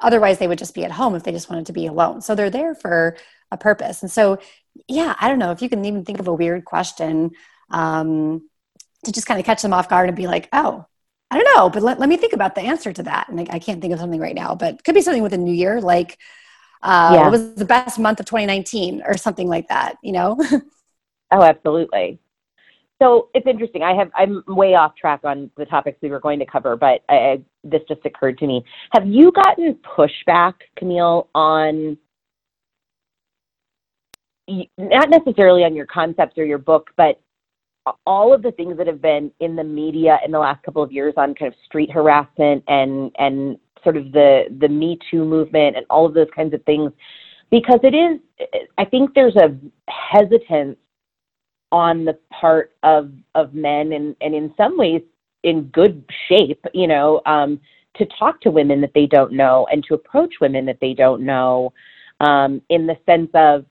otherwise 0.00 0.38
they 0.38 0.48
would 0.48 0.58
just 0.58 0.74
be 0.74 0.84
at 0.84 0.90
home 0.90 1.14
if 1.14 1.22
they 1.22 1.32
just 1.32 1.50
wanted 1.50 1.66
to 1.66 1.72
be 1.72 1.86
alone. 1.86 2.20
So 2.20 2.34
they're 2.34 2.50
there 2.50 2.74
for 2.74 3.16
a 3.50 3.56
purpose. 3.56 4.02
And 4.02 4.10
so 4.10 4.38
yeah 4.88 5.14
i 5.20 5.28
don't 5.28 5.38
know 5.38 5.50
if 5.50 5.62
you 5.62 5.68
can 5.68 5.84
even 5.84 6.04
think 6.04 6.20
of 6.20 6.28
a 6.28 6.34
weird 6.34 6.64
question 6.64 7.30
um, 7.70 8.48
to 9.04 9.12
just 9.12 9.26
kind 9.26 9.40
of 9.40 9.46
catch 9.46 9.62
them 9.62 9.72
off 9.72 9.88
guard 9.88 10.08
and 10.08 10.16
be 10.16 10.26
like 10.26 10.48
oh 10.52 10.84
i 11.30 11.36
don't 11.36 11.56
know 11.56 11.70
but 11.70 11.82
let, 11.82 11.98
let 11.98 12.08
me 12.08 12.16
think 12.16 12.32
about 12.32 12.54
the 12.54 12.60
answer 12.60 12.92
to 12.92 13.02
that. 13.04 13.28
And 13.28 13.40
I, 13.40 13.46
I 13.50 13.58
can't 13.58 13.80
think 13.80 13.92
of 13.92 14.00
something 14.00 14.20
right 14.20 14.34
now 14.34 14.54
but 14.54 14.84
could 14.84 14.94
be 14.94 15.02
something 15.02 15.22
with 15.22 15.32
a 15.32 15.38
new 15.38 15.52
year 15.52 15.80
like 15.80 16.18
uh, 16.84 17.12
yeah. 17.14 17.22
what 17.22 17.30
was 17.30 17.54
the 17.54 17.64
best 17.64 17.98
month 18.00 18.18
of 18.18 18.26
2019 18.26 19.02
or 19.06 19.16
something 19.16 19.48
like 19.48 19.68
that 19.68 19.96
you 20.02 20.12
know? 20.12 20.38
Oh 21.34 21.40
absolutely 21.40 22.20
so 23.00 23.28
it's 23.34 23.46
interesting. 23.46 23.82
I 23.82 23.94
have 23.94 24.10
I'm 24.16 24.42
way 24.46 24.74
off 24.74 24.94
track 24.96 25.20
on 25.24 25.50
the 25.56 25.64
topics 25.64 25.98
we 26.02 26.10
were 26.10 26.20
going 26.20 26.38
to 26.38 26.46
cover, 26.46 26.76
but 26.76 27.02
I, 27.08 27.42
this 27.64 27.82
just 27.88 28.04
occurred 28.04 28.38
to 28.38 28.46
me. 28.46 28.64
Have 28.92 29.06
you 29.06 29.32
gotten 29.32 29.78
pushback, 29.96 30.54
Camille, 30.76 31.28
on 31.34 31.96
not 34.76 35.08
necessarily 35.08 35.64
on 35.64 35.74
your 35.74 35.86
concepts 35.86 36.36
or 36.36 36.44
your 36.44 36.58
book, 36.58 36.90
but 36.96 37.20
all 38.06 38.32
of 38.32 38.42
the 38.42 38.52
things 38.52 38.76
that 38.76 38.86
have 38.86 39.02
been 39.02 39.32
in 39.40 39.56
the 39.56 39.64
media 39.64 40.18
in 40.24 40.30
the 40.30 40.38
last 40.38 40.62
couple 40.62 40.82
of 40.82 40.92
years 40.92 41.14
on 41.16 41.34
kind 41.34 41.52
of 41.52 41.58
street 41.64 41.90
harassment 41.90 42.62
and 42.68 43.10
and 43.18 43.56
sort 43.82 43.96
of 43.96 44.12
the 44.12 44.44
the 44.60 44.68
Me 44.68 44.98
Too 45.10 45.24
movement 45.24 45.76
and 45.76 45.84
all 45.90 46.06
of 46.06 46.14
those 46.14 46.28
kinds 46.34 46.54
of 46.54 46.62
things, 46.64 46.92
because 47.50 47.80
it 47.82 47.94
is. 47.94 48.20
I 48.78 48.84
think 48.84 49.14
there's 49.14 49.36
a 49.36 49.56
hesitance 49.88 50.76
on 51.72 52.04
the 52.04 52.16
part 52.30 52.72
of 52.82 53.10
of 53.34 53.54
men 53.54 53.92
and 53.92 54.14
and 54.20 54.34
in 54.34 54.54
some 54.56 54.78
ways 54.78 55.02
in 55.42 55.64
good 55.64 56.04
shape 56.28 56.64
you 56.72 56.86
know 56.86 57.20
um 57.26 57.58
to 57.96 58.06
talk 58.18 58.40
to 58.40 58.50
women 58.50 58.80
that 58.80 58.92
they 58.94 59.06
don't 59.06 59.32
know 59.32 59.66
and 59.72 59.84
to 59.84 59.94
approach 59.94 60.34
women 60.40 60.64
that 60.66 60.78
they 60.80 60.94
don't 60.94 61.22
know 61.22 61.72
um 62.20 62.62
in 62.68 62.86
the 62.86 62.96
sense 63.06 63.30
of 63.34 63.64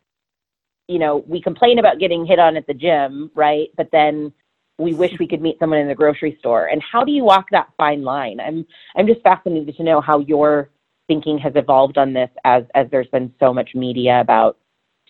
you 0.88 1.00
know 1.00 1.24
we 1.28 1.42
complain 1.42 1.80
about 1.80 2.00
getting 2.00 2.26
hit 2.26 2.40
on 2.40 2.58
at 2.58 2.68
the 2.68 2.74
gym 2.74 3.32
right? 3.36 3.70
But 3.78 3.90
then 3.92 4.34
we 4.82 4.94
wish 4.94 5.14
we 5.20 5.28
could 5.28 5.42
meet 5.42 5.60
someone 5.60 5.80
in 5.80 5.88
the 5.88 5.96
grocery 5.96 6.36
store. 6.40 6.68
And 6.68 6.82
how 6.82 7.04
do 7.04 7.12
you 7.12 7.24
walk 7.24 7.46
that 7.52 7.70
fine 7.78 8.04
line? 8.04 8.40
I'm 8.40 8.66
i'm 8.96 9.08
just 9.08 9.22
fascinated 9.22 9.76
to 9.78 9.84
know 9.84 10.02
how 10.02 10.20
your 10.20 10.70
thinking 11.08 11.38
has 11.38 11.54
evolved 11.56 11.98
on 11.98 12.14
this 12.14 12.30
as 12.46 12.64
as 12.76 12.88
there's 12.92 13.08
been 13.08 13.34
so 13.40 13.54
much 13.54 13.72
media 13.76 14.20
about 14.20 14.58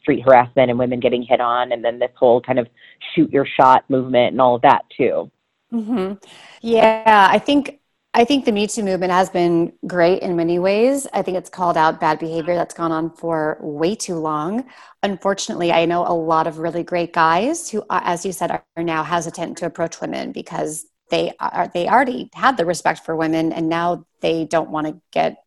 street 0.01 0.23
harassment 0.25 0.69
and 0.69 0.79
women 0.79 0.99
getting 0.99 1.23
hit 1.23 1.39
on, 1.39 1.71
and 1.71 1.83
then 1.83 1.99
this 1.99 2.11
whole 2.15 2.41
kind 2.41 2.59
of 2.59 2.67
shoot 3.13 3.31
your 3.31 3.45
shot 3.45 3.83
movement 3.89 4.31
and 4.31 4.41
all 4.41 4.55
of 4.55 4.61
that 4.61 4.83
too. 4.95 5.31
Mm-hmm. 5.71 6.13
Yeah, 6.61 7.27
I 7.31 7.39
think 7.39 7.79
I 8.13 8.25
think 8.25 8.43
the 8.43 8.51
Me 8.51 8.67
Too 8.67 8.83
movement 8.83 9.13
has 9.13 9.29
been 9.29 9.71
great 9.87 10.21
in 10.21 10.35
many 10.35 10.59
ways. 10.59 11.07
I 11.13 11.21
think 11.21 11.37
it's 11.37 11.49
called 11.49 11.77
out 11.77 12.01
bad 12.01 12.19
behavior 12.19 12.55
that's 12.55 12.73
gone 12.73 12.91
on 12.91 13.09
for 13.11 13.57
way 13.61 13.95
too 13.95 14.15
long. 14.15 14.65
Unfortunately, 15.01 15.71
I 15.71 15.85
know 15.85 16.05
a 16.05 16.11
lot 16.13 16.45
of 16.45 16.57
really 16.57 16.83
great 16.83 17.13
guys 17.13 17.69
who, 17.69 17.81
uh, 17.89 18.01
as 18.03 18.25
you 18.25 18.33
said, 18.33 18.51
are 18.51 18.83
now 18.83 19.03
hesitant 19.03 19.57
to 19.59 19.65
approach 19.65 20.01
women 20.01 20.33
because 20.33 20.85
they 21.09 21.31
are 21.39 21.71
they 21.73 21.87
already 21.87 22.29
had 22.33 22.57
the 22.57 22.65
respect 22.65 23.05
for 23.05 23.15
women, 23.15 23.53
and 23.53 23.69
now 23.69 24.05
they 24.19 24.43
don't 24.43 24.71
want 24.71 24.87
to 24.87 24.99
get, 25.11 25.37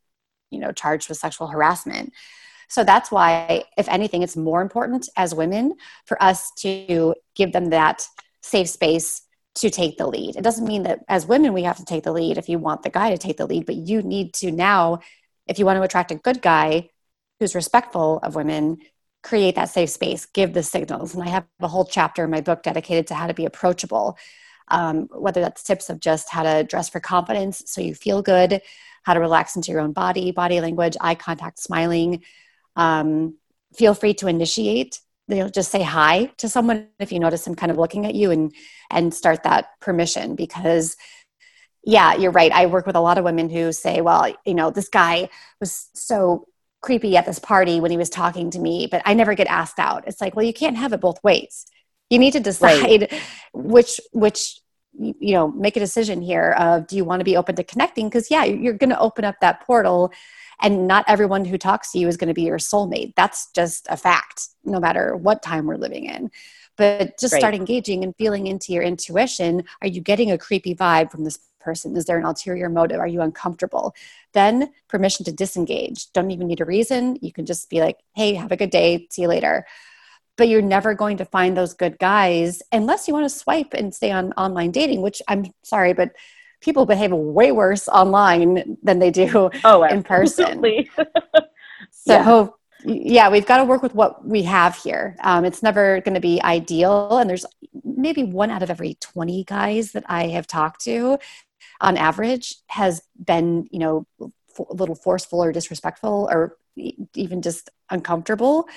you 0.50 0.58
know, 0.58 0.72
charged 0.72 1.10
with 1.10 1.18
sexual 1.18 1.48
harassment. 1.48 2.14
So 2.68 2.84
that's 2.84 3.10
why, 3.10 3.64
if 3.76 3.88
anything, 3.88 4.22
it's 4.22 4.36
more 4.36 4.62
important 4.62 5.08
as 5.16 5.34
women 5.34 5.74
for 6.06 6.22
us 6.22 6.50
to 6.58 7.14
give 7.34 7.52
them 7.52 7.70
that 7.70 8.06
safe 8.42 8.68
space 8.68 9.22
to 9.56 9.70
take 9.70 9.96
the 9.96 10.06
lead. 10.06 10.36
It 10.36 10.42
doesn't 10.42 10.66
mean 10.66 10.82
that 10.82 11.04
as 11.08 11.26
women 11.26 11.52
we 11.52 11.62
have 11.62 11.76
to 11.76 11.84
take 11.84 12.04
the 12.04 12.12
lead 12.12 12.38
if 12.38 12.48
you 12.48 12.58
want 12.58 12.82
the 12.82 12.90
guy 12.90 13.10
to 13.10 13.18
take 13.18 13.36
the 13.36 13.46
lead, 13.46 13.66
but 13.66 13.76
you 13.76 14.02
need 14.02 14.34
to 14.34 14.50
now, 14.50 14.98
if 15.46 15.58
you 15.58 15.64
want 15.64 15.78
to 15.78 15.82
attract 15.82 16.10
a 16.10 16.16
good 16.16 16.42
guy 16.42 16.90
who's 17.38 17.54
respectful 17.54 18.18
of 18.22 18.34
women, 18.34 18.78
create 19.22 19.54
that 19.54 19.70
safe 19.70 19.90
space, 19.90 20.26
give 20.26 20.52
the 20.52 20.62
signals. 20.62 21.14
And 21.14 21.22
I 21.22 21.28
have 21.28 21.46
a 21.60 21.68
whole 21.68 21.84
chapter 21.84 22.24
in 22.24 22.30
my 22.30 22.40
book 22.40 22.62
dedicated 22.62 23.06
to 23.08 23.14
how 23.14 23.26
to 23.26 23.34
be 23.34 23.46
approachable, 23.46 24.18
um, 24.68 25.08
whether 25.12 25.40
that's 25.40 25.62
tips 25.62 25.88
of 25.88 26.00
just 26.00 26.30
how 26.30 26.42
to 26.42 26.64
dress 26.64 26.88
for 26.88 27.00
confidence 27.00 27.62
so 27.66 27.80
you 27.80 27.94
feel 27.94 28.22
good, 28.22 28.60
how 29.04 29.14
to 29.14 29.20
relax 29.20 29.56
into 29.56 29.70
your 29.70 29.80
own 29.80 29.92
body, 29.92 30.30
body 30.32 30.60
language, 30.60 30.96
eye 31.00 31.14
contact, 31.14 31.58
smiling, 31.58 32.22
um, 32.76 33.36
feel 33.74 33.94
free 33.94 34.14
to 34.14 34.26
initiate 34.26 35.00
you 35.28 35.36
know 35.36 35.48
just 35.48 35.70
say 35.70 35.82
hi 35.82 36.26
to 36.38 36.48
someone 36.48 36.88
if 36.98 37.12
you 37.12 37.18
notice 37.18 37.44
them 37.44 37.54
kind 37.54 37.72
of 37.72 37.78
looking 37.78 38.06
at 38.06 38.14
you 38.14 38.30
and 38.30 38.52
and 38.90 39.14
start 39.14 39.42
that 39.42 39.66
permission 39.80 40.34
because 40.34 40.96
yeah 41.84 42.14
you're 42.14 42.30
right. 42.30 42.52
I 42.52 42.66
work 42.66 42.86
with 42.86 42.96
a 42.96 43.00
lot 43.00 43.18
of 43.18 43.24
women 43.24 43.48
who 43.48 43.72
say 43.72 44.00
well 44.00 44.34
you 44.44 44.54
know 44.54 44.70
this 44.70 44.88
guy 44.88 45.28
was 45.60 45.88
so 45.94 46.46
creepy 46.82 47.16
at 47.16 47.24
this 47.24 47.38
party 47.38 47.80
when 47.80 47.90
he 47.90 47.96
was 47.96 48.10
talking 48.10 48.50
to 48.50 48.58
me 48.58 48.86
but 48.90 49.00
i 49.06 49.14
never 49.14 49.34
get 49.34 49.46
asked 49.46 49.78
out. 49.78 50.04
It's 50.06 50.20
like 50.20 50.36
well 50.36 50.44
you 50.44 50.52
can't 50.52 50.76
have 50.76 50.92
it 50.92 51.00
both 51.00 51.22
ways. 51.24 51.66
You 52.10 52.18
need 52.18 52.32
to 52.32 52.40
decide 52.40 53.08
right. 53.10 53.22
which 53.54 54.00
which 54.12 54.60
you 54.96 55.32
know 55.32 55.50
make 55.50 55.76
a 55.76 55.80
decision 55.80 56.20
here 56.22 56.54
of 56.58 56.86
do 56.86 56.96
you 56.96 57.04
want 57.04 57.20
to 57.20 57.24
be 57.24 57.36
open 57.36 57.56
to 57.56 57.64
connecting? 57.64 58.08
Because 58.08 58.30
yeah 58.30 58.44
you're 58.44 58.74
going 58.74 58.90
to 58.90 59.00
open 59.00 59.24
up 59.24 59.36
that 59.40 59.62
portal 59.66 60.12
and 60.60 60.86
not 60.86 61.04
everyone 61.08 61.44
who 61.44 61.58
talks 61.58 61.92
to 61.92 61.98
you 61.98 62.08
is 62.08 62.16
going 62.16 62.28
to 62.28 62.34
be 62.34 62.42
your 62.42 62.58
soulmate. 62.58 63.14
That's 63.16 63.50
just 63.52 63.86
a 63.90 63.96
fact, 63.96 64.48
no 64.64 64.80
matter 64.80 65.16
what 65.16 65.42
time 65.42 65.66
we're 65.66 65.76
living 65.76 66.06
in. 66.06 66.30
But 66.76 67.18
just 67.20 67.32
Right. 67.32 67.40
start 67.40 67.54
engaging 67.54 68.02
and 68.02 68.14
feeling 68.16 68.46
into 68.46 68.72
your 68.72 68.82
intuition. 68.82 69.64
Are 69.80 69.88
you 69.88 70.00
getting 70.00 70.30
a 70.32 70.38
creepy 70.38 70.74
vibe 70.74 71.10
from 71.10 71.24
this 71.24 71.38
person? 71.60 71.96
Is 71.96 72.04
there 72.04 72.18
an 72.18 72.24
ulterior 72.24 72.68
motive? 72.68 72.98
Are 72.98 73.06
you 73.06 73.22
uncomfortable? 73.22 73.94
Then 74.32 74.70
permission 74.88 75.24
to 75.26 75.32
disengage. 75.32 76.12
Don't 76.12 76.30
even 76.30 76.48
need 76.48 76.60
a 76.60 76.64
reason. 76.64 77.16
You 77.22 77.32
can 77.32 77.46
just 77.46 77.70
be 77.70 77.80
like, 77.80 77.98
hey, 78.14 78.34
have 78.34 78.52
a 78.52 78.56
good 78.56 78.70
day. 78.70 79.06
See 79.10 79.22
you 79.22 79.28
later. 79.28 79.66
But 80.36 80.48
you're 80.48 80.62
never 80.62 80.94
going 80.94 81.18
to 81.18 81.24
find 81.24 81.56
those 81.56 81.74
good 81.74 81.96
guys 81.98 82.60
unless 82.72 83.06
you 83.06 83.14
want 83.14 83.24
to 83.24 83.30
swipe 83.30 83.72
and 83.72 83.94
stay 83.94 84.10
on 84.10 84.32
online 84.32 84.72
dating, 84.72 85.00
which 85.00 85.22
I'm 85.28 85.46
sorry, 85.62 85.92
but 85.92 86.10
people 86.64 86.86
behave 86.86 87.12
way 87.12 87.52
worse 87.52 87.86
online 87.88 88.78
than 88.82 88.98
they 88.98 89.10
do 89.10 89.50
Oh, 89.64 89.82
in 89.84 90.02
person. 90.02 90.44
absolutely. 90.44 90.90
So, 91.90 92.56
yeah. 92.84 93.30
we've 93.30 93.46
got 93.46 93.58
to 93.58 93.64
work 93.64 93.82
with 93.82 93.94
what 93.94 94.26
we 94.26 94.42
have 94.42 94.76
here. 94.76 95.16
Um, 95.22 95.44
it's 95.44 95.62
never 95.62 96.00
going 96.00 96.14
to 96.14 96.20
be 96.20 96.42
ideal. 96.42 97.18
And 97.18 97.28
there's 97.30 97.46
maybe 97.82 98.24
one 98.24 98.50
out 98.50 98.62
of 98.62 98.70
every 98.70 98.94
20 99.00 99.44
guys 99.44 99.92
that 99.92 100.04
I 100.06 100.28
have 100.28 100.46
talked 100.46 100.82
to 100.84 101.18
on 101.80 101.96
average 101.96 102.56
has 102.66 103.02
been, 103.22 103.68
you 103.70 103.78
know, 103.78 104.06
a 104.20 104.74
little 104.74 104.94
forceful 104.94 105.42
or 105.42 105.50
disrespectful 105.52 106.28
or 106.30 106.56
even 107.14 107.40
just 107.40 107.70
uncomfortable. 107.90 108.68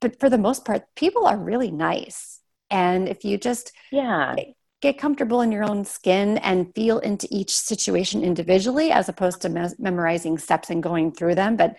But 0.00 0.18
for 0.18 0.30
the 0.30 0.38
most 0.38 0.64
part, 0.64 0.84
people 0.96 1.26
are 1.26 1.36
really 1.36 1.70
nice. 1.70 2.40
And 2.70 3.06
if 3.08 3.22
you 3.24 3.36
just 3.36 3.72
yeah. 3.90 4.34
Get 4.82 4.98
comfortable 4.98 5.40
in 5.40 5.52
your 5.52 5.64
own 5.64 5.84
skin 5.84 6.38
and 6.38 6.74
feel 6.74 6.98
into 6.98 7.26
each 7.30 7.56
situation 7.56 8.22
individually 8.22 8.90
as 8.90 9.08
opposed 9.08 9.40
to 9.40 9.48
mes- 9.48 9.78
memorizing 9.78 10.36
steps 10.36 10.68
and 10.68 10.82
going 10.82 11.12
through 11.12 11.34
them 11.34 11.56
but 11.56 11.76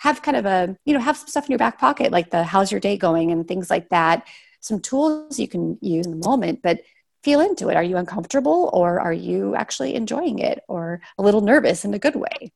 have 0.00 0.22
kind 0.22 0.36
of 0.36 0.46
a 0.46 0.76
you 0.84 0.94
know 0.94 1.00
have 1.00 1.16
some 1.16 1.28
stuff 1.28 1.44
in 1.44 1.50
your 1.52 1.58
back 1.58 1.78
pocket 1.78 2.10
like 2.10 2.30
the 2.30 2.42
how's 2.42 2.72
your 2.72 2.80
day 2.80 2.96
going? 2.96 3.30
and 3.30 3.46
things 3.46 3.70
like 3.70 3.88
that. 3.90 4.26
Some 4.60 4.80
tools 4.80 5.38
you 5.38 5.46
can 5.46 5.78
use 5.82 6.06
in 6.06 6.18
the 6.18 6.26
moment 6.26 6.60
but 6.62 6.80
feel 7.22 7.40
into 7.40 7.68
it. 7.68 7.76
Are 7.76 7.82
you 7.82 7.96
uncomfortable 7.96 8.70
or 8.72 9.00
are 9.00 9.12
you 9.12 9.54
actually 9.54 9.94
enjoying 9.94 10.38
it 10.40 10.60
or 10.68 11.00
a 11.18 11.22
little 11.22 11.40
nervous 11.42 11.84
in 11.84 11.94
a 11.94 11.98
good 11.98 12.16
way 12.16 12.52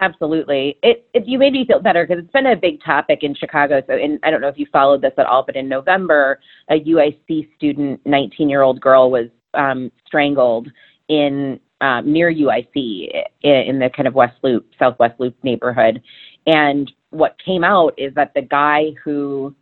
Absolutely. 0.00 0.76
It, 0.82 1.08
it 1.14 1.26
you 1.26 1.38
made 1.38 1.52
me 1.52 1.64
feel 1.66 1.80
better 1.80 2.04
because 2.06 2.22
it's 2.22 2.32
been 2.32 2.46
a 2.46 2.56
big 2.56 2.82
topic 2.82 3.20
in 3.22 3.34
Chicago. 3.34 3.80
So, 3.86 3.94
in, 3.96 4.18
I 4.24 4.30
don't 4.30 4.40
know 4.40 4.48
if 4.48 4.58
you 4.58 4.66
followed 4.72 5.02
this 5.02 5.12
at 5.18 5.26
all, 5.26 5.44
but 5.44 5.54
in 5.54 5.68
November, 5.68 6.40
a 6.68 6.80
UIC 6.80 7.54
student, 7.54 8.00
19 8.04 8.48
year 8.48 8.62
old 8.62 8.80
girl, 8.80 9.10
was 9.10 9.28
um, 9.54 9.92
strangled 10.06 10.68
in 11.08 11.60
um, 11.80 12.12
near 12.12 12.32
UIC 12.32 13.08
in, 13.42 13.52
in 13.52 13.78
the 13.78 13.88
kind 13.94 14.08
of 14.08 14.14
West 14.14 14.36
Loop, 14.42 14.66
Southwest 14.78 15.20
Loop 15.20 15.36
neighborhood. 15.44 16.02
And 16.46 16.90
what 17.10 17.36
came 17.44 17.62
out 17.62 17.94
is 17.96 18.12
that 18.14 18.32
the 18.34 18.42
guy 18.42 18.90
who 19.04 19.54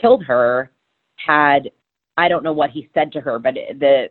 killed 0.00 0.24
her 0.24 0.70
had, 1.16 1.70
I 2.16 2.28
don't 2.28 2.44
know 2.44 2.52
what 2.52 2.70
he 2.70 2.88
said 2.94 3.10
to 3.12 3.20
her, 3.20 3.38
but 3.40 3.54
the 3.54 4.10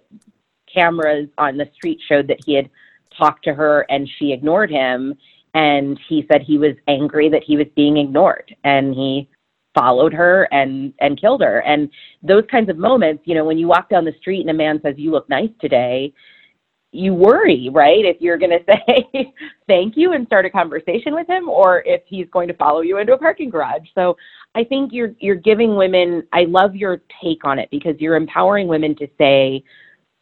cameras 0.72 1.30
on 1.38 1.58
the 1.58 1.70
street 1.74 2.00
showed 2.08 2.28
that 2.28 2.40
he 2.46 2.54
had 2.54 2.70
talked 3.18 3.44
to 3.46 3.54
her 3.54 3.86
and 3.90 4.10
she 4.18 4.34
ignored 4.34 4.70
him 4.70 5.16
and 5.54 6.00
he 6.08 6.26
said 6.32 6.42
he 6.42 6.58
was 6.58 6.76
angry 6.88 7.30
that 7.30 7.44
he 7.44 7.58
was 7.58 7.68
being 7.76 7.98
ignored 7.98 8.56
and 8.64 8.94
he 8.94 9.30
followed 9.76 10.14
her 10.14 10.48
and 10.52 10.94
and 11.00 11.20
killed 11.20 11.42
her. 11.42 11.60
And 11.60 11.90
those 12.24 12.44
kinds 12.50 12.70
of 12.70 12.78
moments 12.78 13.24
you 13.26 13.36
know 13.36 13.46
when 13.46 13.58
you 13.58 13.68
walk 13.68 13.90
down 13.90 14.06
the 14.06 14.16
street 14.20 14.42
and 14.42 14.50
a 14.50 14.54
man 14.54 14.80
says 14.84 14.96
you 14.98 15.12
look 15.12 15.30
nice 15.30 15.52
today 15.62 16.14
you 16.92 17.14
worry 17.14 17.70
right? 17.72 18.04
If 18.04 18.18
you're 18.20 18.38
going 18.38 18.58
to 18.68 18.76
say 19.14 19.34
thank 19.68 19.96
you 19.96 20.14
and 20.14 20.26
start 20.26 20.46
a 20.46 20.50
conversation 20.50 21.14
with 21.14 21.30
him 21.30 21.48
or 21.48 21.84
if 21.86 22.02
he's 22.08 22.28
going 22.32 22.48
to 22.48 22.56
follow 22.56 22.82
you 22.82 22.98
into 22.98 23.14
a 23.14 23.18
parking 23.18 23.50
garage. 23.50 23.88
So 23.96 24.18
i 24.56 24.64
think 24.64 24.92
you're 24.92 25.14
you're 25.20 25.36
giving 25.36 25.76
women 25.76 26.24
i 26.34 26.46
love 26.46 26.76
your 26.76 27.02
take 27.22 27.46
on 27.46 27.60
it 27.60 27.70
because 27.70 27.96
you're 28.00 28.16
empowering 28.16 28.68
women 28.68 28.96
to 28.96 29.08
say 29.18 29.64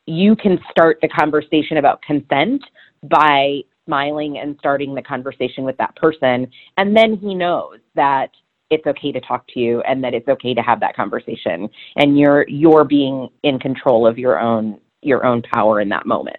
you 0.06 0.36
can 0.36 0.58
start 0.72 0.98
the 1.02 1.08
conversation 1.10 1.78
about 1.78 2.02
consent 2.02 2.64
by 3.04 3.62
smiling 3.88 4.38
and 4.38 4.56
starting 4.60 4.94
the 4.94 5.02
conversation 5.02 5.64
with 5.64 5.78
that 5.78 5.96
person. 5.96 6.52
And 6.78 6.96
then 6.96 7.18
he 7.18 7.34
knows 7.34 7.80
that 7.96 8.30
it's 8.70 8.86
okay 8.86 9.12
to 9.12 9.22
talk 9.22 9.48
to 9.54 9.60
you 9.60 9.82
and 9.82 10.04
that 10.04 10.14
it's 10.14 10.28
okay 10.28 10.54
to 10.54 10.62
have 10.62 10.80
that 10.82 10.96
conversation. 10.96 11.70
And 11.96 12.20
you're 12.20 12.48
you're 12.48 12.84
being 12.84 13.30
in 13.42 13.58
control 13.58 14.06
of 14.06 14.20
your 14.20 14.40
own 14.40 14.80
your 15.02 15.26
own 15.26 15.42
power 15.42 15.82
in 15.82 15.90
that 15.90 16.06
moment. 16.06 16.38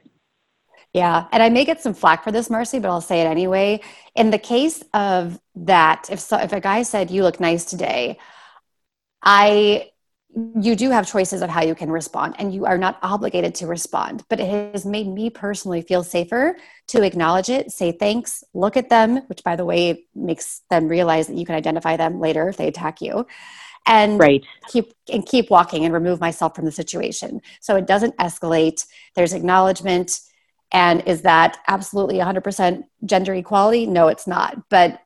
Yeah, 0.95 1.27
and 1.33 1.43
I 1.43 1.51
may 1.51 1.65
get 1.65 1.83
some 1.83 1.95
flack 1.95 2.25
for 2.25 2.33
this, 2.33 2.49
Marcy, 2.49 2.79
but 2.79 2.89
I'll 2.89 3.01
say 3.01 3.21
it 3.21 3.27
anyway. 3.27 3.81
In 4.15 4.31
the 4.31 4.39
case 4.39 4.83
of 4.95 5.39
that, 5.55 6.09
if 6.11 6.19
so, 6.19 6.39
if 6.39 6.53
a 6.53 6.61
guy 6.61 6.83
said 6.83 7.11
you 7.11 7.23
look 7.23 7.41
nice 7.41 7.65
today, 7.65 8.19
I 9.23 9.91
you 10.61 10.77
do 10.77 10.91
have 10.91 11.11
choices 11.11 11.43
of 11.43 11.51
how 11.51 11.63
you 11.63 11.75
can 11.75 11.91
respond, 11.91 12.37
and 12.39 12.53
you 12.53 12.67
are 12.67 12.79
not 12.79 12.99
obligated 13.03 13.55
to 13.57 13.67
respond. 13.67 14.25
But 14.29 14.41
it 14.41 14.73
has 14.73 14.85
made 14.85 15.09
me 15.09 15.31
personally 15.31 15.83
feel 15.83 16.05
safer 16.05 16.57
to 16.89 17.03
acknowledge 17.03 17.49
it, 17.49 17.73
say 17.73 17.93
thanks, 17.93 18.45
look 18.55 18.77
at 18.77 18.91
them, 18.91 19.19
which 19.29 19.43
by 19.43 19.57
the 19.57 19.65
way 19.65 20.05
makes 20.15 20.63
them 20.71 20.89
realize 20.89 21.27
that 21.29 21.37
you 21.37 21.47
can 21.47 21.55
identify 21.55 21.97
them 21.97 22.21
later 22.21 22.49
if 22.49 22.57
they 22.57 22.69
attack 22.69 23.01
you, 23.01 23.27
and 23.87 24.19
right 24.19 24.45
keep 24.69 24.93
and 25.11 25.25
keep 25.25 25.51
walking 25.51 25.85
and 25.85 25.95
remove 25.95 26.21
myself 26.21 26.55
from 26.55 26.67
the 26.67 26.73
situation 26.73 27.41
so 27.61 27.77
it 27.77 27.87
doesn't 27.87 28.17
escalate. 28.19 28.85
There's 29.15 29.33
acknowledgement 29.33 30.21
and 30.73 31.03
is 31.07 31.23
that 31.23 31.59
absolutely 31.67 32.17
100% 32.17 32.85
gender 33.05 33.35
equality? 33.35 33.87
No, 33.87 34.09
it's 34.09 34.27
not. 34.27 34.69
But 34.69 35.01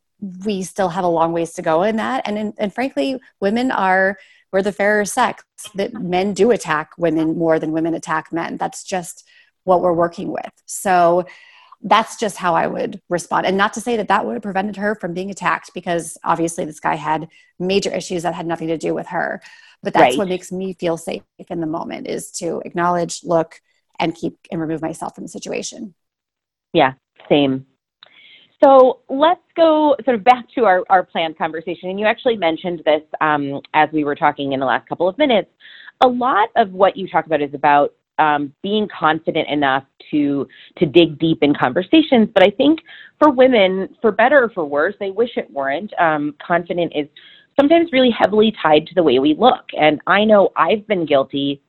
we 0.45 0.62
still 0.62 0.89
have 0.89 1.05
a 1.05 1.09
long 1.09 1.33
ways 1.33 1.53
to 1.55 1.62
go 1.62 1.83
in 1.83 1.97
that. 1.97 2.23
And, 2.27 2.53
and 2.59 2.75
frankly, 2.75 3.20
women 3.41 3.70
are, 3.70 4.18
we're 4.53 4.62
the 4.62 4.72
fairer 4.72 5.05
sex, 5.05 5.44
that 5.74 5.94
men 5.94 6.34
do 6.34 6.50
attack 6.50 6.90
women 6.98 7.38
more 7.38 7.59
than 7.59 7.72
women 7.72 7.94
attack 7.94 8.32
men. 8.32 8.59
That's 8.59 8.84
just 8.84 9.26
what 9.64 9.80
we're 9.80 9.92
working 9.92 10.30
with. 10.30 10.53
So 10.66 11.24
that's 11.80 12.16
just 12.16 12.36
how 12.36 12.55
I 12.55 12.66
would 12.66 13.00
respond. 13.09 13.46
And 13.46 13.57
not 13.57 13.72
to 13.74 13.80
say 13.80 13.96
that 13.96 14.09
that 14.09 14.24
would 14.24 14.34
have 14.34 14.42
prevented 14.42 14.76
her 14.76 14.94
from 14.94 15.14
being 15.14 15.30
attacked, 15.30 15.70
because 15.74 16.16
obviously 16.22 16.64
this 16.64 16.80
guy 16.80 16.94
had 16.94 17.28
major 17.59 17.90
issues 17.90 18.22
that 18.22 18.34
had 18.34 18.46
nothing 18.46 18.68
to 18.68 18.78
do 18.78 18.94
with 18.94 19.09
her. 19.09 19.42
But 19.82 19.94
that's 19.94 20.12
Right. 20.12 20.18
what 20.18 20.28
makes 20.28 20.53
me 20.53 20.74
feel 20.74 20.96
safe 20.96 21.22
in 21.48 21.61
the 21.61 21.66
moment 21.66 22.07
is 22.07 22.30
to 22.32 22.62
acknowledge, 22.64 23.24
look, 23.24 23.61
and 23.98 24.14
keep 24.14 24.38
and 24.50 24.61
remove 24.61 24.80
myself 24.80 25.14
from 25.14 25.24
the 25.24 25.28
situation. 25.28 25.94
Yeah, 26.72 26.94
same. 27.28 27.66
So 28.62 29.00
let's 29.08 29.40
go 29.56 29.96
sort 30.04 30.16
of 30.16 30.24
back 30.24 30.44
to 30.54 30.64
our, 30.64 30.84
our 30.88 31.02
planned 31.02 31.36
conversation. 31.36 31.90
And 31.90 31.98
you 31.98 32.06
actually 32.06 32.36
mentioned 32.36 32.82
this 32.84 33.02
um, 33.20 33.60
as 33.74 33.88
we 33.92 34.04
were 34.04 34.14
talking 34.14 34.52
in 34.52 34.60
the 34.60 34.66
last 34.66 34.88
couple 34.88 35.08
of 35.08 35.18
minutes. 35.18 35.50
A 36.04 36.08
lot 36.08 36.48
of 36.56 36.72
what 36.72 36.96
you 36.96 37.08
talk 37.08 37.26
about 37.26 37.42
is 37.42 37.52
about 37.54 37.94
um, 38.18 38.52
being 38.62 38.88
confident 38.96 39.48
enough 39.48 39.84
to 40.10 40.46
to 40.76 40.86
dig 40.86 41.18
deep 41.18 41.38
in 41.42 41.54
conversations. 41.54 42.28
But 42.32 42.44
I 42.44 42.50
think 42.50 42.80
for 43.18 43.30
women, 43.30 43.88
for 44.00 44.12
better 44.12 44.44
or 44.44 44.50
for 44.50 44.64
worse, 44.64 44.94
they 45.00 45.10
wish 45.10 45.30
it 45.36 45.50
weren't. 45.50 45.92
Um, 45.98 46.34
confident 46.44 46.92
is 46.94 47.08
sometimes 47.58 47.90
really 47.92 48.10
heavily 48.10 48.54
tied 48.62 48.86
to 48.86 48.94
the 48.94 49.02
way 49.02 49.18
we 49.18 49.34
look. 49.34 49.64
And 49.78 50.00
I 50.06 50.24
know 50.24 50.50
I've 50.56 50.86
been 50.86 51.06
guilty 51.06 51.62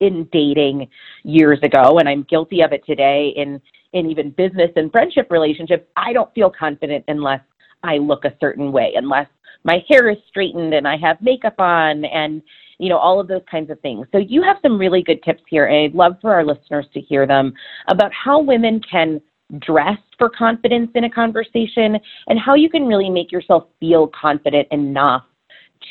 in 0.00 0.28
dating 0.32 0.88
years 1.24 1.58
ago, 1.62 1.98
and 1.98 2.08
I'm 2.08 2.24
guilty 2.24 2.60
of 2.60 2.72
it 2.72 2.84
today 2.86 3.32
in 3.36 3.60
in 3.92 4.10
even 4.10 4.30
business 4.30 4.70
and 4.76 4.90
friendship 4.92 5.30
relationships. 5.30 5.86
I 5.96 6.12
don't 6.12 6.32
feel 6.34 6.50
confident 6.50 7.04
unless 7.08 7.40
I 7.82 7.98
look 7.98 8.24
a 8.24 8.34
certain 8.40 8.72
way, 8.72 8.92
unless 8.96 9.28
my 9.64 9.84
hair 9.88 10.08
is 10.08 10.18
straightened 10.28 10.74
and 10.74 10.86
I 10.86 10.96
have 10.96 11.20
makeup 11.20 11.58
on, 11.58 12.04
and 12.04 12.42
you 12.78 12.88
know 12.88 12.98
all 12.98 13.20
of 13.20 13.28
those 13.28 13.42
kinds 13.50 13.70
of 13.70 13.80
things. 13.80 14.06
So 14.12 14.18
you 14.18 14.42
have 14.42 14.56
some 14.62 14.78
really 14.78 15.02
good 15.02 15.22
tips 15.22 15.42
here, 15.48 15.66
and 15.66 15.76
I'd 15.76 15.94
love 15.94 16.16
for 16.20 16.32
our 16.32 16.44
listeners 16.44 16.86
to 16.94 17.00
hear 17.00 17.26
them 17.26 17.52
about 17.88 18.12
how 18.12 18.40
women 18.40 18.80
can 18.80 19.20
dress 19.60 19.98
for 20.18 20.28
confidence 20.28 20.90
in 20.94 21.04
a 21.04 21.10
conversation 21.10 21.98
and 22.26 22.38
how 22.38 22.54
you 22.54 22.68
can 22.68 22.86
really 22.86 23.08
make 23.08 23.32
yourself 23.32 23.64
feel 23.80 24.08
confident 24.08 24.68
enough 24.70 25.24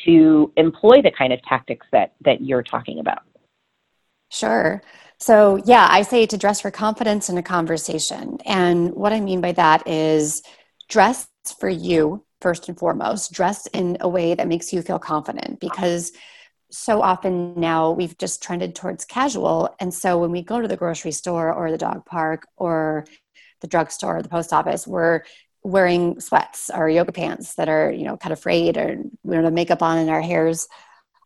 to 0.04 0.52
employ 0.56 1.02
the 1.02 1.10
kind 1.10 1.32
of 1.32 1.42
tactics 1.42 1.86
that 1.92 2.14
that 2.24 2.40
you're 2.40 2.62
talking 2.62 3.00
about. 3.00 3.22
Sure. 4.30 4.82
So, 5.20 5.60
yeah, 5.64 5.86
I 5.90 6.02
say 6.02 6.26
to 6.26 6.38
dress 6.38 6.60
for 6.60 6.70
confidence 6.70 7.28
in 7.28 7.38
a 7.38 7.42
conversation. 7.42 8.38
And 8.46 8.94
what 8.94 9.12
I 9.12 9.20
mean 9.20 9.40
by 9.40 9.52
that 9.52 9.86
is 9.88 10.42
dress 10.88 11.26
for 11.58 11.68
you, 11.68 12.24
first 12.40 12.68
and 12.68 12.78
foremost, 12.78 13.32
dress 13.32 13.66
in 13.68 13.98
a 14.00 14.08
way 14.08 14.34
that 14.34 14.46
makes 14.46 14.72
you 14.72 14.80
feel 14.80 14.98
confident 14.98 15.58
because 15.58 16.12
so 16.70 17.02
often 17.02 17.58
now 17.58 17.90
we've 17.90 18.16
just 18.18 18.42
trended 18.42 18.74
towards 18.74 19.04
casual. 19.04 19.74
And 19.80 19.92
so 19.92 20.18
when 20.18 20.30
we 20.30 20.42
go 20.42 20.60
to 20.60 20.68
the 20.68 20.76
grocery 20.76 21.12
store 21.12 21.52
or 21.52 21.70
the 21.70 21.78
dog 21.78 22.04
park 22.04 22.46
or 22.56 23.06
the 23.60 23.66
drugstore 23.66 24.18
or 24.18 24.22
the 24.22 24.28
post 24.28 24.52
office, 24.52 24.86
we're 24.86 25.22
wearing 25.64 26.20
sweats 26.20 26.70
or 26.72 26.88
yoga 26.88 27.10
pants 27.10 27.54
that 27.56 27.68
are, 27.68 27.90
you 27.90 28.04
know, 28.04 28.16
kind 28.16 28.32
of 28.32 28.40
frayed 28.40 28.76
or 28.76 29.02
we 29.24 29.34
don't 29.34 29.44
have 29.44 29.52
makeup 29.52 29.82
on 29.82 29.98
and 29.98 30.10
our 30.10 30.22
hair's 30.22 30.68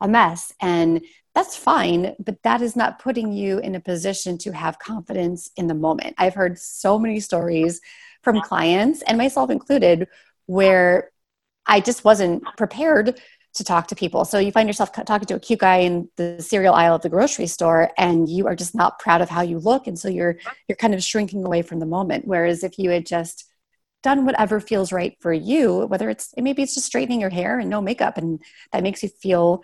a 0.00 0.08
mess. 0.08 0.52
And 0.60 1.04
that's 1.34 1.56
fine, 1.56 2.14
but 2.18 2.42
that 2.42 2.60
is 2.60 2.76
not 2.76 2.98
putting 2.98 3.32
you 3.32 3.58
in 3.58 3.74
a 3.74 3.80
position 3.80 4.36
to 4.38 4.52
have 4.52 4.78
confidence 4.78 5.50
in 5.56 5.66
the 5.66 5.74
moment. 5.74 6.14
I've 6.18 6.34
heard 6.34 6.58
so 6.58 6.98
many 6.98 7.20
stories 7.20 7.80
from 8.22 8.40
clients, 8.40 9.02
and 9.02 9.18
myself 9.18 9.50
included, 9.50 10.08
where 10.46 11.10
I 11.66 11.80
just 11.80 12.04
wasn't 12.04 12.44
prepared 12.56 13.20
to 13.54 13.64
talk 13.64 13.88
to 13.88 13.94
people. 13.94 14.24
So 14.24 14.38
you 14.38 14.52
find 14.52 14.68
yourself 14.68 14.92
talking 14.92 15.26
to 15.26 15.34
a 15.34 15.40
cute 15.40 15.60
guy 15.60 15.78
in 15.78 16.08
the 16.16 16.40
cereal 16.40 16.74
aisle 16.74 16.96
of 16.96 17.02
the 17.02 17.08
grocery 17.08 17.46
store 17.46 17.90
and 17.98 18.28
you 18.28 18.46
are 18.46 18.56
just 18.56 18.74
not 18.74 18.98
proud 18.98 19.20
of 19.20 19.28
how 19.28 19.42
you 19.42 19.58
look 19.58 19.86
and 19.86 19.98
so 19.98 20.08
you're 20.08 20.38
you're 20.68 20.76
kind 20.76 20.94
of 20.94 21.02
shrinking 21.02 21.44
away 21.44 21.60
from 21.60 21.78
the 21.78 21.84
moment 21.84 22.26
whereas 22.26 22.64
if 22.64 22.78
you 22.78 22.88
had 22.88 23.04
just 23.04 23.44
done 24.02 24.24
whatever 24.24 24.58
feels 24.58 24.92
right 24.92 25.16
for 25.20 25.32
you, 25.32 25.86
whether 25.86 26.10
it's 26.10 26.34
maybe 26.36 26.62
it's 26.62 26.74
just 26.74 26.86
straightening 26.86 27.20
your 27.20 27.30
hair 27.30 27.58
and 27.58 27.70
no 27.70 27.80
makeup 27.80 28.16
and 28.16 28.40
that 28.72 28.82
makes 28.82 29.02
you 29.02 29.08
feel 29.08 29.62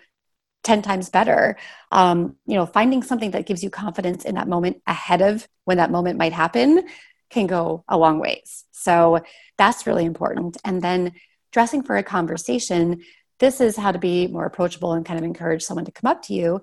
10 0.69 0.83
times 0.83 1.09
better. 1.09 1.57
Um, 1.91 2.37
you 2.45 2.57
know, 2.57 2.66
finding 2.66 3.03
something 3.03 3.31
that 3.31 3.47
gives 3.47 3.64
you 3.64 3.71
confidence 3.71 4.27
in 4.27 4.35
that 4.35 4.49
moment 4.49 4.83
ahead 4.87 5.23
of 5.23 5.49
when 5.64 5.79
that 5.79 5.91
moment 5.91 6.19
might 6.19 6.35
happen 6.35 6.87
can 7.31 7.47
go 7.47 7.85
a 7.89 7.97
long 7.97 8.19
ways. 8.19 8.64
So 8.71 9.21
that's 9.57 9.87
really 9.87 10.05
important. 10.05 10.59
And 10.66 10.83
then 10.83 11.14
dressing 11.53 11.83
for 11.83 11.97
a 11.97 12.03
conversation, 12.03 13.01
this 13.39 13.62
is 13.62 13.79
how 13.79 13.93
to 13.93 13.99
be 13.99 14.27
more 14.27 14.45
approachable 14.45 14.93
and 14.93 15.07
kind 15.07 15.19
of 15.19 15.25
encourage 15.25 15.62
someone 15.62 15.87
to 15.87 15.91
come 15.91 16.11
up 16.11 16.21
to 16.25 16.35
you 16.35 16.61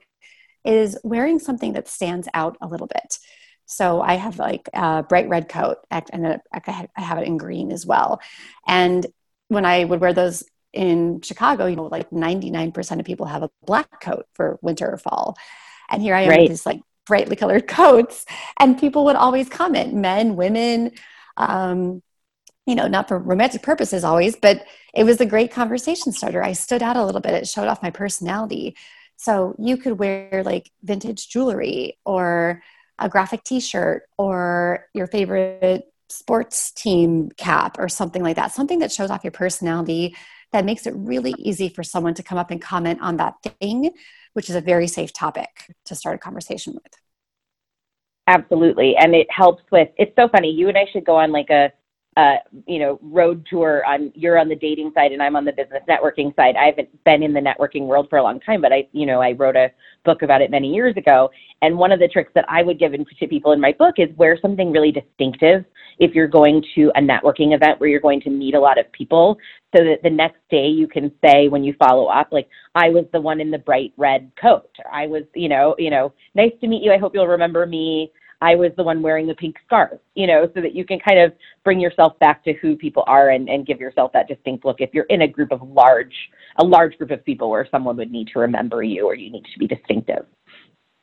is 0.64 1.00
wearing 1.04 1.40
something 1.40 1.74
that 1.74 1.88
stands 1.88 2.28
out 2.36 2.58
a 2.62 2.68
little 2.68 2.88
bit. 2.88 3.18
So 3.66 4.02
I 4.02 4.18
have 4.18 4.38
like 4.38 4.70
a 4.72 5.02
bright 5.02 5.30
red 5.30 5.50
coat 5.50 5.78
and 5.90 6.40
I 6.54 7.02
have 7.02 7.18
it 7.18 7.28
in 7.28 7.38
green 7.38 7.72
as 7.72 7.88
well. 7.88 8.22
And 8.68 9.04
when 9.48 9.66
I 9.66 9.84
would 9.84 10.00
wear 10.00 10.14
those 10.14 10.44
in 10.76 11.22
Chicago, 11.22 11.66
you 11.66 11.76
know, 11.76 11.86
like 11.86 12.10
99% 12.12 13.00
of 13.00 13.06
people 13.06 13.26
have 13.26 13.44
a 13.44 13.50
black 13.66 14.02
coat 14.02 14.28
for 14.34 14.60
winter 14.62 14.92
or 14.92 14.98
fall. 14.98 15.38
And 15.90 16.02
here 16.02 16.16
I 16.16 16.22
am 16.22 16.30
right. 16.30 16.42
with 16.42 16.50
these 16.50 16.66
like 16.66 16.82
brightly 17.06 17.36
colored 17.36 17.68
coats. 17.68 18.26
And 18.60 18.80
people 18.80 19.06
would 19.06 19.16
always 19.16 19.50
comment, 19.50 19.94
men, 19.94 20.36
women, 20.36 20.92
um, 21.38 22.02
you 22.66 22.76
know, 22.76 22.88
not 22.88 23.08
for 23.08 23.20
romantic 23.20 23.62
purposes 23.62 24.04
always, 24.04 24.36
but 24.36 24.66
it 24.94 25.04
was 25.04 25.22
a 25.22 25.26
great 25.26 25.52
conversation 25.52 26.12
starter. 26.12 26.44
I 26.44 26.54
stood 26.54 26.82
out 26.82 26.98
a 26.98 27.06
little 27.06 27.22
bit. 27.22 27.34
It 27.34 27.48
showed 27.48 27.68
off 27.68 27.84
my 27.84 27.92
personality. 27.92 28.76
So 29.18 29.56
you 29.60 29.78
could 29.78 30.00
wear 30.00 30.44
like 30.44 30.72
vintage 30.84 31.30
jewelry 31.30 32.00
or 32.06 32.64
a 32.98 33.08
graphic 33.08 33.44
t-shirt 33.44 34.04
or 34.18 34.88
your 34.94 35.08
favorite 35.08 35.86
sports 36.10 36.72
team 36.72 37.30
cap 37.38 37.78
or 37.78 37.88
something 37.88 38.24
like 38.24 38.36
that. 38.38 38.52
Something 38.52 38.80
that 38.80 38.92
shows 38.92 39.12
off 39.12 39.24
your 39.24 39.32
personality 39.32 40.16
that 40.56 40.64
makes 40.64 40.88
it 40.88 40.94
really 40.96 41.34
easy 41.38 41.68
for 41.68 41.84
someone 41.84 42.14
to 42.14 42.24
come 42.24 42.38
up 42.38 42.50
and 42.50 42.62
comment 42.62 43.00
on 43.02 43.18
that 43.18 43.36
thing, 43.60 43.92
which 44.32 44.50
is 44.50 44.56
a 44.56 44.62
very 44.62 44.88
safe 44.88 45.12
topic 45.12 45.50
to 45.84 45.96
start 45.96 46.16
a 46.16 46.18
conversation 46.18 46.74
with. 46.74 46.94
Absolutely. 48.28 48.96
And 48.96 49.14
it 49.14 49.28
helps 49.30 49.64
with, 49.70 49.90
it's 49.98 50.16
so 50.18 50.30
funny. 50.30 50.50
You 50.50 50.70
and 50.70 50.78
I 50.78 50.86
should 50.94 51.06
go 51.06 51.18
on 51.18 51.34
like 51.34 51.50
a, 51.50 51.74
uh, 52.18 52.36
you 52.66 52.80
know, 52.80 52.98
road 53.02 53.46
tour 53.50 53.84
on, 53.86 54.12
you're 54.16 54.38
on 54.38 54.48
the 54.48 54.56
dating 54.56 54.92
side 54.96 55.12
and 55.12 55.22
I'm 55.22 55.36
on 55.36 55.44
the 55.44 55.52
business 55.52 55.84
networking 55.90 56.36
side. 56.36 56.56
I 56.56 56.68
haven't 56.68 57.04
been 57.04 57.22
in 57.24 57.34
the 57.34 57.42
networking 57.42 57.88
world 57.88 58.08
for 58.10 58.18
a 58.18 58.24
long 58.24 58.40
time, 58.40 58.62
but 58.62 58.72
I, 58.72 58.88
you 58.94 59.06
know, 59.06 59.22
I 59.22 59.34
wrote 59.34 59.58
a 59.58 59.70
book 60.06 60.22
about 60.22 60.42
it 60.42 60.50
many 60.50 60.74
years 60.74 60.96
ago. 60.96 61.30
And 61.62 61.78
one 61.78 61.92
of 61.92 62.00
the 62.00 62.08
tricks 62.08 62.32
that 62.36 62.46
I 62.48 62.64
would 62.64 62.80
give 62.80 62.94
in, 62.94 63.06
to 63.06 63.28
people 63.28 63.52
in 63.52 63.60
my 63.60 63.74
book 63.78 63.96
is 63.98 64.10
wear 64.16 64.38
something 64.42 64.72
really 64.72 64.94
distinctive 64.94 65.66
if 66.00 66.14
you're 66.14 66.28
going 66.28 66.64
to 66.76 66.92
a 66.96 67.02
networking 67.02 67.54
event 67.54 67.80
where 67.80 67.90
you're 67.90 68.00
going 68.00 68.22
to 68.22 68.30
meet 68.30 68.54
a 68.54 68.60
lot 68.60 68.78
of 68.78 68.90
people 68.92 69.38
so 69.76 69.84
that 69.84 70.00
the 70.04 70.10
next 70.10 70.40
day 70.50 70.68
you 70.68 70.88
can 70.88 71.12
say 71.24 71.48
when 71.48 71.64
you 71.64 71.74
follow 71.80 72.08
up 72.08 72.28
like 72.32 72.48
i 72.76 72.90
was 72.90 73.06
the 73.14 73.20
one 73.20 73.40
in 73.40 73.52
the 73.52 73.58
bright 73.58 73.94
red 73.98 74.32
coat 74.42 74.70
i 74.92 75.08
was 75.08 75.24
you 75.34 75.50
know 75.50 75.76
you 75.78 75.90
know 75.90 76.14
nice 76.34 76.52
to 76.62 76.68
meet 76.68 76.84
you 76.84 76.92
i 76.92 76.98
hope 76.98 77.14
you'll 77.14 77.28
remember 77.28 77.66
me 77.66 78.12
i 78.46 78.56
was 78.56 78.72
the 78.78 78.84
one 78.84 79.02
wearing 79.02 79.28
the 79.28 79.36
pink 79.36 79.56
scarf 79.66 80.00
you 80.16 80.28
know 80.28 80.50
so 80.54 80.62
that 80.62 80.74
you 80.74 80.86
can 80.86 81.00
kind 81.00 81.20
of 81.20 81.34
bring 81.64 81.80
yourself 81.80 82.18
back 82.20 82.44
to 82.44 82.54
who 82.54 82.76
people 82.76 83.04
are 83.08 83.30
and, 83.30 83.50
and 83.50 83.66
give 83.66 83.80
yourself 83.80 84.12
that 84.14 84.28
distinct 84.28 84.66
look 84.66 84.80
if 84.80 84.94
you're 84.94 85.06
in 85.16 85.22
a 85.22 85.28
group 85.28 85.52
of 85.52 85.62
large 85.62 86.16
a 86.58 86.64
large 86.64 86.98
group 86.98 87.12
of 87.12 87.24
people 87.26 87.50
where 87.50 87.68
someone 87.72 87.98
would 87.98 88.12
need 88.12 88.28
to 88.28 88.40
remember 88.40 88.84
you 88.84 89.06
or 89.06 89.16
you 89.16 89.32
need 89.32 89.46
to 89.52 89.60
be 89.60 89.68
distinctive 89.68 90.26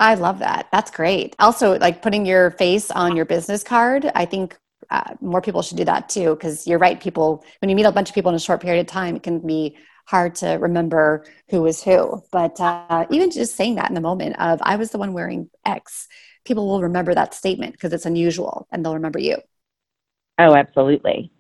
I 0.01 0.15
love 0.15 0.41
that. 0.41 0.67
That's 0.73 0.91
great. 0.91 1.37
Also, 1.39 1.79
like 1.79 2.03
putting 2.03 2.27
your 2.27 2.51
face 2.53 2.91
on 2.91 3.15
your 3.15 3.25
business 3.25 3.63
card, 3.63 4.11
I 4.17 4.25
think 4.25 4.59
uh, 4.93 5.15
more 5.21 5.41
people 5.41 5.63
should 5.63 5.79
do 5.79 5.85
that 5.85 6.09
too 6.09 6.35
because 6.35 6.67
you're 6.67 6.79
right 6.79 7.01
people 7.01 7.45
when 7.61 7.69
you 7.69 7.77
meet 7.77 7.87
a 7.87 7.93
bunch 7.93 8.11
of 8.11 8.15
people 8.15 8.29
in 8.29 8.35
a 8.35 8.41
short 8.41 8.61
period 8.61 8.81
of 8.81 8.87
time 8.87 9.17
it 9.17 9.23
can 9.23 9.45
be 9.45 9.77
hard 10.07 10.35
to 10.35 10.49
remember 10.61 11.25
who 11.49 11.63
was 11.63 11.83
who 11.83 12.23
but 12.31 12.61
uh, 12.61 13.07
even 13.11 13.31
just 13.31 13.57
saying 13.57 13.77
that 13.77 13.89
in 13.89 13.95
the 13.95 14.01
moment 14.01 14.39
of 14.39 14.61
i 14.63 14.77
was 14.77 14.91
the 14.91 14.99
one 14.99 15.13
wearing 15.13 15.49
x 15.65 16.09
people 16.45 16.67
will 16.67 16.83
remember 16.83 17.15
that 17.15 17.35
statement 17.35 17.73
because 17.73 17.93
it's 17.93 18.07
unusual 18.07 18.67
and 18.71 18.85
they'll 18.85 18.95
remember 18.95 19.19
you. 19.19 19.37
Oh 20.39 20.55
absolutely. 20.55 21.31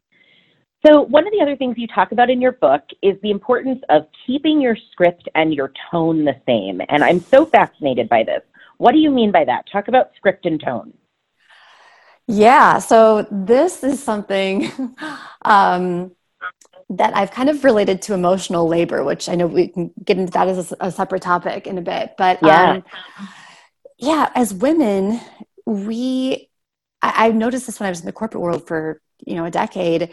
So 0.86 1.02
one 1.02 1.26
of 1.26 1.32
the 1.32 1.40
other 1.40 1.56
things 1.56 1.76
you 1.78 1.86
talk 1.86 2.12
about 2.12 2.28
in 2.28 2.40
your 2.40 2.52
book 2.52 2.82
is 3.02 3.16
the 3.22 3.30
importance 3.30 3.80
of 3.88 4.06
keeping 4.26 4.60
your 4.60 4.76
script 4.90 5.28
and 5.34 5.54
your 5.54 5.72
tone 5.90 6.24
the 6.24 6.34
same 6.44 6.80
and 6.88 7.04
i'm 7.04 7.20
so 7.20 7.46
fascinated 7.46 8.08
by 8.08 8.22
this. 8.24 8.42
What 8.78 8.92
do 8.92 8.98
you 8.98 9.10
mean 9.10 9.30
by 9.30 9.44
that? 9.44 9.64
Talk 9.70 9.88
about 9.88 10.10
script 10.16 10.44
and 10.44 10.60
tone. 10.60 10.92
Yeah, 12.26 12.78
so 12.78 13.26
this 13.30 13.84
is 13.84 14.02
something 14.02 14.70
um, 15.42 16.12
that 16.90 17.16
I've 17.16 17.30
kind 17.30 17.48
of 17.48 17.64
related 17.64 18.02
to 18.02 18.14
emotional 18.14 18.68
labor, 18.68 19.04
which 19.04 19.28
I 19.28 19.34
know 19.34 19.46
we 19.46 19.68
can 19.68 19.92
get 20.04 20.18
into 20.18 20.32
that 20.32 20.48
as 20.48 20.72
a, 20.72 20.76
a 20.80 20.90
separate 20.90 21.22
topic 21.22 21.66
in 21.66 21.78
a 21.78 21.82
bit. 21.82 22.14
But 22.18 22.38
yeah, 22.42 22.72
um, 22.72 22.84
yeah, 24.02 24.30
as 24.34 24.52
women, 24.52 25.20
we 25.64 26.50
I, 27.00 27.26
I've 27.26 27.36
noticed 27.36 27.66
this 27.66 27.78
when 27.78 27.86
I 27.86 27.90
was 27.90 28.00
in 28.00 28.06
the 28.06 28.12
corporate 28.12 28.42
world 28.42 28.66
for 28.66 29.00
you 29.24 29.36
know 29.36 29.44
a 29.44 29.50
decade. 29.50 30.12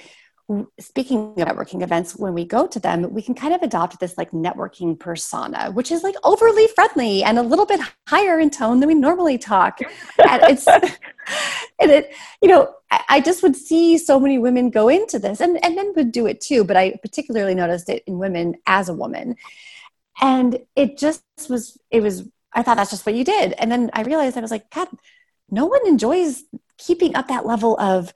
Speaking 0.80 1.36
of 1.40 1.48
networking 1.48 1.84
events 1.84 2.16
when 2.16 2.34
we 2.34 2.44
go 2.44 2.66
to 2.66 2.80
them 2.80 3.14
we 3.14 3.22
can 3.22 3.36
kind 3.36 3.54
of 3.54 3.62
adopt 3.62 4.00
this 4.00 4.18
like 4.18 4.32
networking 4.32 5.00
persona 5.00 5.70
which 5.72 5.92
is 5.92 6.02
like 6.02 6.16
overly 6.24 6.66
friendly 6.74 7.24
and 7.24 7.38
a 7.38 7.44
little 7.44 7.68
bit 7.68 7.80
higher 8.08 8.40
in 8.40 8.50
tone 8.50 8.80
than 8.80 8.88
we 8.88 8.96
normally 8.96 9.38
talk. 9.38 9.80
And 10.28 10.42
it's 10.44 10.68
and 11.80 11.92
it 11.92 12.14
you 12.42 12.50
know 12.50 12.74
I, 12.92 13.04
I, 13.10 13.22
just 13.22 13.44
would 13.44 13.56
see 13.56 14.00
so 14.00 14.20
many 14.20 14.40
women 14.40 14.72
go 14.72 14.90
into 14.90 15.20
this 15.20 15.40
and, 15.40 15.64
and 15.64 15.76
men 15.76 15.94
would 15.96 16.12
do 16.12 16.26
it 16.26 16.42
too 16.42 16.64
but 16.64 16.76
i 16.76 16.98
particularly 17.04 17.54
noticed 17.54 17.90
it 17.90 18.04
in 18.08 18.18
women 18.20 18.56
as 18.66 18.90
a 18.90 18.94
woman. 18.94 19.36
And 20.22 20.60
it 20.76 20.98
just 20.98 21.24
was 21.48 21.78
it 21.92 22.02
was 22.02 22.28
i 22.54 22.64
thought 22.64 22.78
that's 22.78 22.92
just 22.92 23.06
what 23.06 23.16
you 23.16 23.24
did 23.24 23.54
and 23.54 23.72
then 23.72 23.90
i 23.94 24.02
realized 24.02 24.38
i 24.38 24.42
was 24.42 24.52
like 24.52 24.70
god 24.72 24.88
no 25.52 25.66
one 25.66 25.86
enjoys 25.88 26.44
keeping 26.78 27.16
up 27.16 27.28
that 27.28 27.46
level 27.46 27.80
of 27.80 28.14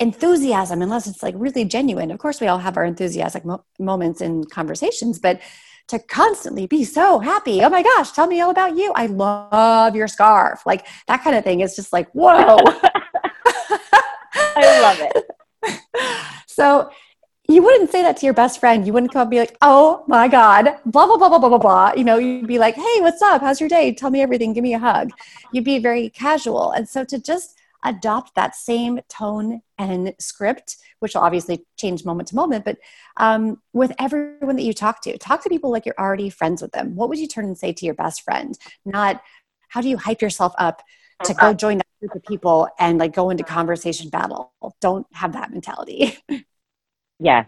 enthusiasm 0.00 0.82
unless 0.82 1.06
it's 1.06 1.22
like 1.22 1.34
really 1.36 1.64
genuine. 1.64 2.10
Of 2.10 2.18
course, 2.18 2.40
we 2.40 2.46
all 2.46 2.58
have 2.58 2.76
our 2.76 2.84
enthusiastic 2.84 3.44
mo- 3.44 3.64
moments 3.78 4.20
in 4.20 4.44
conversations, 4.44 5.18
but 5.18 5.40
to 5.88 5.98
constantly 5.98 6.66
be 6.66 6.84
so 6.84 7.18
happy, 7.18 7.62
oh 7.62 7.68
my 7.68 7.82
gosh, 7.82 8.12
tell 8.12 8.26
me 8.26 8.40
all 8.40 8.50
about 8.50 8.76
you. 8.76 8.92
I 8.96 9.06
love 9.06 9.94
your 9.94 10.08
scarf. 10.08 10.62
Like 10.64 10.86
that 11.08 11.22
kind 11.22 11.36
of 11.36 11.44
thing 11.44 11.60
is 11.60 11.76
just 11.76 11.92
like, 11.92 12.10
whoa. 12.12 12.56
I 14.56 14.80
love 14.80 14.98
it. 15.00 15.76
so 16.46 16.90
you 17.48 17.62
wouldn't 17.62 17.90
say 17.90 18.02
that 18.02 18.16
to 18.18 18.26
your 18.26 18.34
best 18.34 18.58
friend. 18.58 18.86
You 18.86 18.92
wouldn't 18.92 19.12
come 19.12 19.20
up 19.20 19.26
and 19.26 19.30
be 19.30 19.38
like, 19.38 19.56
oh 19.60 20.02
my 20.06 20.28
God, 20.28 20.64
blah, 20.86 21.06
blah, 21.06 21.18
blah, 21.18 21.28
blah, 21.28 21.38
blah, 21.38 21.48
blah, 21.50 21.58
blah. 21.58 21.92
You 21.94 22.04
know, 22.04 22.16
you'd 22.16 22.46
be 22.46 22.58
like, 22.58 22.74
hey, 22.74 23.00
what's 23.00 23.20
up? 23.20 23.42
How's 23.42 23.60
your 23.60 23.68
day? 23.68 23.92
Tell 23.92 24.10
me 24.10 24.22
everything. 24.22 24.54
Give 24.54 24.62
me 24.62 24.74
a 24.74 24.78
hug. 24.78 25.10
You'd 25.52 25.64
be 25.64 25.78
very 25.78 26.08
casual. 26.08 26.72
And 26.72 26.88
so 26.88 27.04
to 27.04 27.18
just 27.18 27.58
adopt 27.84 28.34
that 28.34 28.56
same 28.56 28.98
tone 29.10 29.60
and 29.76 30.14
script, 30.18 30.78
which 31.00 31.14
will 31.14 31.20
obviously 31.20 31.66
change 31.76 32.04
moment 32.06 32.28
to 32.28 32.34
moment, 32.34 32.64
but 32.64 32.78
um, 33.18 33.60
with 33.74 33.92
everyone 33.98 34.56
that 34.56 34.62
you 34.62 34.72
talk 34.72 35.02
to, 35.02 35.18
talk 35.18 35.42
to 35.42 35.50
people 35.50 35.70
like 35.70 35.84
you're 35.84 35.94
already 35.98 36.30
friends 36.30 36.62
with 36.62 36.72
them. 36.72 36.96
What 36.96 37.10
would 37.10 37.18
you 37.18 37.28
turn 37.28 37.44
and 37.44 37.58
say 37.58 37.74
to 37.74 37.84
your 37.84 37.94
best 37.94 38.22
friend? 38.22 38.58
Not 38.86 39.22
how 39.68 39.82
do 39.82 39.88
you 39.90 39.98
hype 39.98 40.22
yourself 40.22 40.54
up 40.56 40.82
to 41.24 41.34
go 41.34 41.52
join 41.52 41.76
that 41.76 41.86
group 42.00 42.14
of 42.14 42.22
people 42.22 42.68
and 42.78 42.98
like 42.98 43.12
go 43.12 43.28
into 43.28 43.44
conversation 43.44 44.08
battle? 44.08 44.54
Don't 44.80 45.06
have 45.12 45.34
that 45.34 45.50
mentality. 45.50 46.16
yes, 47.18 47.46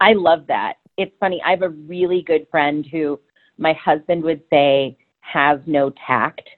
I 0.00 0.12
love 0.14 0.46
that. 0.48 0.74
It's 0.96 1.14
funny. 1.20 1.40
I 1.44 1.50
have 1.50 1.62
a 1.62 1.70
really 1.70 2.22
good 2.22 2.46
friend 2.50 2.86
who 2.90 3.18
my 3.58 3.72
husband 3.74 4.22
would 4.24 4.42
say 4.50 4.96
has 5.20 5.60
no 5.66 5.92
tact. 6.06 6.48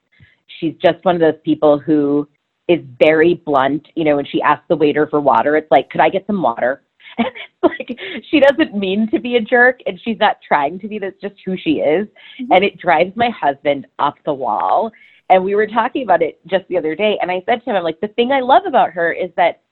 She's 0.59 0.75
just 0.83 1.05
one 1.05 1.15
of 1.17 1.21
those 1.21 1.41
people 1.45 1.79
who 1.79 2.29
is 2.69 2.81
very 2.99 3.35
blunt. 3.35 3.87
You 3.95 4.05
know, 4.05 4.17
when 4.17 4.27
she 4.27 4.41
asks 4.43 4.65
the 4.69 4.77
waiter 4.77 5.07
for 5.07 5.21
water, 5.21 5.57
it's 5.57 5.71
like, 5.71 5.91
could 5.91 6.01
I 6.01 6.09
get 6.09 6.27
some 6.27 6.43
water? 6.43 6.83
And 7.19 7.27
it's 7.27 7.63
like 7.63 8.25
she 8.31 8.41
doesn't 8.41 8.77
mean 8.77 9.11
to 9.11 9.21
be 9.21 9.37
a 9.37 9.41
jerk 9.41 9.81
and 9.87 10.01
she's 10.03 10.19
not 10.19 10.39
trying 10.47 10.79
to 10.81 10.89
be. 10.89 10.99
That's 10.99 11.21
just 11.21 11.35
who 11.45 11.57
she 11.57 11.81
is. 11.81 12.07
Mm-hmm. 12.41 12.53
And 12.53 12.65
it 12.65 12.79
drives 12.79 13.15
my 13.17 13.31
husband 13.31 13.87
up 13.99 14.15
the 14.25 14.33
wall. 14.33 14.91
And 15.29 15.45
we 15.45 15.55
were 15.55 15.67
talking 15.67 16.03
about 16.03 16.23
it 16.23 16.41
just 16.47 16.67
the 16.69 16.79
other 16.79 16.95
day. 16.95 17.19
And 17.21 17.31
I 17.31 17.43
said 17.47 17.63
to 17.63 17.71
him, 17.71 17.77
I'm 17.77 17.83
like, 17.83 18.01
the 18.01 18.09
thing 18.09 18.33
I 18.33 18.41
love 18.41 18.63
about 18.67 18.91
her 18.91 19.13
is 19.13 19.31
that 19.37 19.63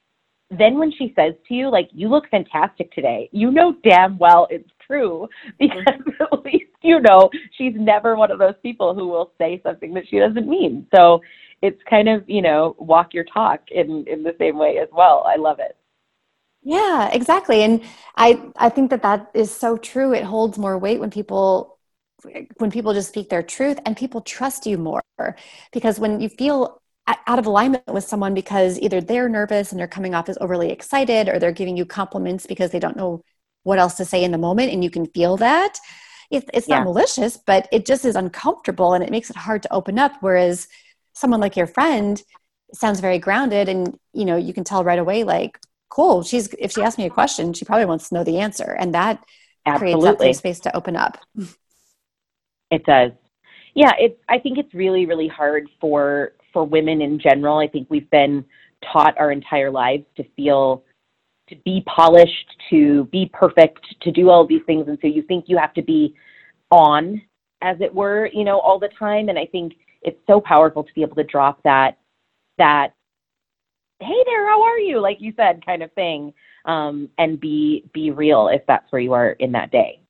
then 0.50 0.78
when 0.78 0.92
she 0.92 1.12
says 1.16 1.34
to 1.48 1.54
you, 1.54 1.70
like, 1.70 1.88
you 1.92 2.08
look 2.08 2.28
fantastic 2.30 2.92
today, 2.92 3.28
you 3.32 3.50
know 3.50 3.74
damn 3.84 4.18
well 4.18 4.46
it's 4.50 4.70
true 4.86 5.28
because 5.58 5.84
mm-hmm. 5.86 6.22
at 6.22 6.44
least 6.44 6.70
you 6.82 7.00
know 7.00 7.30
she's 7.56 7.74
never 7.76 8.16
one 8.16 8.30
of 8.30 8.38
those 8.38 8.54
people 8.62 8.94
who 8.94 9.08
will 9.08 9.32
say 9.38 9.60
something 9.62 9.94
that 9.94 10.04
she 10.08 10.18
doesn't 10.18 10.48
mean. 10.48 10.86
So 10.94 11.20
it's 11.62 11.80
kind 11.88 12.08
of 12.08 12.28
you 12.28 12.42
know 12.42 12.74
walk 12.78 13.14
your 13.14 13.24
talk 13.24 13.60
in 13.70 14.04
in 14.06 14.22
the 14.22 14.34
same 14.38 14.56
way 14.56 14.78
as 14.78 14.88
well 14.92 15.22
i 15.26 15.36
love 15.36 15.58
it 15.60 15.76
Yeah, 16.62 17.08
exactly. 17.12 17.62
And 17.62 17.82
I 18.16 18.38
I 18.56 18.68
think 18.68 18.90
that 18.90 19.02
that 19.02 19.30
is 19.34 19.50
so 19.50 19.78
true. 19.78 20.12
It 20.12 20.24
holds 20.24 20.58
more 20.58 20.76
weight 20.78 21.00
when 21.00 21.10
people 21.10 21.78
when 22.58 22.70
people 22.70 22.92
just 22.92 23.08
speak 23.08 23.30
their 23.30 23.42
truth 23.42 23.78
and 23.86 23.96
people 23.96 24.20
trust 24.20 24.66
you 24.66 24.76
more 24.76 25.02
because 25.72 25.98
when 25.98 26.20
you 26.20 26.28
feel 26.28 26.79
out 27.26 27.38
of 27.38 27.46
alignment 27.46 27.86
with 27.86 28.04
someone 28.04 28.34
because 28.34 28.78
either 28.80 29.00
they're 29.00 29.28
nervous 29.28 29.70
and 29.70 29.80
they're 29.80 29.88
coming 29.88 30.14
off 30.14 30.28
as 30.28 30.38
overly 30.40 30.70
excited 30.70 31.28
or 31.28 31.38
they're 31.38 31.52
giving 31.52 31.76
you 31.76 31.84
compliments 31.84 32.46
because 32.46 32.70
they 32.70 32.78
don't 32.78 32.96
know 32.96 33.22
what 33.62 33.78
else 33.78 33.94
to 33.94 34.04
say 34.04 34.24
in 34.24 34.32
the 34.32 34.38
moment 34.38 34.72
and 34.72 34.82
you 34.82 34.90
can 34.90 35.06
feel 35.06 35.36
that 35.36 35.78
it, 36.30 36.48
it's 36.54 36.68
not 36.68 36.78
yeah. 36.78 36.84
malicious 36.84 37.36
but 37.36 37.68
it 37.72 37.86
just 37.86 38.04
is 38.04 38.16
uncomfortable 38.16 38.94
and 38.94 39.04
it 39.04 39.10
makes 39.10 39.30
it 39.30 39.36
hard 39.36 39.62
to 39.62 39.72
open 39.72 39.98
up 39.98 40.12
whereas 40.20 40.68
someone 41.14 41.40
like 41.40 41.56
your 41.56 41.66
friend 41.66 42.22
sounds 42.72 43.00
very 43.00 43.18
grounded 43.18 43.68
and 43.68 43.98
you 44.12 44.24
know 44.24 44.36
you 44.36 44.54
can 44.54 44.64
tell 44.64 44.84
right 44.84 44.98
away 44.98 45.24
like 45.24 45.58
cool 45.88 46.22
she's 46.22 46.48
if 46.58 46.70
she 46.70 46.82
asks 46.82 46.98
me 46.98 47.06
a 47.06 47.10
question 47.10 47.52
she 47.52 47.64
probably 47.64 47.84
wants 47.84 48.08
to 48.08 48.14
know 48.14 48.24
the 48.24 48.38
answer 48.38 48.76
and 48.78 48.94
that 48.94 49.22
Absolutely. 49.66 50.16
creates 50.16 50.36
that 50.36 50.38
space 50.38 50.60
to 50.60 50.76
open 50.76 50.96
up 50.96 51.18
it 52.70 52.84
does 52.84 53.12
yeah 53.74 53.92
it's 53.98 54.20
i 54.28 54.38
think 54.38 54.56
it's 54.58 54.72
really 54.72 55.04
really 55.06 55.28
hard 55.28 55.68
for 55.80 56.32
for 56.52 56.64
women 56.64 57.00
in 57.00 57.18
general 57.18 57.58
i 57.58 57.66
think 57.66 57.86
we've 57.90 58.10
been 58.10 58.44
taught 58.92 59.16
our 59.18 59.32
entire 59.32 59.70
lives 59.70 60.04
to 60.16 60.24
feel 60.36 60.84
to 61.48 61.56
be 61.64 61.84
polished 61.86 62.56
to 62.70 63.04
be 63.06 63.30
perfect 63.32 63.84
to 64.02 64.12
do 64.12 64.30
all 64.30 64.46
these 64.46 64.62
things. 64.66 64.86
And 64.88 64.98
so 65.02 65.08
you 65.08 65.22
think 65.22 65.46
you 65.48 65.58
have 65.58 65.74
to 65.74 65.82
be 65.82 66.14
on 66.70 67.20
as 67.60 67.76
it 67.80 67.92
were 67.92 68.30
you 68.32 68.44
know 68.44 68.58
all 68.60 68.78
the 68.78 68.88
time. 68.98 69.28
And 69.28 69.38
i 69.38 69.46
think 69.46 69.74
it's 70.02 70.20
so 70.26 70.40
powerful 70.40 70.82
to 70.82 70.94
be 70.94 71.02
able 71.02 71.16
to 71.16 71.24
drop 71.24 71.62
that 71.64 71.98
that 72.58 72.94
hey 74.00 74.22
there 74.26 74.48
how 74.48 74.62
are 74.62 74.78
you? 74.78 75.00
like 75.00 75.18
you 75.20 75.32
said 75.36 75.64
kind 75.66 75.82
of 75.82 75.92
thing 75.92 76.32
um, 76.64 77.08
and 77.18 77.40
be 77.40 77.84
be 77.92 78.10
real 78.10 78.48
if 78.48 78.62
that's 78.66 78.90
where 78.90 79.00
you 79.00 79.12
are 79.12 79.32
in 79.32 79.52
that 79.52 79.70
day. 79.70 80.00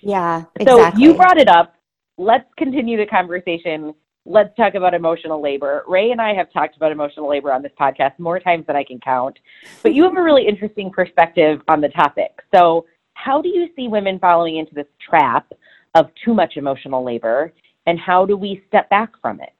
Yeah 0.00 0.44
exactly. 0.58 0.92
so 0.92 0.98
you 0.98 1.14
brought 1.14 1.38
it 1.38 1.48
up. 1.48 1.74
Let's 2.18 2.48
continue 2.56 2.96
the 2.96 3.06
conversation 3.06 3.94
let's 4.26 4.54
talk 4.56 4.74
about 4.74 4.92
emotional 4.92 5.40
labor. 5.40 5.84
Ray 5.86 6.10
and 6.10 6.20
i 6.20 6.34
have 6.34 6.52
talked 6.52 6.76
about 6.76 6.92
emotional 6.92 7.28
labor 7.28 7.52
on 7.52 7.62
this 7.62 7.72
podcast 7.80 8.18
more 8.18 8.40
times 8.40 8.66
than 8.66 8.76
i 8.76 8.84
can 8.84 9.00
count 9.00 9.38
but 9.82 9.94
you 9.94 10.02
have 10.02 10.16
a 10.16 10.22
really 10.22 10.46
interesting 10.46 10.90
perspective 10.90 11.60
on 11.68 11.80
the 11.80 11.88
topic. 11.88 12.42
So 12.54 12.86
how 13.14 13.40
do 13.40 13.48
you 13.48 13.68
see 13.76 13.88
women 13.88 14.18
falling 14.18 14.56
into 14.56 14.74
this 14.74 14.86
trap 15.08 15.50
of 15.94 16.10
too 16.24 16.34
much 16.34 16.56
emotional 16.56 17.04
labor 17.04 17.52
and 17.86 17.98
how 17.98 18.26
do 18.26 18.36
we 18.36 18.62
step 18.68 18.90
back 18.90 19.12
from 19.22 19.40
it? 19.40 19.52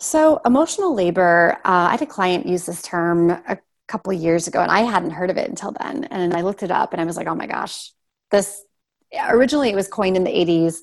So, 0.00 0.40
emotional 0.46 0.94
labor, 0.94 1.58
uh, 1.64 1.88
I 1.88 1.90
had 1.92 2.02
a 2.02 2.06
client 2.06 2.46
use 2.46 2.66
this 2.66 2.82
term 2.82 3.30
a 3.30 3.58
couple 3.88 4.12
years 4.12 4.46
ago, 4.46 4.60
and 4.60 4.70
I 4.70 4.80
hadn't 4.80 5.10
heard 5.10 5.28
of 5.28 5.36
it 5.36 5.48
until 5.48 5.72
then. 5.72 6.04
And 6.04 6.34
I 6.34 6.42
looked 6.42 6.62
it 6.62 6.70
up 6.70 6.92
and 6.92 7.02
I 7.02 7.04
was 7.04 7.16
like, 7.16 7.26
oh 7.26 7.34
my 7.34 7.48
gosh, 7.48 7.90
this 8.30 8.64
originally 9.28 9.70
it 9.70 9.74
was 9.74 9.88
coined 9.88 10.16
in 10.16 10.22
the 10.22 10.30
80s 10.30 10.76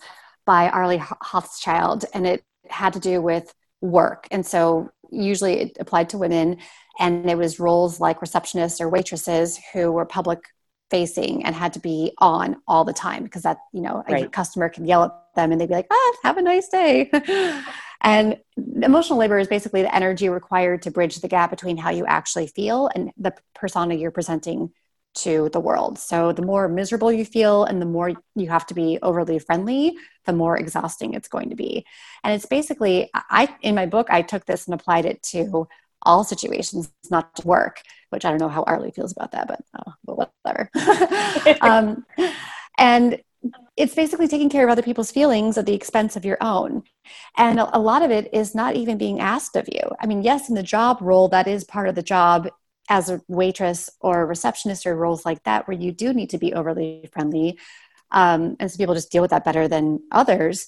by 0.46 0.70
Arlie 0.70 1.00
Hochschild, 1.00 2.06
and 2.14 2.26
it 2.26 2.44
had 2.70 2.94
to 2.94 3.00
do 3.00 3.22
with 3.22 3.54
work. 3.82 4.28
And 4.32 4.46
so, 4.46 4.90
usually 5.12 5.60
it 5.62 5.78
applied 5.80 6.10
to 6.10 6.18
women, 6.18 6.58
and 7.00 7.30
it 7.30 7.38
was 7.38 7.60
roles 7.60 8.00
like 8.00 8.20
receptionists 8.20 8.82
or 8.82 8.90
waitresses 8.90 9.60
who 9.74 9.92
were 9.92 10.06
public 10.06 10.44
facing 10.92 11.44
and 11.46 11.56
had 11.56 11.74
to 11.74 11.80
be 11.80 12.14
on 12.20 12.58
all 12.68 12.86
the 12.86 12.94
time 12.94 13.24
because 13.24 13.42
that, 13.42 13.58
you 13.74 13.82
know, 13.82 14.04
right. 14.08 14.26
a 14.26 14.30
customer 14.30 14.70
could 14.70 14.86
yell 14.86 15.04
at 15.04 15.12
them 15.36 15.52
and 15.52 15.60
they'd 15.60 15.68
be 15.68 15.74
like, 15.74 15.88
ah, 15.92 16.14
have 16.24 16.38
a 16.38 16.42
nice 16.42 16.70
day. 16.70 17.10
And 18.02 18.38
emotional 18.56 19.18
labor 19.18 19.40
is 19.40 19.48
basically 19.48 19.82
the 19.82 19.94
energy 19.94 20.30
required 20.30 20.84
to 20.84 20.92
bridge 20.92 21.22
the 21.22 21.28
gap 21.28 21.50
between 21.50 21.76
how 21.76 21.90
you 21.90 22.06
actually 22.06 22.46
feel 22.46 22.88
and 22.94 23.12
the 23.18 23.34
persona 23.56 23.96
you're 23.96 24.12
presenting 24.12 24.72
to 25.16 25.50
the 25.54 25.60
world. 25.60 25.98
So 25.98 26.32
the 26.32 26.42
more 26.42 26.68
miserable 26.68 27.12
you 27.12 27.26
feel 27.26 27.64
and 27.64 27.82
the 27.82 27.86
more 27.86 28.12
you 28.36 28.50
have 28.50 28.66
to 28.68 28.74
be 28.74 29.00
overly 29.02 29.40
friendly, 29.40 29.98
the 30.26 30.34
more 30.34 30.58
exhausting 30.58 31.14
it's 31.14 31.28
going 31.28 31.50
to 31.50 31.56
be. 31.56 31.86
And 32.24 32.34
it's 32.34 32.46
basically 32.46 33.10
I 33.14 33.56
in 33.62 33.76
my 33.76 33.86
book 33.86 34.08
I 34.10 34.22
took 34.22 34.46
this 34.46 34.66
and 34.66 34.74
applied 34.74 35.06
it 35.06 35.24
to 35.32 35.68
all 36.06 36.24
situations, 36.24 36.92
not 37.10 37.36
to 37.36 37.48
work, 37.48 37.82
which 38.10 38.26
I 38.26 38.30
don't 38.30 38.40
know 38.40 38.50
how 38.50 38.64
Arlie 38.64 38.92
feels 38.92 39.12
about 39.12 39.32
that, 39.32 39.48
but, 39.48 39.62
oh, 39.80 39.94
but 40.06 40.30
whatever. 40.46 40.70
um, 41.62 42.06
and 42.78 43.22
it's 43.78 43.96
basically 43.96 44.28
taking 44.28 44.50
care 44.50 44.64
of 44.64 44.70
other 44.70 44.82
people's 44.82 45.12
feelings 45.12 45.58
at 45.58 45.66
the 45.66 45.74
expense 45.74 46.16
of 46.16 46.26
your 46.26 46.38
own. 46.42 46.84
And 47.38 47.60
a, 47.60 47.80
lot 47.80 48.02
of 48.02 48.12
it 48.12 48.30
is 48.34 48.56
not 48.56 48.76
even 48.76 48.98
being 48.98 49.20
asked 49.20 49.56
of 49.56 49.68
you. 49.72 49.82
I 50.00 50.08
mean, 50.08 50.24
yes, 50.24 50.50
in 50.50 50.56
the 50.56 50.64
job 50.64 51.00
role, 51.02 51.28
that 51.30 51.48
is 51.48 51.64
part 51.64 51.90
of 51.90 51.96
the 51.96 52.04
job 52.04 52.50
as 52.90 53.10
a 53.10 53.22
waitress 53.28 53.90
or 54.00 54.26
receptionist 54.26 54.86
or 54.86 54.96
roles 54.96 55.26
like 55.26 55.44
that, 55.44 55.68
where 55.68 55.78
you 55.78 55.92
do 55.92 56.14
need 56.14 56.30
to 56.32 56.38
be 56.38 56.54
overly 56.54 57.10
friendly. 57.12 57.58
Um, 58.12 58.56
and 58.60 58.70
some 58.70 58.78
people 58.78 58.96
just 58.96 59.12
deal 59.12 59.22
with 59.22 59.32
that 59.32 59.46
better 59.46 59.68
than 59.68 60.02
others. 60.12 60.68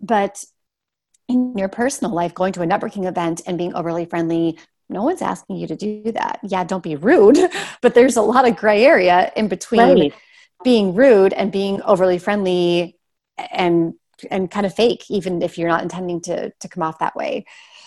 But 0.00 0.44
in 1.28 1.58
your 1.58 1.68
personal 1.68 2.14
life, 2.14 2.34
going 2.34 2.52
to 2.54 2.62
a 2.62 2.66
networking 2.66 3.08
event 3.08 3.42
and 3.46 3.58
being 3.58 3.74
overly 3.74 4.04
friendly, 4.04 4.58
no 4.88 5.02
one's 5.02 5.22
asking 5.22 5.56
you 5.56 5.66
to 5.66 5.76
do 5.76 6.12
that. 6.12 6.38
Yeah, 6.44 6.62
don't 6.62 6.82
be 6.82 6.94
rude, 6.94 7.38
but 7.82 7.94
there's 7.94 8.16
a 8.16 8.22
lot 8.22 8.48
of 8.48 8.56
gray 8.56 8.84
area 8.84 9.32
in 9.36 9.48
between. 9.48 9.80
Right 9.80 10.12
being 10.64 10.94
rude 10.94 11.32
and 11.32 11.52
being 11.52 11.82
overly 11.82 12.18
friendly 12.18 12.98
and 13.52 13.94
and 14.30 14.50
kind 14.50 14.64
of 14.64 14.74
fake 14.74 15.04
even 15.10 15.42
if 15.42 15.58
you're 15.58 15.68
not 15.68 15.82
intending 15.82 16.20
to 16.20 16.50
to 16.60 16.68
come 16.68 16.82
off 16.82 16.98
that 16.98 17.14
way 17.14 17.44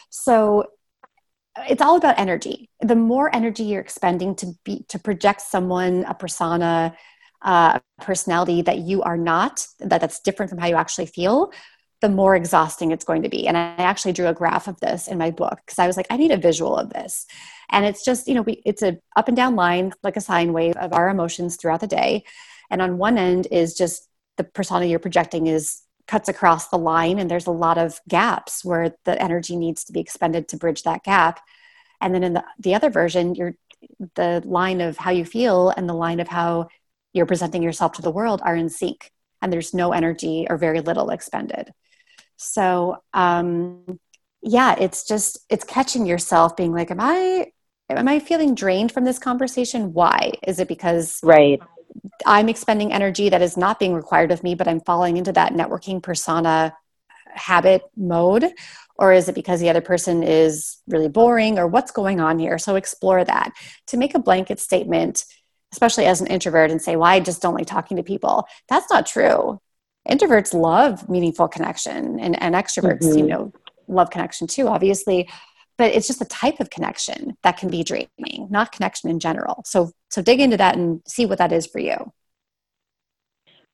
so 0.09 0.65
it's 1.67 1.81
all 1.81 1.97
about 1.97 2.19
energy. 2.19 2.69
The 2.81 2.95
more 2.95 3.33
energy 3.33 3.63
you're 3.63 3.81
expending 3.81 4.35
to 4.35 4.53
be 4.63 4.85
to 4.89 4.99
project 4.99 5.41
someone 5.41 6.05
a 6.05 6.13
persona 6.13 6.95
uh, 7.41 7.79
a 7.79 8.03
personality 8.03 8.61
that 8.63 8.79
you 8.79 9.01
are 9.01 9.17
not 9.17 9.65
that 9.79 10.01
that's 10.01 10.19
different 10.19 10.49
from 10.49 10.59
how 10.59 10.67
you 10.67 10.75
actually 10.75 11.05
feel 11.05 11.51
the 12.01 12.09
more 12.09 12.35
exhausting 12.35 12.91
it's 12.91 13.03
going 13.03 13.23
to 13.23 13.29
be. 13.29 13.47
And 13.47 13.57
i 13.57 13.75
actually 13.77 14.13
drew 14.13 14.27
a 14.27 14.33
graph 14.33 14.67
of 14.67 14.79
this 14.79 15.07
in 15.07 15.17
my 15.17 15.31
book 15.31 15.59
because 15.65 15.79
i 15.79 15.87
was 15.87 15.97
like 15.97 16.07
i 16.09 16.17
need 16.17 16.31
a 16.31 16.37
visual 16.37 16.75
of 16.75 16.89
this. 16.89 17.25
And 17.71 17.85
it's 17.85 18.03
just 18.03 18.27
you 18.27 18.35
know 18.35 18.41
we, 18.41 18.61
it's 18.65 18.83
a 18.83 18.97
up 19.15 19.27
and 19.27 19.37
down 19.37 19.55
line 19.55 19.93
like 20.03 20.17
a 20.17 20.21
sine 20.21 20.53
wave 20.53 20.75
of 20.77 20.93
our 20.93 21.09
emotions 21.09 21.55
throughout 21.55 21.81
the 21.81 21.87
day. 21.87 22.23
And 22.69 22.81
on 22.81 22.97
one 22.97 23.17
end 23.17 23.47
is 23.51 23.73
just 23.73 24.07
the 24.37 24.43
persona 24.43 24.85
you're 24.85 24.99
projecting 24.99 25.47
is 25.47 25.81
cuts 26.09 26.27
across 26.27 26.69
the 26.69 26.77
line 26.77 27.19
and 27.19 27.29
there's 27.29 27.45
a 27.45 27.51
lot 27.51 27.77
of 27.77 28.01
gaps 28.09 28.65
where 28.65 28.95
the 29.05 29.21
energy 29.21 29.55
needs 29.55 29.83
to 29.83 29.93
be 29.93 29.99
expended 29.99 30.47
to 30.47 30.57
bridge 30.57 30.81
that 30.81 31.03
gap. 31.03 31.39
And 32.01 32.15
then 32.15 32.23
in 32.23 32.33
the, 32.33 32.43
the 32.57 32.73
other 32.73 32.89
version 32.89 33.35
you're 33.35 33.55
the 34.15 34.41
line 34.43 34.81
of 34.81 34.97
how 34.97 35.11
you 35.11 35.23
feel 35.23 35.69
and 35.69 35.87
the 35.87 35.93
line 35.93 36.19
of 36.19 36.27
how 36.27 36.67
you're 37.13 37.27
presenting 37.27 37.61
yourself 37.61 37.93
to 37.93 38.01
the 38.01 38.11
world 38.11 38.41
are 38.43 38.55
in 38.55 38.69
sync 38.69 39.11
and 39.41 39.53
there's 39.53 39.73
no 39.73 39.93
energy 39.93 40.47
or 40.49 40.57
very 40.57 40.81
little 40.81 41.11
expended. 41.11 41.71
So 42.37 43.03
um 43.13 43.99
yeah 44.41 44.75
it's 44.79 45.05
just 45.05 45.37
it's 45.47 45.63
catching 45.63 46.05
yourself 46.07 46.55
being 46.55 46.71
like 46.71 46.89
am 46.89 47.01
i 47.01 47.51
am 47.89 48.07
i 48.07 48.19
feeling 48.19 48.55
drained 48.55 48.91
from 48.91 49.03
this 49.05 49.19
conversation? 49.19 49.93
Why? 49.93 50.31
Is 50.47 50.59
it 50.59 50.67
because 50.67 51.19
right 51.21 51.61
I'm 52.25 52.49
expending 52.49 52.93
energy 52.93 53.29
that 53.29 53.41
is 53.41 53.57
not 53.57 53.79
being 53.79 53.93
required 53.93 54.31
of 54.31 54.43
me, 54.43 54.55
but 54.55 54.67
I'm 54.67 54.81
falling 54.81 55.17
into 55.17 55.31
that 55.33 55.53
networking 55.53 56.01
persona 56.01 56.75
habit 57.27 57.83
mode? 57.95 58.51
Or 58.97 59.13
is 59.13 59.29
it 59.29 59.35
because 59.35 59.61
the 59.61 59.69
other 59.69 59.81
person 59.81 60.23
is 60.23 60.77
really 60.87 61.07
boring 61.07 61.57
or 61.57 61.67
what's 61.67 61.91
going 61.91 62.19
on 62.19 62.37
here? 62.37 62.57
So 62.57 62.75
explore 62.75 63.23
that. 63.23 63.51
To 63.87 63.97
make 63.97 64.13
a 64.13 64.19
blanket 64.19 64.59
statement, 64.59 65.25
especially 65.71 66.05
as 66.05 66.19
an 66.19 66.27
introvert, 66.27 66.71
and 66.71 66.81
say, 66.81 66.95
well, 66.95 67.09
I 67.09 67.19
just 67.19 67.41
don't 67.41 67.55
like 67.55 67.67
talking 67.67 67.97
to 67.97 68.03
people, 68.03 68.45
that's 68.67 68.89
not 68.91 69.05
true. 69.05 69.61
Introverts 70.09 70.53
love 70.53 71.07
meaningful 71.07 71.47
connection 71.47 72.19
and, 72.19 72.41
and 72.41 72.55
extroverts, 72.55 73.03
mm-hmm. 73.03 73.19
you 73.19 73.27
know, 73.27 73.53
love 73.87 74.09
connection 74.09 74.47
too, 74.47 74.67
obviously 74.67 75.29
but 75.79 75.95
it's 75.95 76.07
just 76.07 76.21
a 76.21 76.25
type 76.25 76.59
of 76.59 76.69
connection 76.69 77.37
that 77.41 77.57
can 77.57 77.69
be 77.69 77.83
draining 77.83 78.47
not 78.51 78.71
connection 78.71 79.09
in 79.09 79.19
general 79.19 79.63
so 79.65 79.91
so 80.09 80.21
dig 80.21 80.39
into 80.39 80.57
that 80.57 80.75
and 80.75 81.01
see 81.05 81.25
what 81.25 81.37
that 81.37 81.51
is 81.51 81.65
for 81.67 81.79
you. 81.79 82.11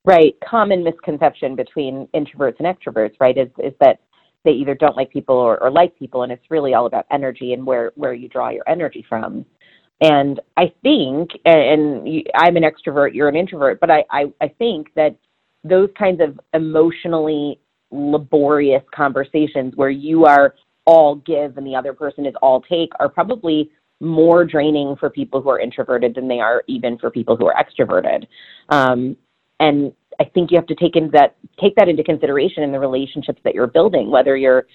Right. 0.03 0.35
Common 0.47 0.83
misconception 0.83 1.55
between 1.55 2.07
introverts 2.13 2.59
and 2.59 2.67
extroverts 2.67 3.15
right 3.19 3.37
is 3.37 3.49
is 3.57 3.73
that 3.79 3.99
they 4.43 4.51
either 4.51 4.75
don't 4.75 4.95
like 4.95 5.09
people 5.09 5.35
or, 5.35 5.61
or 5.61 5.71
like 5.71 5.97
people 5.97 6.21
and 6.21 6.31
it's 6.31 6.45
really 6.51 6.75
all 6.75 6.85
about 6.85 7.05
energy 7.11 7.53
and 7.53 7.65
where 7.65 7.91
where 7.95 8.13
you 8.13 8.29
draw 8.29 8.49
your 8.49 8.63
energy 8.67 9.03
from. 9.07 9.45
And 10.01 10.41
i 10.57 10.73
think 10.83 11.31
and 11.45 12.05
i'm 12.35 12.57
an 12.57 12.63
extrovert 12.63 13.13
you're 13.13 13.29
an 13.29 13.37
introvert 13.37 13.79
but 13.79 13.89
I, 13.89 14.03
I 14.11 14.25
i 14.41 14.49
think 14.49 14.93
that 14.95 15.15
those 15.63 15.87
kinds 15.97 16.19
of 16.19 16.37
emotionally 16.53 17.61
laborious 17.91 18.83
conversations 18.93 19.73
where 19.77 19.89
you 19.89 20.25
are 20.25 20.53
all 20.85 21.15
give 21.15 21.57
and 21.57 21.65
the 21.65 21.75
other 21.75 21.93
person 21.93 22.25
is 22.25 22.33
all 22.41 22.61
take 22.61 22.89
are 22.99 23.07
probably 23.07 23.71
more 24.01 24.45
draining 24.45 24.95
for 24.97 25.09
people 25.09 25.41
who 25.41 25.49
are 25.49 25.59
introverted 25.59 26.15
than 26.15 26.27
they 26.27 26.39
are 26.39 26.63
even 26.67 26.97
for 26.97 27.09
people 27.09 27.35
who 27.35 27.47
are 27.47 27.55
extroverted. 27.55 28.27
Um, 28.69 29.15
and 29.59 29.93
I 30.19 30.25
think 30.25 30.51
you 30.51 30.57
have 30.57 30.67
to 30.67 30.75
take 30.75 30.95
in 30.95 31.09
that 31.11 31.35
take 31.59 31.75
that 31.75 31.87
into 31.87 32.03
consideration 32.03 32.63
in 32.63 32.71
the 32.71 32.79
relationships 32.79 33.39
that 33.43 33.53
you're 33.53 33.67
building, 33.67 34.09
whether 34.09 34.35
you're 34.35 34.65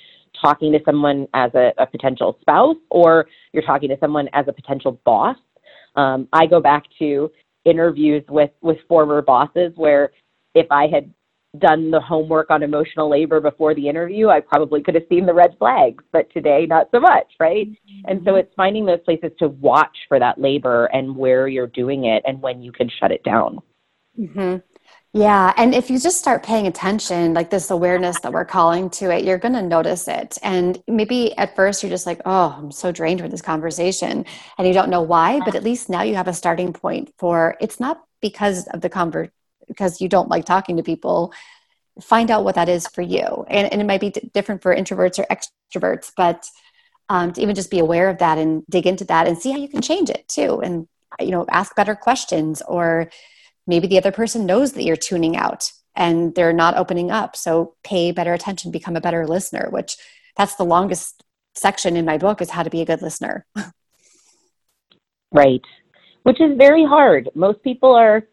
talking 0.41 0.73
to 0.73 0.81
someone 0.85 1.27
as 1.35 1.51
a, 1.55 1.73
a 1.79 1.87
potential 1.87 2.39
spouse 2.41 2.77
or 2.91 3.27
you're 3.53 3.63
talking 3.63 3.89
to 3.89 3.97
someone 4.01 4.29
as 4.33 4.47
a 4.49 4.53
potential 4.53 5.01
boss. 5.05 5.37
Um, 5.97 6.29
I 6.33 6.47
go 6.47 6.61
back 6.61 6.85
to 6.99 7.31
interviews 7.65 8.25
with 8.29 8.51
with 8.63 8.79
former 8.89 9.23
bosses 9.23 9.73
where 9.77 10.13
if 10.55 10.67
I 10.71 10.87
had 10.87 11.13
done 11.59 11.91
the 11.91 12.01
homework 12.01 12.51
on 12.51 12.63
emotional 12.63 13.11
labor 13.11 13.41
before 13.41 13.75
the 13.75 13.89
interview, 13.89 14.29
I 14.29 14.41
probably 14.41 14.83
could 14.83 14.95
have 14.95 15.05
seen 15.09 15.27
the 15.27 15.35
red 15.35 15.57
flags, 15.59 16.05
but 16.13 16.33
today 16.33 16.67
not 16.67 16.89
so 16.93 17.01
much, 17.01 17.27
right? 17.41 17.69
Mm-hmm. 17.69 18.09
And 18.09 18.23
so 18.25 18.37
it's 18.37 18.55
finding 18.55 18.87
those 18.87 19.01
places 19.05 19.33
to 19.41 19.49
watch 19.49 19.97
for 20.09 20.19
that 20.19 20.41
labor 20.41 20.87
and 20.87 21.17
where 21.17 21.49
you're 21.49 21.67
doing 21.67 22.05
it 22.05 22.23
and 22.27 22.41
when 22.41 22.63
you 22.63 22.71
can 22.71 22.89
shut 22.89 23.11
it 23.11 23.25
down. 23.25 23.59
Mm-hmm. 24.19 24.59
Yeah. 25.13 25.53
And 25.57 25.75
if 25.75 25.91
you 25.91 25.99
just 25.99 26.21
start 26.21 26.45
paying 26.45 26.69
attention, 26.69 27.35
like 27.35 27.51
this 27.51 27.73
awareness 27.73 28.21
that 28.21 28.33
we're 28.33 28.45
calling 28.45 28.89
to 28.91 29.11
it, 29.11 29.25
you're 29.25 29.39
going 29.39 29.55
to 29.55 29.63
notice 29.63 30.07
it. 30.07 30.39
And 30.41 30.81
maybe 30.87 31.37
at 31.37 31.57
first 31.57 31.83
you're 31.83 31.91
just 31.91 32.07
like, 32.07 32.21
oh, 32.25 32.55
I'm 32.57 32.71
so 32.71 32.93
drained 32.93 33.21
from 33.21 33.31
this 33.31 33.43
conversation. 33.43 34.25
And 34.57 34.69
you 34.69 34.73
don't 34.73 34.89
know 34.89 35.03
why, 35.03 35.41
but 35.41 35.57
at 35.57 35.65
least 35.65 35.91
now 35.91 36.03
you 36.03 36.15
have 36.15 36.29
a 36.29 36.33
starting 36.33 36.73
point 36.73 37.13
for 37.19 37.57
it's 37.61 37.81
not 37.81 38.05
because 38.21 38.69
of 38.69 38.83
the 38.83 38.91
conver- 38.91 39.31
because 39.71 40.01
you 40.01 40.09
don't 40.09 40.29
like 40.29 40.45
talking 40.45 40.77
to 40.77 40.83
people. 40.83 41.33
Find 42.03 42.31
out 42.31 42.45
what 42.45 42.55
that 42.57 42.69
is 42.69 42.87
for 42.87 43.03
you. 43.03 43.45
And, 43.49 43.73
and 43.73 43.81
it 43.81 43.87
might 43.87 44.01
be 44.01 44.11
d- 44.11 44.31
different 44.35 44.63
for 44.63 44.75
introverts 44.75 45.19
or 45.19 45.27
extroverts, 45.31 46.13
but 46.17 46.49
um, 47.09 47.33
to 47.33 47.41
even 47.41 47.55
just 47.55 47.71
be 47.71 47.79
aware 47.79 48.09
of 48.09 48.19
that 48.19 48.39
and 48.39 48.63
dig 48.69 48.87
into 48.87 49.05
that 49.07 49.27
and 49.27 49.39
see 49.39 49.51
how 49.51 49.59
you 49.59 49.69
can 49.69 49.83
change 49.83 50.11
it 50.11 50.29
too. 50.29 50.61
And, 50.61 50.87
you 51.19 51.31
know, 51.31 51.45
ask 51.51 51.75
better 51.75 51.95
questions 51.95 52.63
or, 52.67 53.11
maybe 53.71 53.87
the 53.87 53.99
other 53.99 54.13
person 54.13 54.47
knows 54.47 54.73
that 54.73 54.83
you're 54.83 54.97
tuning 54.97 55.37
out 55.37 55.73
and 55.95 56.35
they're 56.35 56.53
not 56.53 56.77
opening 56.77 57.11
up 57.11 57.37
so 57.37 57.75
pay 57.85 58.11
better 58.13 58.35
attention 58.35 58.71
become 58.71 58.97
a 58.97 59.01
better 59.01 59.27
listener 59.27 59.69
which 59.71 59.97
that's 60.37 60.57
the 60.57 60.65
longest 60.65 61.23
section 61.55 61.97
in 61.97 62.05
my 62.05 62.19
book 62.19 62.41
is 62.41 62.51
how 62.51 62.63
to 62.63 62.71
be 62.71 62.81
a 62.81 62.85
good 62.85 63.03
listener 63.03 63.47
right 65.33 65.63
which 66.25 66.41
is 66.41 66.57
very 66.57 66.85
hard 66.85 67.29
most 67.35 67.63
people 67.63 67.95
are 67.95 68.29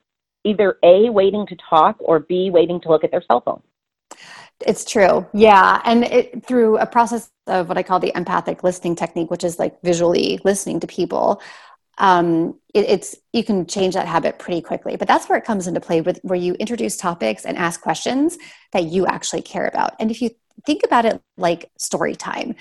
either 0.47 0.77
a 0.83 1.09
waiting 1.09 1.45
to 1.45 1.55
talk 1.69 1.95
or 1.99 2.19
b 2.19 2.49
waiting 2.49 2.79
to 2.81 2.89
look 2.89 3.03
at 3.03 3.11
their 3.11 3.21
cell 3.21 3.41
phone 3.41 3.61
it's 4.65 4.83
true 4.83 5.25
yeah 5.33 5.81
and 5.85 6.03
it, 6.05 6.45
through 6.45 6.77
a 6.77 6.85
process 6.85 7.29
of 7.45 7.67
what 7.67 7.77
i 7.77 7.83
call 7.83 7.99
the 7.99 8.15
empathic 8.15 8.63
listening 8.63 8.95
technique 8.95 9.29
which 9.29 9.43
is 9.43 9.59
like 9.59 9.81
visually 9.81 10.39
listening 10.43 10.79
to 10.79 10.87
people 10.87 11.41
um, 11.97 12.59
it, 12.73 12.89
it's 12.89 13.15
you 13.33 13.43
can 13.43 13.65
change 13.65 13.95
that 13.95 14.07
habit 14.07 14.39
pretty 14.39 14.61
quickly. 14.61 14.95
But 14.95 15.07
that's 15.07 15.27
where 15.27 15.37
it 15.37 15.45
comes 15.45 15.67
into 15.67 15.79
play 15.79 16.01
with 16.01 16.19
where 16.21 16.37
you 16.37 16.53
introduce 16.55 16.97
topics 16.97 17.45
and 17.45 17.57
ask 17.57 17.81
questions 17.81 18.37
that 18.71 18.83
you 18.83 19.05
actually 19.07 19.41
care 19.41 19.67
about. 19.67 19.95
And 19.99 20.11
if 20.11 20.21
you 20.21 20.31
think 20.65 20.81
about 20.83 21.05
it 21.05 21.21
like 21.37 21.69
story 21.77 22.15
time, 22.15 22.55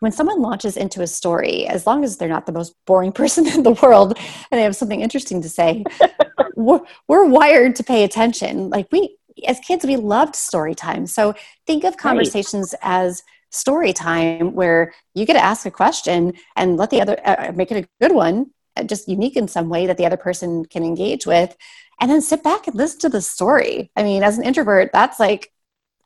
when 0.00 0.12
someone 0.12 0.40
launches 0.40 0.76
into 0.76 1.02
a 1.02 1.06
story, 1.06 1.66
as 1.66 1.86
long 1.86 2.04
as 2.04 2.16
they're 2.16 2.28
not 2.28 2.46
the 2.46 2.52
most 2.52 2.74
boring 2.86 3.12
person 3.20 3.46
in 3.46 3.62
the 3.62 3.78
world 3.82 4.18
and 4.50 4.58
they 4.58 4.62
have 4.62 4.76
something 4.76 5.00
interesting 5.00 5.40
to 5.42 5.48
say, 5.48 5.84
we're, 6.56 6.80
we're 7.08 7.26
wired 7.26 7.76
to 7.76 7.84
pay 7.84 8.04
attention. 8.04 8.70
Like 8.70 8.88
we, 8.90 9.16
as 9.46 9.60
kids, 9.60 9.84
we 9.84 9.96
loved 9.96 10.34
story 10.34 10.74
time. 10.74 11.06
So 11.06 11.34
think 11.66 11.84
of 11.84 11.96
conversations 11.96 12.74
right. 12.82 13.04
as 13.04 13.22
story 13.50 13.92
time 13.92 14.54
where 14.54 14.92
you 15.14 15.26
get 15.26 15.34
to 15.34 15.44
ask 15.44 15.66
a 15.66 15.70
question 15.70 16.34
and 16.56 16.76
let 16.76 16.90
the 16.90 17.00
other 17.00 17.18
uh, 17.24 17.52
make 17.54 17.70
it 17.72 17.84
a 17.84 17.88
good 18.00 18.14
one 18.14 18.50
just 18.86 19.08
unique 19.08 19.36
in 19.36 19.48
some 19.48 19.68
way 19.68 19.86
that 19.86 19.96
the 19.96 20.06
other 20.06 20.16
person 20.16 20.64
can 20.64 20.84
engage 20.84 21.26
with 21.26 21.56
and 22.00 22.10
then 22.10 22.20
sit 22.20 22.42
back 22.42 22.66
and 22.66 22.76
listen 22.76 23.00
to 23.00 23.08
the 23.08 23.20
story 23.20 23.90
i 23.96 24.02
mean 24.02 24.22
as 24.22 24.38
an 24.38 24.44
introvert 24.44 24.90
that's 24.92 25.18
like 25.18 25.52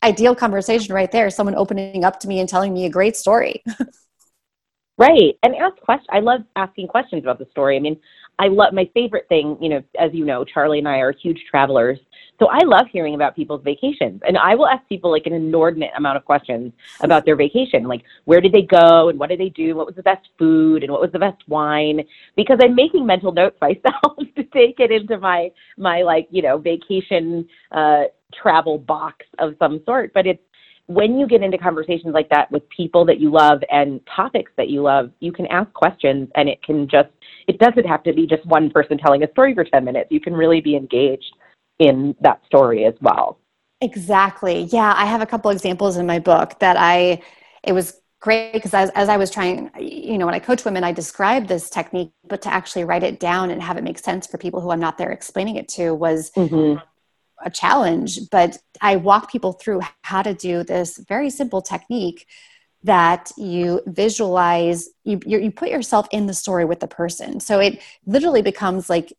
ideal 0.05 0.34
conversation 0.34 0.94
right 0.94 1.11
there 1.11 1.30
someone 1.30 1.55
opening 1.57 2.05
up 2.05 2.20
to 2.20 2.28
me 2.28 2.38
and 2.40 2.48
telling 2.48 2.72
me 2.72 2.84
a 2.84 2.90
great 2.90 3.16
story 3.16 3.62
right 4.98 5.36
and 5.42 5.57
ask 5.57 5.76
questions 5.78 6.09
i 6.12 6.20
love 6.20 6.42
asking 6.57 6.86
questions 6.86 7.22
about 7.22 7.38
the 7.38 7.46
story 7.50 7.76
i 7.76 7.80
mean 7.80 7.98
I 8.38 8.48
love 8.48 8.72
my 8.72 8.90
favorite 8.94 9.26
thing, 9.28 9.57
you 9.61 9.68
know, 9.68 9.82
as 9.98 10.12
you 10.12 10.24
know, 10.24 10.44
Charlie 10.44 10.78
and 10.78 10.88
I 10.88 10.98
are 10.98 11.12
huge 11.12 11.44
travelers. 11.48 11.98
So 12.39 12.47
I 12.47 12.64
love 12.64 12.87
hearing 12.93 13.14
about 13.14 13.37
people's 13.37 13.62
vacations. 13.62 14.20
And 14.26 14.37
I 14.37 14.55
will 14.55 14.66
ask 14.66 14.87
people 14.89 15.11
like 15.11 15.26
an 15.26 15.32
inordinate 15.32 15.91
amount 15.97 16.16
of 16.16 16.24
questions 16.24 16.72
about 17.01 17.24
their 17.24 17.37
vacation. 17.37 17.85
Like 17.85 18.03
where 18.24 18.41
did 18.41 18.53
they 18.53 18.62
go 18.62 19.09
and 19.09 19.18
what 19.18 19.28
did 19.28 19.41
they 19.41 19.51
do? 19.51 19.76
What 19.76 19.87
was 19.87 19.95
the 19.95 20.03
best 20.03 20.28
food 20.39 20.82
and 20.82 20.91
what 20.91 21.01
was 21.01 21.12
the 21.12 21.18
best 21.18 21.43
wine? 21.47 22.01
Because 22.37 22.59
I'm 22.62 22.74
making 22.74 23.07
mental 23.07 23.32
notes 23.32 23.57
myself 23.61 24.18
to 24.37 24.43
take 24.45 24.80
it 24.80 24.91
into 24.91 25.18
my 25.18 25.51
my 25.76 26.03
like, 26.03 26.28
you 26.30 26.43
know, 26.43 26.59
vacation 26.59 27.47
uh 27.72 28.05
travel 28.43 28.78
box 28.78 29.24
of 29.39 29.55
some 29.59 29.80
sort. 29.87 30.12
But 30.12 30.26
it's 30.26 30.43
when 30.87 31.18
you 31.18 31.26
get 31.26 31.43
into 31.43 31.57
conversations 31.57 32.12
like 32.12 32.28
that 32.28 32.51
with 32.51 32.68
people 32.68 33.07
that 33.07 33.18
you 33.18 33.30
love 33.30 33.62
and 33.70 34.01
topics 34.14 34.53
that 34.57 34.68
you 34.68 34.82
love, 34.82 35.11
you 35.20 35.32
can 35.32 35.47
ask 35.47 35.72
questions 35.72 36.28
and 36.35 36.47
it 36.49 36.62
can 36.62 36.87
just, 36.87 37.09
it 37.49 37.59
doesn't 37.59 37.87
have 37.87 38.03
to 38.03 38.12
be 38.12 38.26
just 38.26 38.45
one 38.45 38.68
person 38.70 38.99
telling 38.99 39.22
a 39.22 39.30
story 39.30 39.55
for 39.55 39.64
10 39.64 39.82
minutes. 39.82 40.09
You 40.11 40.20
can 40.20 40.35
really 40.35 40.61
be 40.61 40.76
engaged 40.76 41.32
in 41.78 42.14
that 42.20 42.44
story 42.46 42.84
as 42.84 42.94
well. 43.00 43.38
Exactly. 43.80 44.62
Yeah. 44.64 44.94
I 44.96 45.06
have 45.06 45.20
a 45.20 45.26
couple 45.26 45.50
examples 45.50 45.96
in 45.96 46.06
my 46.06 46.18
book 46.18 46.58
that 46.60 46.76
I, 46.78 47.22
it 47.62 47.72
was 47.72 48.00
great 48.20 48.52
because 48.52 48.72
as, 48.72 48.90
as 48.90 49.08
I 49.08 49.16
was 49.16 49.30
trying, 49.30 49.70
you 49.78 50.16
know, 50.16 50.26
when 50.26 50.34
I 50.34 50.38
coach 50.38 50.64
women, 50.64 50.84
I 50.84 50.92
describe 50.92 51.48
this 51.48 51.68
technique, 51.68 52.12
but 52.26 52.40
to 52.42 52.52
actually 52.52 52.84
write 52.84 53.02
it 53.02 53.20
down 53.20 53.50
and 53.50 53.62
have 53.62 53.76
it 53.76 53.84
make 53.84 53.98
sense 53.98 54.26
for 54.26 54.38
people 54.38 54.60
who 54.60 54.70
I'm 54.70 54.80
not 54.80 54.96
there 54.96 55.10
explaining 55.10 55.56
it 55.56 55.68
to 55.70 55.92
was 55.92 56.30
mm-hmm 56.32 56.78
a 57.44 57.50
challenge, 57.50 58.30
but 58.30 58.58
I 58.80 58.96
walk 58.96 59.30
people 59.30 59.52
through 59.52 59.82
how 60.02 60.22
to 60.22 60.34
do 60.34 60.62
this 60.62 60.98
very 60.98 61.30
simple 61.30 61.62
technique 61.62 62.26
that 62.82 63.32
you 63.36 63.80
visualize, 63.86 64.88
you, 65.04 65.20
you 65.26 65.50
put 65.50 65.70
yourself 65.70 66.06
in 66.10 66.26
the 66.26 66.34
story 66.34 66.64
with 66.64 66.80
the 66.80 66.88
person. 66.88 67.40
So 67.40 67.58
it 67.58 67.80
literally 68.04 68.42
becomes 68.42 68.90
like 68.90 69.12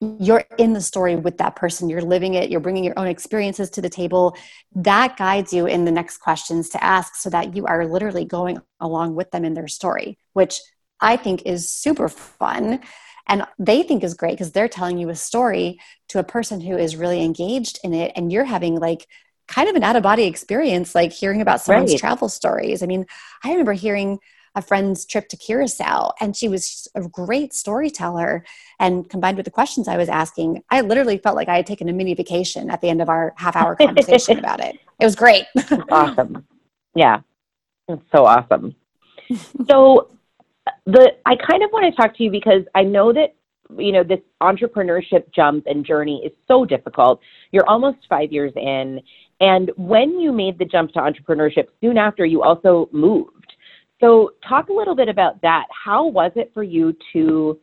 you're 0.00 0.44
in 0.56 0.72
the 0.72 0.80
story 0.80 1.14
with 1.16 1.38
that 1.38 1.56
person. 1.56 1.90
You're 1.90 2.00
living 2.00 2.34
it. 2.34 2.50
You're 2.50 2.60
bringing 2.60 2.84
your 2.84 2.98
own 2.98 3.06
experiences 3.06 3.68
to 3.70 3.82
the 3.82 3.90
table. 3.90 4.34
That 4.74 5.18
guides 5.18 5.52
you 5.52 5.66
in 5.66 5.84
the 5.84 5.92
next 5.92 6.18
questions 6.18 6.70
to 6.70 6.82
ask 6.82 7.16
so 7.16 7.28
that 7.30 7.54
you 7.54 7.66
are 7.66 7.86
literally 7.86 8.24
going 8.24 8.58
along 8.80 9.14
with 9.14 9.30
them 9.30 9.44
in 9.44 9.52
their 9.52 9.68
story 9.68 10.16
which 10.32 10.60
i 11.00 11.16
think 11.16 11.42
is 11.46 11.68
super 11.68 12.08
fun. 12.08 12.80
And 13.28 13.44
they 13.60 13.84
think 13.84 14.02
is 14.02 14.14
great 14.14 14.32
because 14.32 14.50
they're 14.50 14.66
telling 14.68 14.98
you 14.98 15.08
a 15.08 15.14
story 15.14 15.78
to 16.08 16.18
a 16.18 16.24
person 16.24 16.60
who 16.60 16.76
is 16.76 16.96
really 16.96 17.22
engaged 17.22 17.78
in 17.84 17.94
it 17.94 18.10
and 18.16 18.32
you're 18.32 18.44
having 18.44 18.80
like 18.80 19.06
kind 19.46 19.68
of 19.68 19.76
an 19.76 19.84
out 19.84 19.94
of 19.94 20.02
body 20.02 20.24
experience 20.24 20.96
like 20.96 21.12
hearing 21.12 21.40
about 21.40 21.60
someone's 21.60 21.92
right. 21.92 22.00
travel 22.00 22.28
stories. 22.28 22.82
I 22.82 22.86
mean 22.86 23.06
i 23.44 23.50
remember 23.50 23.72
hearing 23.72 24.18
a 24.54 24.62
friend's 24.62 25.04
trip 25.04 25.28
to 25.28 25.36
curacao 25.36 26.10
and 26.20 26.36
she 26.36 26.48
was 26.48 26.88
a 26.94 27.02
great 27.02 27.52
storyteller. 27.54 28.44
And 28.78 29.08
combined 29.08 29.36
with 29.36 29.44
the 29.44 29.50
questions 29.50 29.88
i 29.88 29.96
was 29.96 30.08
asking 30.08 30.62
i 30.70 30.80
literally 30.80 31.18
felt 31.18 31.36
like 31.36 31.48
i 31.48 31.56
had 31.56 31.66
taken 31.66 31.88
a 31.88 31.92
mini 31.92 32.14
vacation 32.14 32.70
at 32.70 32.80
the 32.80 32.88
end 32.88 33.02
of 33.02 33.08
our 33.08 33.34
half 33.36 33.56
hour 33.56 33.76
conversation 33.86 34.38
about 34.38 34.60
it. 34.60 34.78
It 35.00 35.04
was 35.04 35.16
great. 35.16 35.46
Awesome. 35.90 36.46
Yeah. 36.94 37.20
It's 37.88 38.02
so 38.12 38.26
awesome. 38.26 38.74
So 39.68 40.10
the 40.86 41.12
I 41.24 41.36
kind 41.36 41.62
of 41.62 41.70
want 41.72 41.84
to 41.84 41.92
talk 41.92 42.16
to 42.16 42.24
you 42.24 42.30
because 42.30 42.62
I 42.74 42.82
know 42.82 43.12
that 43.12 43.36
you 43.78 43.92
know 43.92 44.02
this 44.02 44.18
entrepreneurship 44.42 45.32
jump 45.32 45.66
and 45.66 45.86
journey 45.86 46.22
is 46.24 46.32
so 46.48 46.64
difficult. 46.64 47.20
You're 47.52 47.68
almost 47.68 47.98
5 48.08 48.32
years 48.32 48.52
in. 48.56 49.00
And 49.40 49.70
when 49.76 50.18
you 50.18 50.32
made 50.32 50.58
the 50.58 50.64
jump 50.64 50.92
to 50.92 50.98
entrepreneurship 50.98 51.68
soon 51.80 51.96
after 51.96 52.26
you 52.26 52.42
also 52.42 52.88
moved. 52.92 53.39
So 54.00 54.32
talk 54.48 54.68
a 54.68 54.72
little 54.72 54.94
bit 54.94 55.08
about 55.08 55.40
that. 55.42 55.66
How 55.70 56.06
was 56.06 56.32
it 56.36 56.50
for 56.54 56.62
you 56.62 56.96
to 57.12 57.58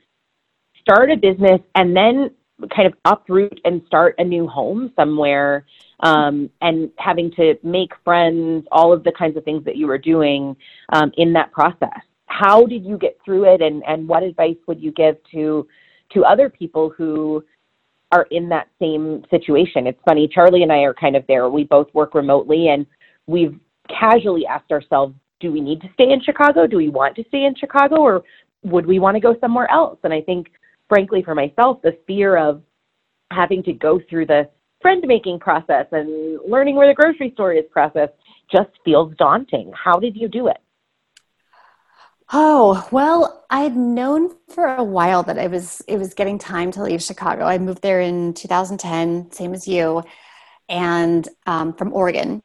start 0.82 1.12
a 1.12 1.18
business 1.18 1.60
and 1.76 1.96
then 1.96 2.32
kind 2.76 2.88
of 2.88 2.94
uproot 3.06 3.60
and 3.66 3.82
start 3.86 4.16
a 4.18 4.24
new 4.24 4.48
home 4.48 4.92
somewhere 4.96 5.66
um, 6.02 6.50
and 6.62 6.90
having 6.98 7.32
to 7.32 7.56
make 7.64 7.92
friends, 8.04 8.66
all 8.72 8.94
of 8.94 9.04
the 9.04 9.12
kinds 9.12 9.38
of 9.38 9.44
things 9.44 9.64
that 9.66 9.76
you 9.78 9.88
were 9.88 9.98
doing 9.98 10.56
um, 10.94 11.12
in 11.18 11.34
that 11.34 11.52
process? 11.52 12.02
how 12.28 12.66
did 12.66 12.86
you 12.86 12.98
get 12.98 13.18
through 13.26 13.52
it 13.52 13.62
and, 13.62 13.84
and 13.88 14.08
what 14.08 14.22
advice 14.22 14.58
would 14.68 14.82
you 14.82 14.92
give 14.92 15.16
to 15.32 15.68
to 16.12 16.24
other 16.24 16.50
people 16.50 16.94
who 16.96 17.44
are 18.12 18.28
in 18.32 18.48
that 18.48 18.68
same 18.80 19.24
situation 19.30 19.88
it's 19.88 20.00
funny 20.06 20.28
charlie 20.28 20.64
and 20.64 20.72
i 20.72 20.80
are 20.80 20.94
kind 20.94 21.16
of 21.16 21.26
there 21.28 21.50
we 21.50 21.64
both 21.64 21.88
work 21.94 22.14
remotely 22.14 22.70
and 22.70 22.86
we've 23.26 23.60
casually 23.90 24.46
asked 24.46 24.72
ourselves 24.72 25.16
do 25.40 25.52
we 25.52 25.62
need 25.62 25.82
to 25.82 25.90
stay 25.94 26.12
in 26.12 26.22
chicago 26.22 26.68
do 26.68 26.78
we 26.78 26.90
want 26.90 27.16
to 27.16 27.24
stay 27.28 27.44
in 27.44 27.56
chicago 27.56 27.98
or 27.98 28.24
would 28.64 28.86
we 28.86 29.00
want 29.00 29.16
to 29.16 29.22
go 29.22 29.36
somewhere 29.40 29.70
else 29.72 30.00
and 30.04 30.14
i 30.14 30.22
think 30.22 30.48
frankly 30.90 31.22
for 31.24 31.36
myself 31.36 31.82
the 31.84 31.98
fear 32.08 32.38
of 32.38 32.62
having 33.32 33.62
to 33.64 33.74
go 33.74 34.00
through 34.10 34.26
the 34.26 34.50
friend 34.82 35.04
making 35.08 35.40
process 35.40 35.86
and 35.92 36.40
learning 36.48 36.76
where 36.76 36.88
the 36.88 36.94
grocery 36.94 37.32
store 37.34 37.54
is 37.54 37.66
process 37.72 38.10
just 38.52 38.70
feels 38.86 39.14
daunting 39.18 39.72
how 39.74 40.00
did 40.00 40.16
you 40.16 40.28
do 40.28 40.48
it 40.48 40.58
Oh, 42.30 42.86
well, 42.92 43.46
I'd 43.50 43.78
known 43.78 44.36
for 44.50 44.66
a 44.66 44.84
while 44.84 45.24
that 45.24 45.38
it 45.38 45.50
was 45.50 45.82
it 45.88 45.98
was 45.98 46.14
getting 46.14 46.38
time 46.38 46.72
to 46.72 46.84
leave 46.84 47.02
Chicago. 47.02 47.46
I 47.46 47.58
moved 47.58 47.82
there 47.82 48.02
in 48.02 48.34
2010, 48.34 49.32
same 49.32 49.54
as 49.54 49.66
you, 49.68 50.04
and 50.68 51.28
um, 51.46 51.74
from 51.74 51.94
Oregon. 51.94 52.42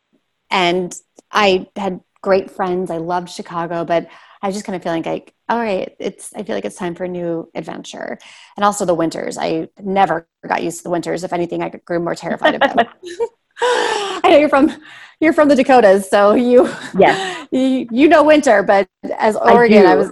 And 0.50 0.94
I 1.32 1.66
had 1.74 2.00
great 2.22 2.50
friends. 2.50 2.90
I 2.90 2.98
loved 2.98 3.28
Chicago, 3.28 3.84
but 3.84 4.08
I 4.40 4.46
was 4.46 4.56
just 4.56 4.64
kind 4.64 4.76
of 4.76 4.82
feeling 4.82 5.02
like, 5.02 5.34
all 5.48 5.58
right, 5.58 5.94
it's 5.98 6.34
I 6.34 6.42
feel 6.42 6.56
like 6.56 6.64
it's 6.64 6.76
time 6.76 6.94
for 6.94 7.04
a 7.04 7.08
new 7.08 7.50
adventure. 7.54 8.18
And 8.56 8.64
also 8.64 8.84
the 8.84 8.94
winters. 8.94 9.36
I 9.38 9.68
never 9.80 10.26
got 10.46 10.62
used 10.62 10.78
to 10.78 10.84
the 10.84 10.90
winters. 10.90 11.24
If 11.24 11.32
anything, 11.32 11.62
I 11.62 11.68
grew 11.68 12.00
more 12.00 12.14
terrified 12.14 12.54
of 12.54 12.60
them. 12.60 12.86
I 13.60 14.20
know 14.24 14.38
you're 14.38 14.48
from 14.48 14.72
you're 15.20 15.32
from 15.32 15.48
the 15.48 15.54
Dakotas, 15.54 16.08
so 16.08 16.34
you 16.34 16.68
yes. 16.98 17.48
you, 17.52 17.86
you 17.90 18.08
know 18.08 18.24
winter, 18.24 18.62
but 18.62 18.88
as 19.18 19.36
Oregon, 19.36 19.86
I, 19.86 19.92
I 19.92 19.94
was 19.94 20.10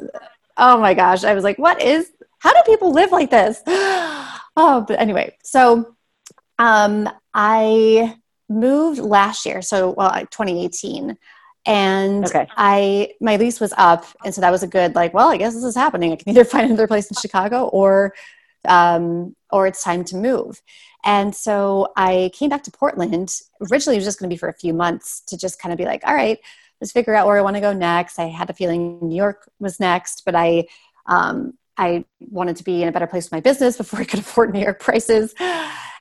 oh 0.57 0.79
my 0.79 0.95
gosh, 0.95 1.25
I 1.25 1.35
was 1.35 1.43
like, 1.43 1.59
what 1.59 1.81
is 1.81 2.13
how 2.39 2.53
do 2.53 2.61
people 2.67 2.93
live 2.93 3.11
like 3.11 3.31
this? 3.31 3.63
oh, 3.67 4.85
but 4.87 5.01
anyway, 5.01 5.37
so 5.43 5.97
um 6.59 7.09
I 7.33 8.17
moved 8.49 9.01
last 9.01 9.47
year, 9.47 9.63
so 9.63 9.91
well, 9.91 10.11
2018 10.13 11.17
and 11.67 12.25
okay. 12.25 12.47
i 12.57 13.13
my 13.21 13.37
lease 13.37 13.61
was 13.61 13.75
up 13.77 14.07
and 14.25 14.35
so 14.35 14.41
that 14.41 14.51
was 14.51 14.63
a 14.63 14.67
good 14.67 14.95
like 14.95 15.13
well 15.13 15.29
i 15.29 15.37
guess 15.37 15.55
this 15.55 15.65
is 15.65 15.75
happening. 15.75 16.13
I 16.13 16.17
can 16.17 16.31
either 16.35 16.45
find 16.45 16.67
another 16.67 16.87
place 16.87 17.11
in 17.11 17.17
chicago 17.21 17.69
or 17.69 18.15
um, 18.67 19.35
or 19.51 19.67
it's 19.67 19.83
time 19.83 20.05
to 20.05 20.17
move. 20.17 20.61
And 21.05 21.35
so 21.35 21.93
i 21.97 22.31
came 22.35 22.51
back 22.51 22.63
to 22.65 22.71
portland. 22.71 23.35
Originally 23.71 23.97
it 23.97 23.99
was 23.99 24.07
just 24.07 24.19
going 24.19 24.29
to 24.29 24.35
be 24.35 24.39
for 24.39 24.49
a 24.49 24.55
few 24.55 24.73
months 24.73 25.21
to 25.29 25.37
just 25.37 25.61
kind 25.61 25.73
of 25.73 25.79
be 25.79 25.85
like 25.85 26.03
all 26.07 26.15
right 26.15 26.39
let's 26.81 26.93
figure 26.93 27.15
out 27.15 27.27
where 27.27 27.39
i 27.39 27.43
want 27.43 27.57
to 27.57 27.61
go 27.61 27.73
next. 27.73 28.19
I 28.19 28.27
had 28.27 28.49
a 28.49 28.55
feeling 28.55 28.99
new 29.03 29.17
york 29.17 29.51
was 29.59 29.81
next 29.81 30.23
but 30.25 30.35
i 30.35 30.67
um, 31.07 31.55
i 31.77 32.05
wanted 32.21 32.57
to 32.57 32.65
be 32.65 32.83
in 32.83 32.89
a 32.89 32.93
better 32.93 33.07
place 33.07 33.27
with 33.27 33.33
my 33.33 33.41
business 33.41 33.77
before 33.83 34.01
i 34.01 34.05
could 34.05 34.21
afford 34.21 34.53
new 34.53 34.61
york 34.61 34.81
prices. 34.81 35.35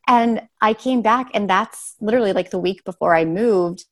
And 0.07 0.47
i 0.61 0.73
came 0.73 1.01
back 1.01 1.31
and 1.33 1.49
that's 1.49 1.95
literally 1.99 2.33
like 2.33 2.49
the 2.49 2.59
week 2.59 2.83
before 2.85 3.13
i 3.13 3.25
moved 3.25 3.85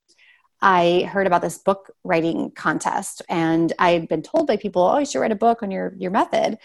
I 0.62 1.10
heard 1.12 1.28
about 1.28 1.41
this 1.41 1.58
book 1.58 1.91
writing 2.03 2.51
contest, 2.51 3.22
and 3.30 3.74
I'd 3.80 4.08
been 4.08 4.22
told 4.24 4.47
by 4.47 4.58
people, 4.58 4.82
"Oh, 4.84 4.97
you 4.99 5.05
should 5.05 5.20
write 5.20 5.32
a 5.32 5.36
book 5.36 5.64
on 5.64 5.72
your 5.72 5.93
your 5.97 6.12
method." 6.12 6.58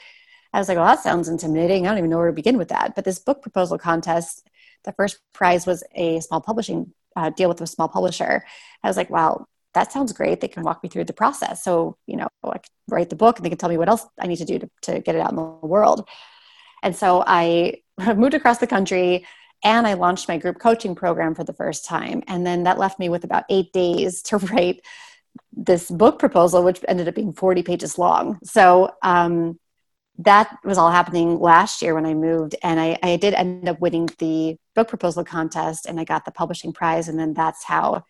I 0.53 0.59
was 0.59 0.68
like, 0.68 0.76
"Well, 0.78 0.86
that 0.86 1.03
sounds 1.03 1.28
intimidating. 1.28 1.86
I 1.86 1.90
don't 1.90 1.99
even 1.99 2.11
know 2.11 2.18
where 2.18 2.28
to 2.28 2.32
begin 2.32 2.59
with 2.59 2.68
that." 2.68 2.95
But 2.95 3.05
this 3.05 3.18
book 3.18 3.43
proposal 3.43 3.78
contest, 3.78 4.49
the 4.84 4.93
first 4.93 5.18
prize 5.34 5.66
was 5.66 5.84
a 5.95 6.20
small 6.20 6.40
publishing 6.40 6.93
uh, 7.16 7.30
deal 7.30 7.49
with 7.49 7.61
a 7.61 7.66
small 7.66 7.88
publisher. 7.88 8.45
I 8.82 8.88
was 8.88 8.97
like, 8.97 9.11
"Wow, 9.11 9.47
that 9.74 9.93
sounds 9.93 10.12
great. 10.12 10.40
They 10.40 10.49
can 10.49 10.62
walk 10.62 10.82
me 10.82 10.88
through 10.88 11.05
the 11.05 11.12
process. 11.12 11.64
So, 11.64 11.97
you 12.07 12.16
know, 12.16 12.28
I 12.45 12.59
could 12.59 12.70
write 12.88 13.11
the 13.11 13.16
book 13.16 13.38
and 13.38 13.45
they 13.45 13.49
can 13.49 13.59
tell 13.59 13.70
me 13.70 13.78
what 13.78 13.88
else 13.88 14.07
I 14.20 14.26
need 14.26 14.36
to 14.36 14.45
do 14.45 14.59
to, 14.59 14.70
to 14.82 15.01
get 15.01 15.14
it 15.14 15.20
out 15.20 15.30
in 15.30 15.36
the 15.36 15.43
world. 15.43 16.09
And 16.82 16.95
so 16.95 17.24
I 17.26 17.82
moved 18.16 18.34
across 18.34 18.59
the 18.59 18.66
country, 18.66 19.26
and 19.62 19.86
I 19.86 19.94
launched 19.94 20.28
my 20.28 20.38
group 20.38 20.58
coaching 20.58 20.94
program 20.94 21.34
for 21.34 21.44
the 21.44 21.52
first 21.52 21.84
time. 21.84 22.22
And 22.26 22.46
then 22.46 22.64
that 22.64 22.78
left 22.78 22.98
me 22.98 23.08
with 23.08 23.24
about 23.24 23.44
eight 23.48 23.72
days 23.72 24.22
to 24.22 24.38
write 24.38 24.84
this 25.52 25.90
book 25.90 26.18
proposal, 26.18 26.64
which 26.64 26.80
ended 26.88 27.08
up 27.08 27.14
being 27.14 27.32
40 27.32 27.62
pages 27.62 27.98
long. 27.98 28.38
So 28.44 28.90
um, 29.02 29.58
that 30.18 30.58
was 30.64 30.78
all 30.78 30.90
happening 30.90 31.38
last 31.38 31.82
year 31.82 31.94
when 31.94 32.06
I 32.06 32.14
moved. 32.14 32.56
And 32.62 32.78
I, 32.80 32.98
I 33.02 33.16
did 33.16 33.34
end 33.34 33.68
up 33.68 33.80
winning 33.80 34.08
the 34.18 34.56
book 34.74 34.88
proposal 34.88 35.24
contest 35.24 35.86
and 35.86 35.98
I 35.98 36.04
got 36.04 36.24
the 36.24 36.32
publishing 36.32 36.72
prize. 36.72 37.08
And 37.08 37.18
then 37.18 37.34
that's 37.34 37.64
how 37.64 38.04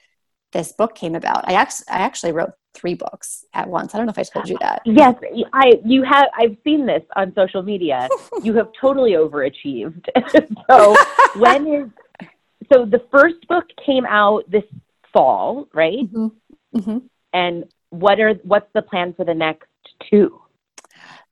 this 0.53 0.73
book 0.73 0.95
came 0.95 1.15
about. 1.15 1.49
I, 1.49 1.55
actually, 1.55 1.87
I 1.89 1.99
actually 1.99 2.33
wrote 2.33 2.51
three 2.75 2.95
books 2.95 3.45
at 3.55 3.69
once. 3.69 3.95
I 3.95 3.99
don't 3.99 4.07
know 4.07 4.11
if 4.11 4.19
I 4.19 4.23
told 4.23 4.49
you 4.49 4.59
that. 4.61 4.83
Yes, 4.85 5.15
I 5.53 5.81
you 5.85 6.03
have. 6.03 6.29
I've 6.37 6.57
seen 6.65 6.87
this 6.87 7.03
on 7.17 7.33
social 7.35 7.63
media. 7.63 8.09
you 8.43 8.55
have 8.55 8.69
totally 8.81 9.13
overachieved. 9.13 10.07
so 10.71 10.97
when 11.37 11.67
is 11.67 12.29
so 12.73 12.85
the 12.85 13.03
first 13.11 13.47
book 13.49 13.65
came 13.85 14.07
out 14.07 14.51
this 14.51 14.65
fall, 15.13 15.69
right? 15.73 16.13
Mm-hmm. 16.13 16.79
Mm-hmm. 16.79 16.99
And 17.33 17.65
what 17.91 18.21
are 18.21 18.35
what's 18.43 18.71
the 18.75 18.83
plan 18.83 19.15
for 19.15 19.25
the 19.25 19.35
next 19.35 19.69
two? 20.11 20.42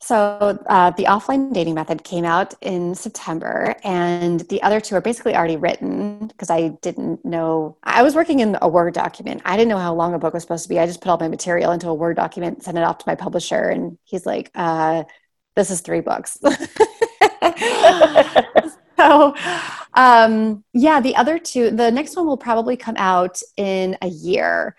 So 0.03 0.59
uh, 0.67 0.93
the 0.93 1.05
offline 1.05 1.53
dating 1.53 1.75
method 1.75 2.05
came 2.05 2.25
out 2.25 2.55
in 2.63 2.95
September, 2.95 3.75
and 3.85 4.41
the 4.49 4.63
other 4.63 4.81
two 4.81 4.95
are 4.95 5.03
basically 5.03 5.37
already 5.37 5.59
written 5.59 6.29
because 6.29 6.49
I 6.49 6.69
didn't 6.81 7.23
know. 7.23 7.77
I 7.83 8.03
was 8.03 8.15
working 8.15 8.41
in 8.41 8.57
a 8.63 8.69
Word 8.69 8.95
document. 8.95 9.43
I 9.45 9.59
didn't 9.59 9.69
know 9.69 9.77
how 9.77 9.93
long 9.93 10.15
a 10.15 10.19
book 10.19 10.33
was 10.33 10.43
supposed 10.43 10.63
to 10.63 10.71
be. 10.71 10.79
I 10.79 10.87
just 10.87 11.03
put 11.03 11.11
all 11.11 11.19
my 11.19 11.29
material 11.29 11.73
into 11.73 11.91
a 11.91 11.95
Word 11.95 12.17
document, 12.17 12.63
sent 12.63 12.79
it 12.79 12.85
off 12.85 12.97
to 12.99 13.05
my 13.07 13.15
publisher, 13.15 13.69
and 13.69 13.99
he's 14.05 14.25
like, 14.25 14.51
uh, 14.55 15.05
"This 15.55 15.71
is 15.71 15.83
three 15.83 16.01
books." 16.01 16.39
so, 18.97 19.35
um, 19.93 20.65
yeah, 20.73 21.01
the 21.03 21.15
other 21.17 21.39
two. 21.39 21.71
The 21.73 21.91
next 21.91 22.17
one 22.17 22.27
will 22.27 22.39
probably 22.39 22.79
come 22.79 22.97
out 22.97 23.39
in 23.59 23.99
a 24.01 24.09
year. 24.09 24.77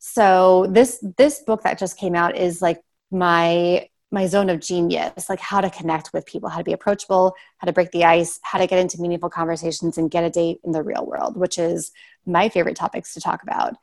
So 0.00 0.66
this 0.70 0.98
this 1.16 1.38
book 1.40 1.62
that 1.62 1.78
just 1.78 1.96
came 1.96 2.16
out 2.16 2.36
is 2.36 2.60
like 2.60 2.80
my 3.12 3.88
my 4.12 4.26
zone 4.26 4.48
of 4.48 4.60
genius 4.60 5.28
like 5.28 5.40
how 5.40 5.60
to 5.60 5.68
connect 5.68 6.12
with 6.12 6.24
people 6.26 6.48
how 6.48 6.58
to 6.58 6.64
be 6.64 6.72
approachable 6.72 7.34
how 7.58 7.66
to 7.66 7.72
break 7.72 7.90
the 7.90 8.04
ice 8.04 8.38
how 8.42 8.58
to 8.58 8.66
get 8.66 8.78
into 8.78 9.00
meaningful 9.00 9.28
conversations 9.28 9.98
and 9.98 10.10
get 10.10 10.22
a 10.24 10.30
date 10.30 10.58
in 10.64 10.72
the 10.72 10.82
real 10.82 11.04
world 11.04 11.36
which 11.36 11.58
is 11.58 11.90
my 12.26 12.48
favorite 12.48 12.76
topics 12.76 13.14
to 13.14 13.20
talk 13.20 13.42
about. 13.42 13.74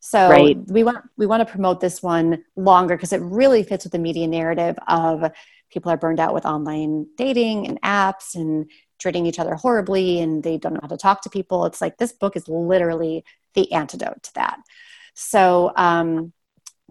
So 0.00 0.28
right. 0.28 0.56
we 0.68 0.84
want 0.84 1.04
we 1.16 1.26
want 1.26 1.46
to 1.46 1.50
promote 1.50 1.80
this 1.80 2.02
one 2.02 2.44
longer 2.54 2.96
because 2.96 3.12
it 3.12 3.22
really 3.22 3.62
fits 3.62 3.84
with 3.84 3.92
the 3.92 3.98
media 3.98 4.28
narrative 4.28 4.78
of 4.86 5.32
people 5.70 5.90
are 5.90 5.96
burned 5.96 6.20
out 6.20 6.34
with 6.34 6.46
online 6.46 7.06
dating 7.16 7.66
and 7.66 7.80
apps 7.82 8.34
and 8.34 8.70
treating 8.98 9.26
each 9.26 9.38
other 9.38 9.54
horribly 9.54 10.20
and 10.20 10.42
they 10.42 10.58
don't 10.58 10.74
know 10.74 10.80
how 10.82 10.88
to 10.88 10.96
talk 10.96 11.22
to 11.22 11.30
people. 11.30 11.64
It's 11.64 11.80
like 11.80 11.96
this 11.96 12.12
book 12.12 12.36
is 12.36 12.46
literally 12.46 13.24
the 13.54 13.72
antidote 13.72 14.22
to 14.24 14.34
that. 14.34 14.60
So 15.14 15.72
um, 15.76 16.32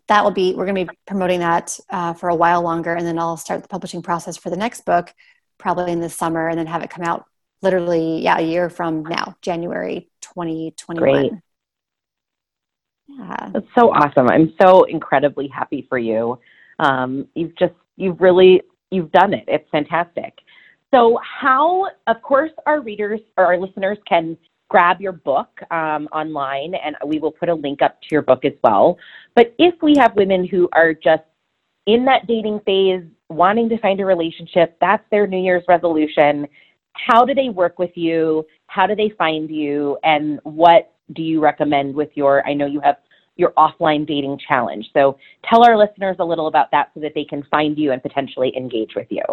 that 0.07 0.23
will 0.23 0.31
be 0.31 0.53
we're 0.53 0.65
going 0.65 0.85
to 0.85 0.91
be 0.91 0.97
promoting 1.07 1.39
that 1.39 1.77
uh, 1.89 2.13
for 2.13 2.29
a 2.29 2.35
while 2.35 2.61
longer 2.61 2.93
and 2.93 3.05
then 3.05 3.17
i'll 3.19 3.37
start 3.37 3.61
the 3.61 3.67
publishing 3.67 4.01
process 4.01 4.37
for 4.37 4.49
the 4.49 4.57
next 4.57 4.85
book 4.85 5.13
probably 5.57 5.91
in 5.91 5.99
the 5.99 6.09
summer 6.09 6.47
and 6.47 6.57
then 6.57 6.67
have 6.67 6.83
it 6.83 6.89
come 6.89 7.03
out 7.03 7.25
literally 7.61 8.21
yeah 8.21 8.37
a 8.37 8.41
year 8.41 8.69
from 8.69 9.03
now 9.03 9.35
january 9.41 10.09
2021 10.21 10.97
Great. 10.97 11.31
yeah. 13.07 13.49
That's 13.53 13.65
so 13.77 13.91
awesome. 13.91 14.27
I'm 14.27 14.53
so 14.61 14.83
incredibly 14.83 15.47
happy 15.47 15.85
for 15.87 15.97
you. 15.97 16.39
Um, 16.79 17.27
you've 17.35 17.55
just 17.57 17.73
you've 17.95 18.19
really 18.19 18.61
you've 18.91 19.11
done 19.11 19.33
it. 19.33 19.45
It's 19.47 19.69
fantastic. 19.71 20.33
So 20.93 21.19
how 21.23 21.87
of 22.07 22.21
course 22.21 22.51
our 22.65 22.81
readers 22.81 23.21
or 23.37 23.45
our 23.45 23.57
listeners 23.57 23.97
can 24.07 24.37
grab 24.75 24.99
your 24.99 25.13
book 25.13 25.61
um, 25.71 26.05
online, 26.11 26.73
and 26.75 26.97
we 27.05 27.17
will 27.17 27.31
put 27.31 27.47
a 27.47 27.53
link 27.53 27.81
up 27.81 27.97
to 28.01 28.07
your 28.11 28.21
book 28.21 28.43
as 28.43 28.51
well. 28.61 28.97
But 29.33 29.55
if 29.57 29.73
we 29.81 29.93
have 29.97 30.13
women 30.17 30.45
who 30.45 30.67
are 30.73 30.93
just 30.93 31.23
in 31.85 32.03
that 32.03 32.27
dating 32.27 32.59
phase, 32.65 33.01
wanting 33.29 33.69
to 33.69 33.77
find 33.77 34.01
a 34.01 34.05
relationship, 34.05 34.75
that's 34.81 35.05
their 35.11 35.27
New 35.27 35.41
Year's 35.41 35.63
resolution. 35.69 36.45
How 36.91 37.23
do 37.23 37.33
they 37.33 37.47
work 37.47 37.79
with 37.79 37.95
you? 37.95 38.45
How 38.67 38.85
do 38.85 38.97
they 38.97 39.13
find 39.17 39.49
you? 39.49 39.97
And 40.03 40.41
what 40.43 40.93
do 41.13 41.21
you 41.21 41.39
recommend 41.39 41.95
with 41.95 42.09
your? 42.15 42.45
I 42.45 42.53
know 42.53 42.65
you 42.65 42.81
have 42.81 42.97
your 43.37 43.51
offline 43.51 44.05
dating 44.05 44.39
challenge. 44.45 44.89
So 44.93 45.17
tell 45.49 45.63
our 45.63 45.77
listeners 45.77 46.17
a 46.19 46.25
little 46.25 46.47
about 46.47 46.69
that 46.71 46.91
so 46.93 46.99
that 46.99 47.13
they 47.15 47.23
can 47.23 47.43
find 47.49 47.77
you 47.77 47.93
and 47.93 48.03
potentially 48.03 48.51
engage 48.57 48.91
with 48.93 49.07
you. 49.09 49.23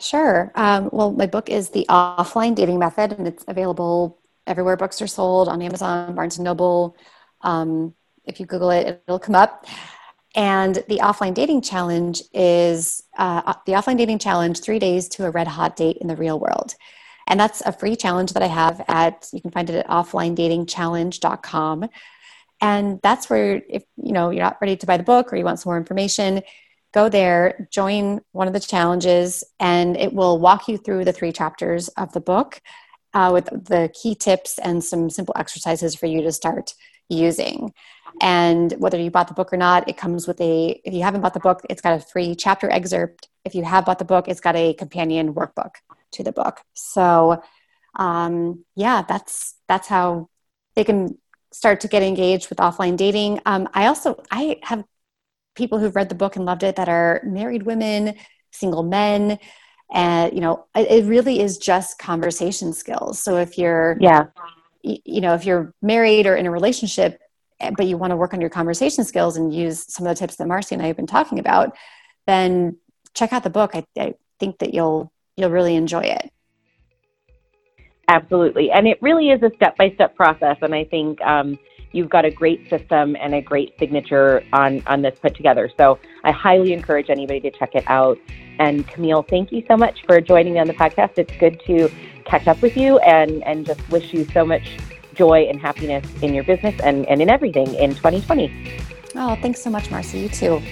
Sure. 0.00 0.52
Um, 0.54 0.90
well, 0.92 1.12
my 1.12 1.26
book 1.26 1.48
is 1.48 1.70
The 1.70 1.86
Offline 1.88 2.54
Dating 2.54 2.78
Method, 2.78 3.12
and 3.12 3.26
it's 3.26 3.44
available 3.48 4.20
everywhere 4.46 4.76
books 4.76 5.00
are 5.02 5.06
sold 5.06 5.48
on 5.48 5.62
Amazon, 5.62 6.14
Barnes 6.14 6.36
and 6.36 6.44
Noble. 6.44 6.96
Um, 7.40 7.94
if 8.24 8.38
you 8.38 8.46
Google 8.46 8.70
it, 8.70 9.02
it'll 9.06 9.18
come 9.18 9.34
up. 9.34 9.66
And 10.34 10.74
the 10.88 10.98
offline 10.98 11.32
dating 11.32 11.62
challenge 11.62 12.22
is 12.34 13.02
uh, 13.16 13.54
the 13.64 13.72
offline 13.72 13.96
dating 13.96 14.18
challenge 14.18 14.60
three 14.60 14.78
days 14.78 15.08
to 15.10 15.24
a 15.24 15.30
red 15.30 15.48
hot 15.48 15.76
date 15.76 15.96
in 15.98 16.08
the 16.08 16.16
real 16.16 16.38
world. 16.38 16.74
And 17.26 17.40
that's 17.40 17.62
a 17.62 17.72
free 17.72 17.96
challenge 17.96 18.34
that 18.34 18.42
I 18.42 18.46
have 18.46 18.84
at, 18.86 19.28
you 19.32 19.40
can 19.40 19.50
find 19.50 19.70
it 19.70 19.76
at 19.76 19.88
offlinedatingchallenge.com. 19.88 21.88
And 22.60 23.00
that's 23.02 23.30
where, 23.30 23.62
if 23.68 23.84
you 23.96 24.12
know, 24.12 24.30
you're 24.30 24.44
not 24.44 24.58
ready 24.60 24.76
to 24.76 24.86
buy 24.86 24.98
the 24.98 25.02
book 25.02 25.32
or 25.32 25.36
you 25.36 25.44
want 25.44 25.58
some 25.58 25.70
more 25.70 25.78
information, 25.78 26.42
go 26.92 27.08
there, 27.08 27.68
join 27.70 28.20
one 28.32 28.46
of 28.46 28.54
the 28.54 28.60
challenges, 28.60 29.44
and 29.60 29.96
it 29.96 30.12
will 30.12 30.38
walk 30.38 30.68
you 30.68 30.78
through 30.78 31.04
the 31.04 31.12
three 31.12 31.32
chapters 31.32 31.88
of 31.88 32.12
the 32.12 32.20
book 32.20 32.60
uh, 33.14 33.30
with 33.32 33.46
the 33.46 33.90
key 33.94 34.14
tips 34.14 34.58
and 34.58 34.82
some 34.82 35.10
simple 35.10 35.34
exercises 35.36 35.94
for 35.94 36.06
you 36.06 36.22
to 36.22 36.32
start 36.32 36.74
using. 37.08 37.72
And 38.20 38.72
whether 38.78 38.98
you 38.98 39.10
bought 39.10 39.28
the 39.28 39.34
book 39.34 39.52
or 39.52 39.56
not, 39.56 39.88
it 39.88 39.96
comes 39.96 40.26
with 40.26 40.40
a, 40.40 40.80
if 40.84 40.94
you 40.94 41.02
haven't 41.02 41.20
bought 41.20 41.34
the 41.34 41.40
book, 41.40 41.62
it's 41.68 41.82
got 41.82 41.98
a 41.98 42.00
free 42.00 42.34
chapter 42.34 42.70
excerpt. 42.70 43.28
If 43.44 43.54
you 43.54 43.64
have 43.64 43.84
bought 43.84 43.98
the 43.98 44.04
book, 44.04 44.28
it's 44.28 44.40
got 44.40 44.56
a 44.56 44.74
companion 44.74 45.34
workbook 45.34 45.72
to 46.12 46.24
the 46.24 46.32
book. 46.32 46.60
So, 46.74 47.42
um, 47.98 48.64
yeah, 48.74 49.02
that's, 49.06 49.54
that's 49.68 49.88
how 49.88 50.28
they 50.74 50.84
can 50.84 51.18
start 51.52 51.80
to 51.80 51.88
get 51.88 52.02
engaged 52.02 52.48
with 52.48 52.58
offline 52.58 52.96
dating. 52.96 53.40
Um, 53.46 53.68
I 53.72 53.86
also, 53.86 54.22
I 54.30 54.60
have 54.62 54.84
people 55.56 55.78
who've 55.78 55.96
read 55.96 56.08
the 56.08 56.14
book 56.14 56.36
and 56.36 56.44
loved 56.44 56.62
it 56.62 56.76
that 56.76 56.88
are 56.88 57.20
married 57.24 57.64
women, 57.64 58.14
single 58.52 58.82
men, 58.82 59.38
and 59.92 60.32
you 60.32 60.40
know, 60.40 60.66
it, 60.74 60.90
it 60.90 61.04
really 61.06 61.40
is 61.40 61.58
just 61.58 61.98
conversation 61.98 62.72
skills. 62.72 63.18
So 63.22 63.36
if 63.36 63.58
you're, 63.58 63.96
yeah, 64.00 64.26
you 64.82 65.20
know, 65.20 65.34
if 65.34 65.44
you're 65.44 65.74
married 65.82 66.26
or 66.26 66.36
in 66.36 66.46
a 66.46 66.50
relationship, 66.50 67.20
eh, 67.60 67.70
but 67.76 67.86
you 67.86 67.96
want 67.96 68.10
to 68.10 68.16
work 68.16 68.34
on 68.34 68.40
your 68.40 68.50
conversation 68.50 69.04
skills 69.04 69.36
and 69.36 69.54
use 69.54 69.92
some 69.92 70.06
of 70.06 70.14
the 70.14 70.18
tips 70.18 70.36
that 70.36 70.46
Marcy 70.46 70.74
and 70.74 70.82
I 70.82 70.86
have 70.86 70.96
been 70.96 71.06
talking 71.06 71.38
about, 71.38 71.76
then 72.26 72.76
check 73.14 73.32
out 73.32 73.42
the 73.42 73.50
book. 73.50 73.72
I, 73.74 73.84
I 73.98 74.14
think 74.38 74.58
that 74.58 74.74
you'll 74.74 75.12
you'll 75.36 75.50
really 75.50 75.76
enjoy 75.76 76.02
it. 76.02 76.30
Absolutely, 78.08 78.70
and 78.70 78.86
it 78.86 78.98
really 79.02 79.30
is 79.30 79.42
a 79.42 79.50
step 79.56 79.76
by 79.76 79.90
step 79.94 80.14
process, 80.14 80.58
and 80.62 80.74
I 80.74 80.84
think. 80.84 81.20
Um, 81.22 81.58
you've 81.96 82.10
got 82.10 82.24
a 82.24 82.30
great 82.30 82.68
system 82.68 83.16
and 83.16 83.34
a 83.34 83.40
great 83.40 83.76
signature 83.78 84.44
on 84.52 84.82
on 84.86 85.02
this 85.02 85.18
put 85.18 85.34
together. 85.34 85.70
So 85.76 85.98
I 86.24 86.32
highly 86.32 86.72
encourage 86.72 87.10
anybody 87.10 87.40
to 87.40 87.50
check 87.50 87.74
it 87.74 87.84
out. 87.86 88.18
And 88.58 88.86
Camille, 88.86 89.22
thank 89.22 89.52
you 89.52 89.64
so 89.66 89.76
much 89.76 90.04
for 90.06 90.20
joining 90.20 90.54
me 90.54 90.58
on 90.60 90.66
the 90.66 90.74
podcast. 90.74 91.12
It's 91.16 91.36
good 91.38 91.60
to 91.66 91.90
catch 92.24 92.46
up 92.46 92.60
with 92.60 92.76
you 92.76 92.98
and 92.98 93.42
and 93.44 93.64
just 93.64 93.88
wish 93.88 94.12
you 94.12 94.24
so 94.26 94.44
much 94.44 94.78
joy 95.14 95.46
and 95.48 95.58
happiness 95.58 96.04
in 96.22 96.34
your 96.34 96.44
business 96.44 96.78
and, 96.82 97.06
and 97.06 97.22
in 97.22 97.30
everything 97.30 97.74
in 97.74 97.94
2020. 97.94 98.78
Oh, 99.14 99.34
thanks 99.40 99.62
so 99.62 99.70
much, 99.70 99.90
Marcy. 99.90 100.20
You 100.20 100.28
too. 100.28 100.62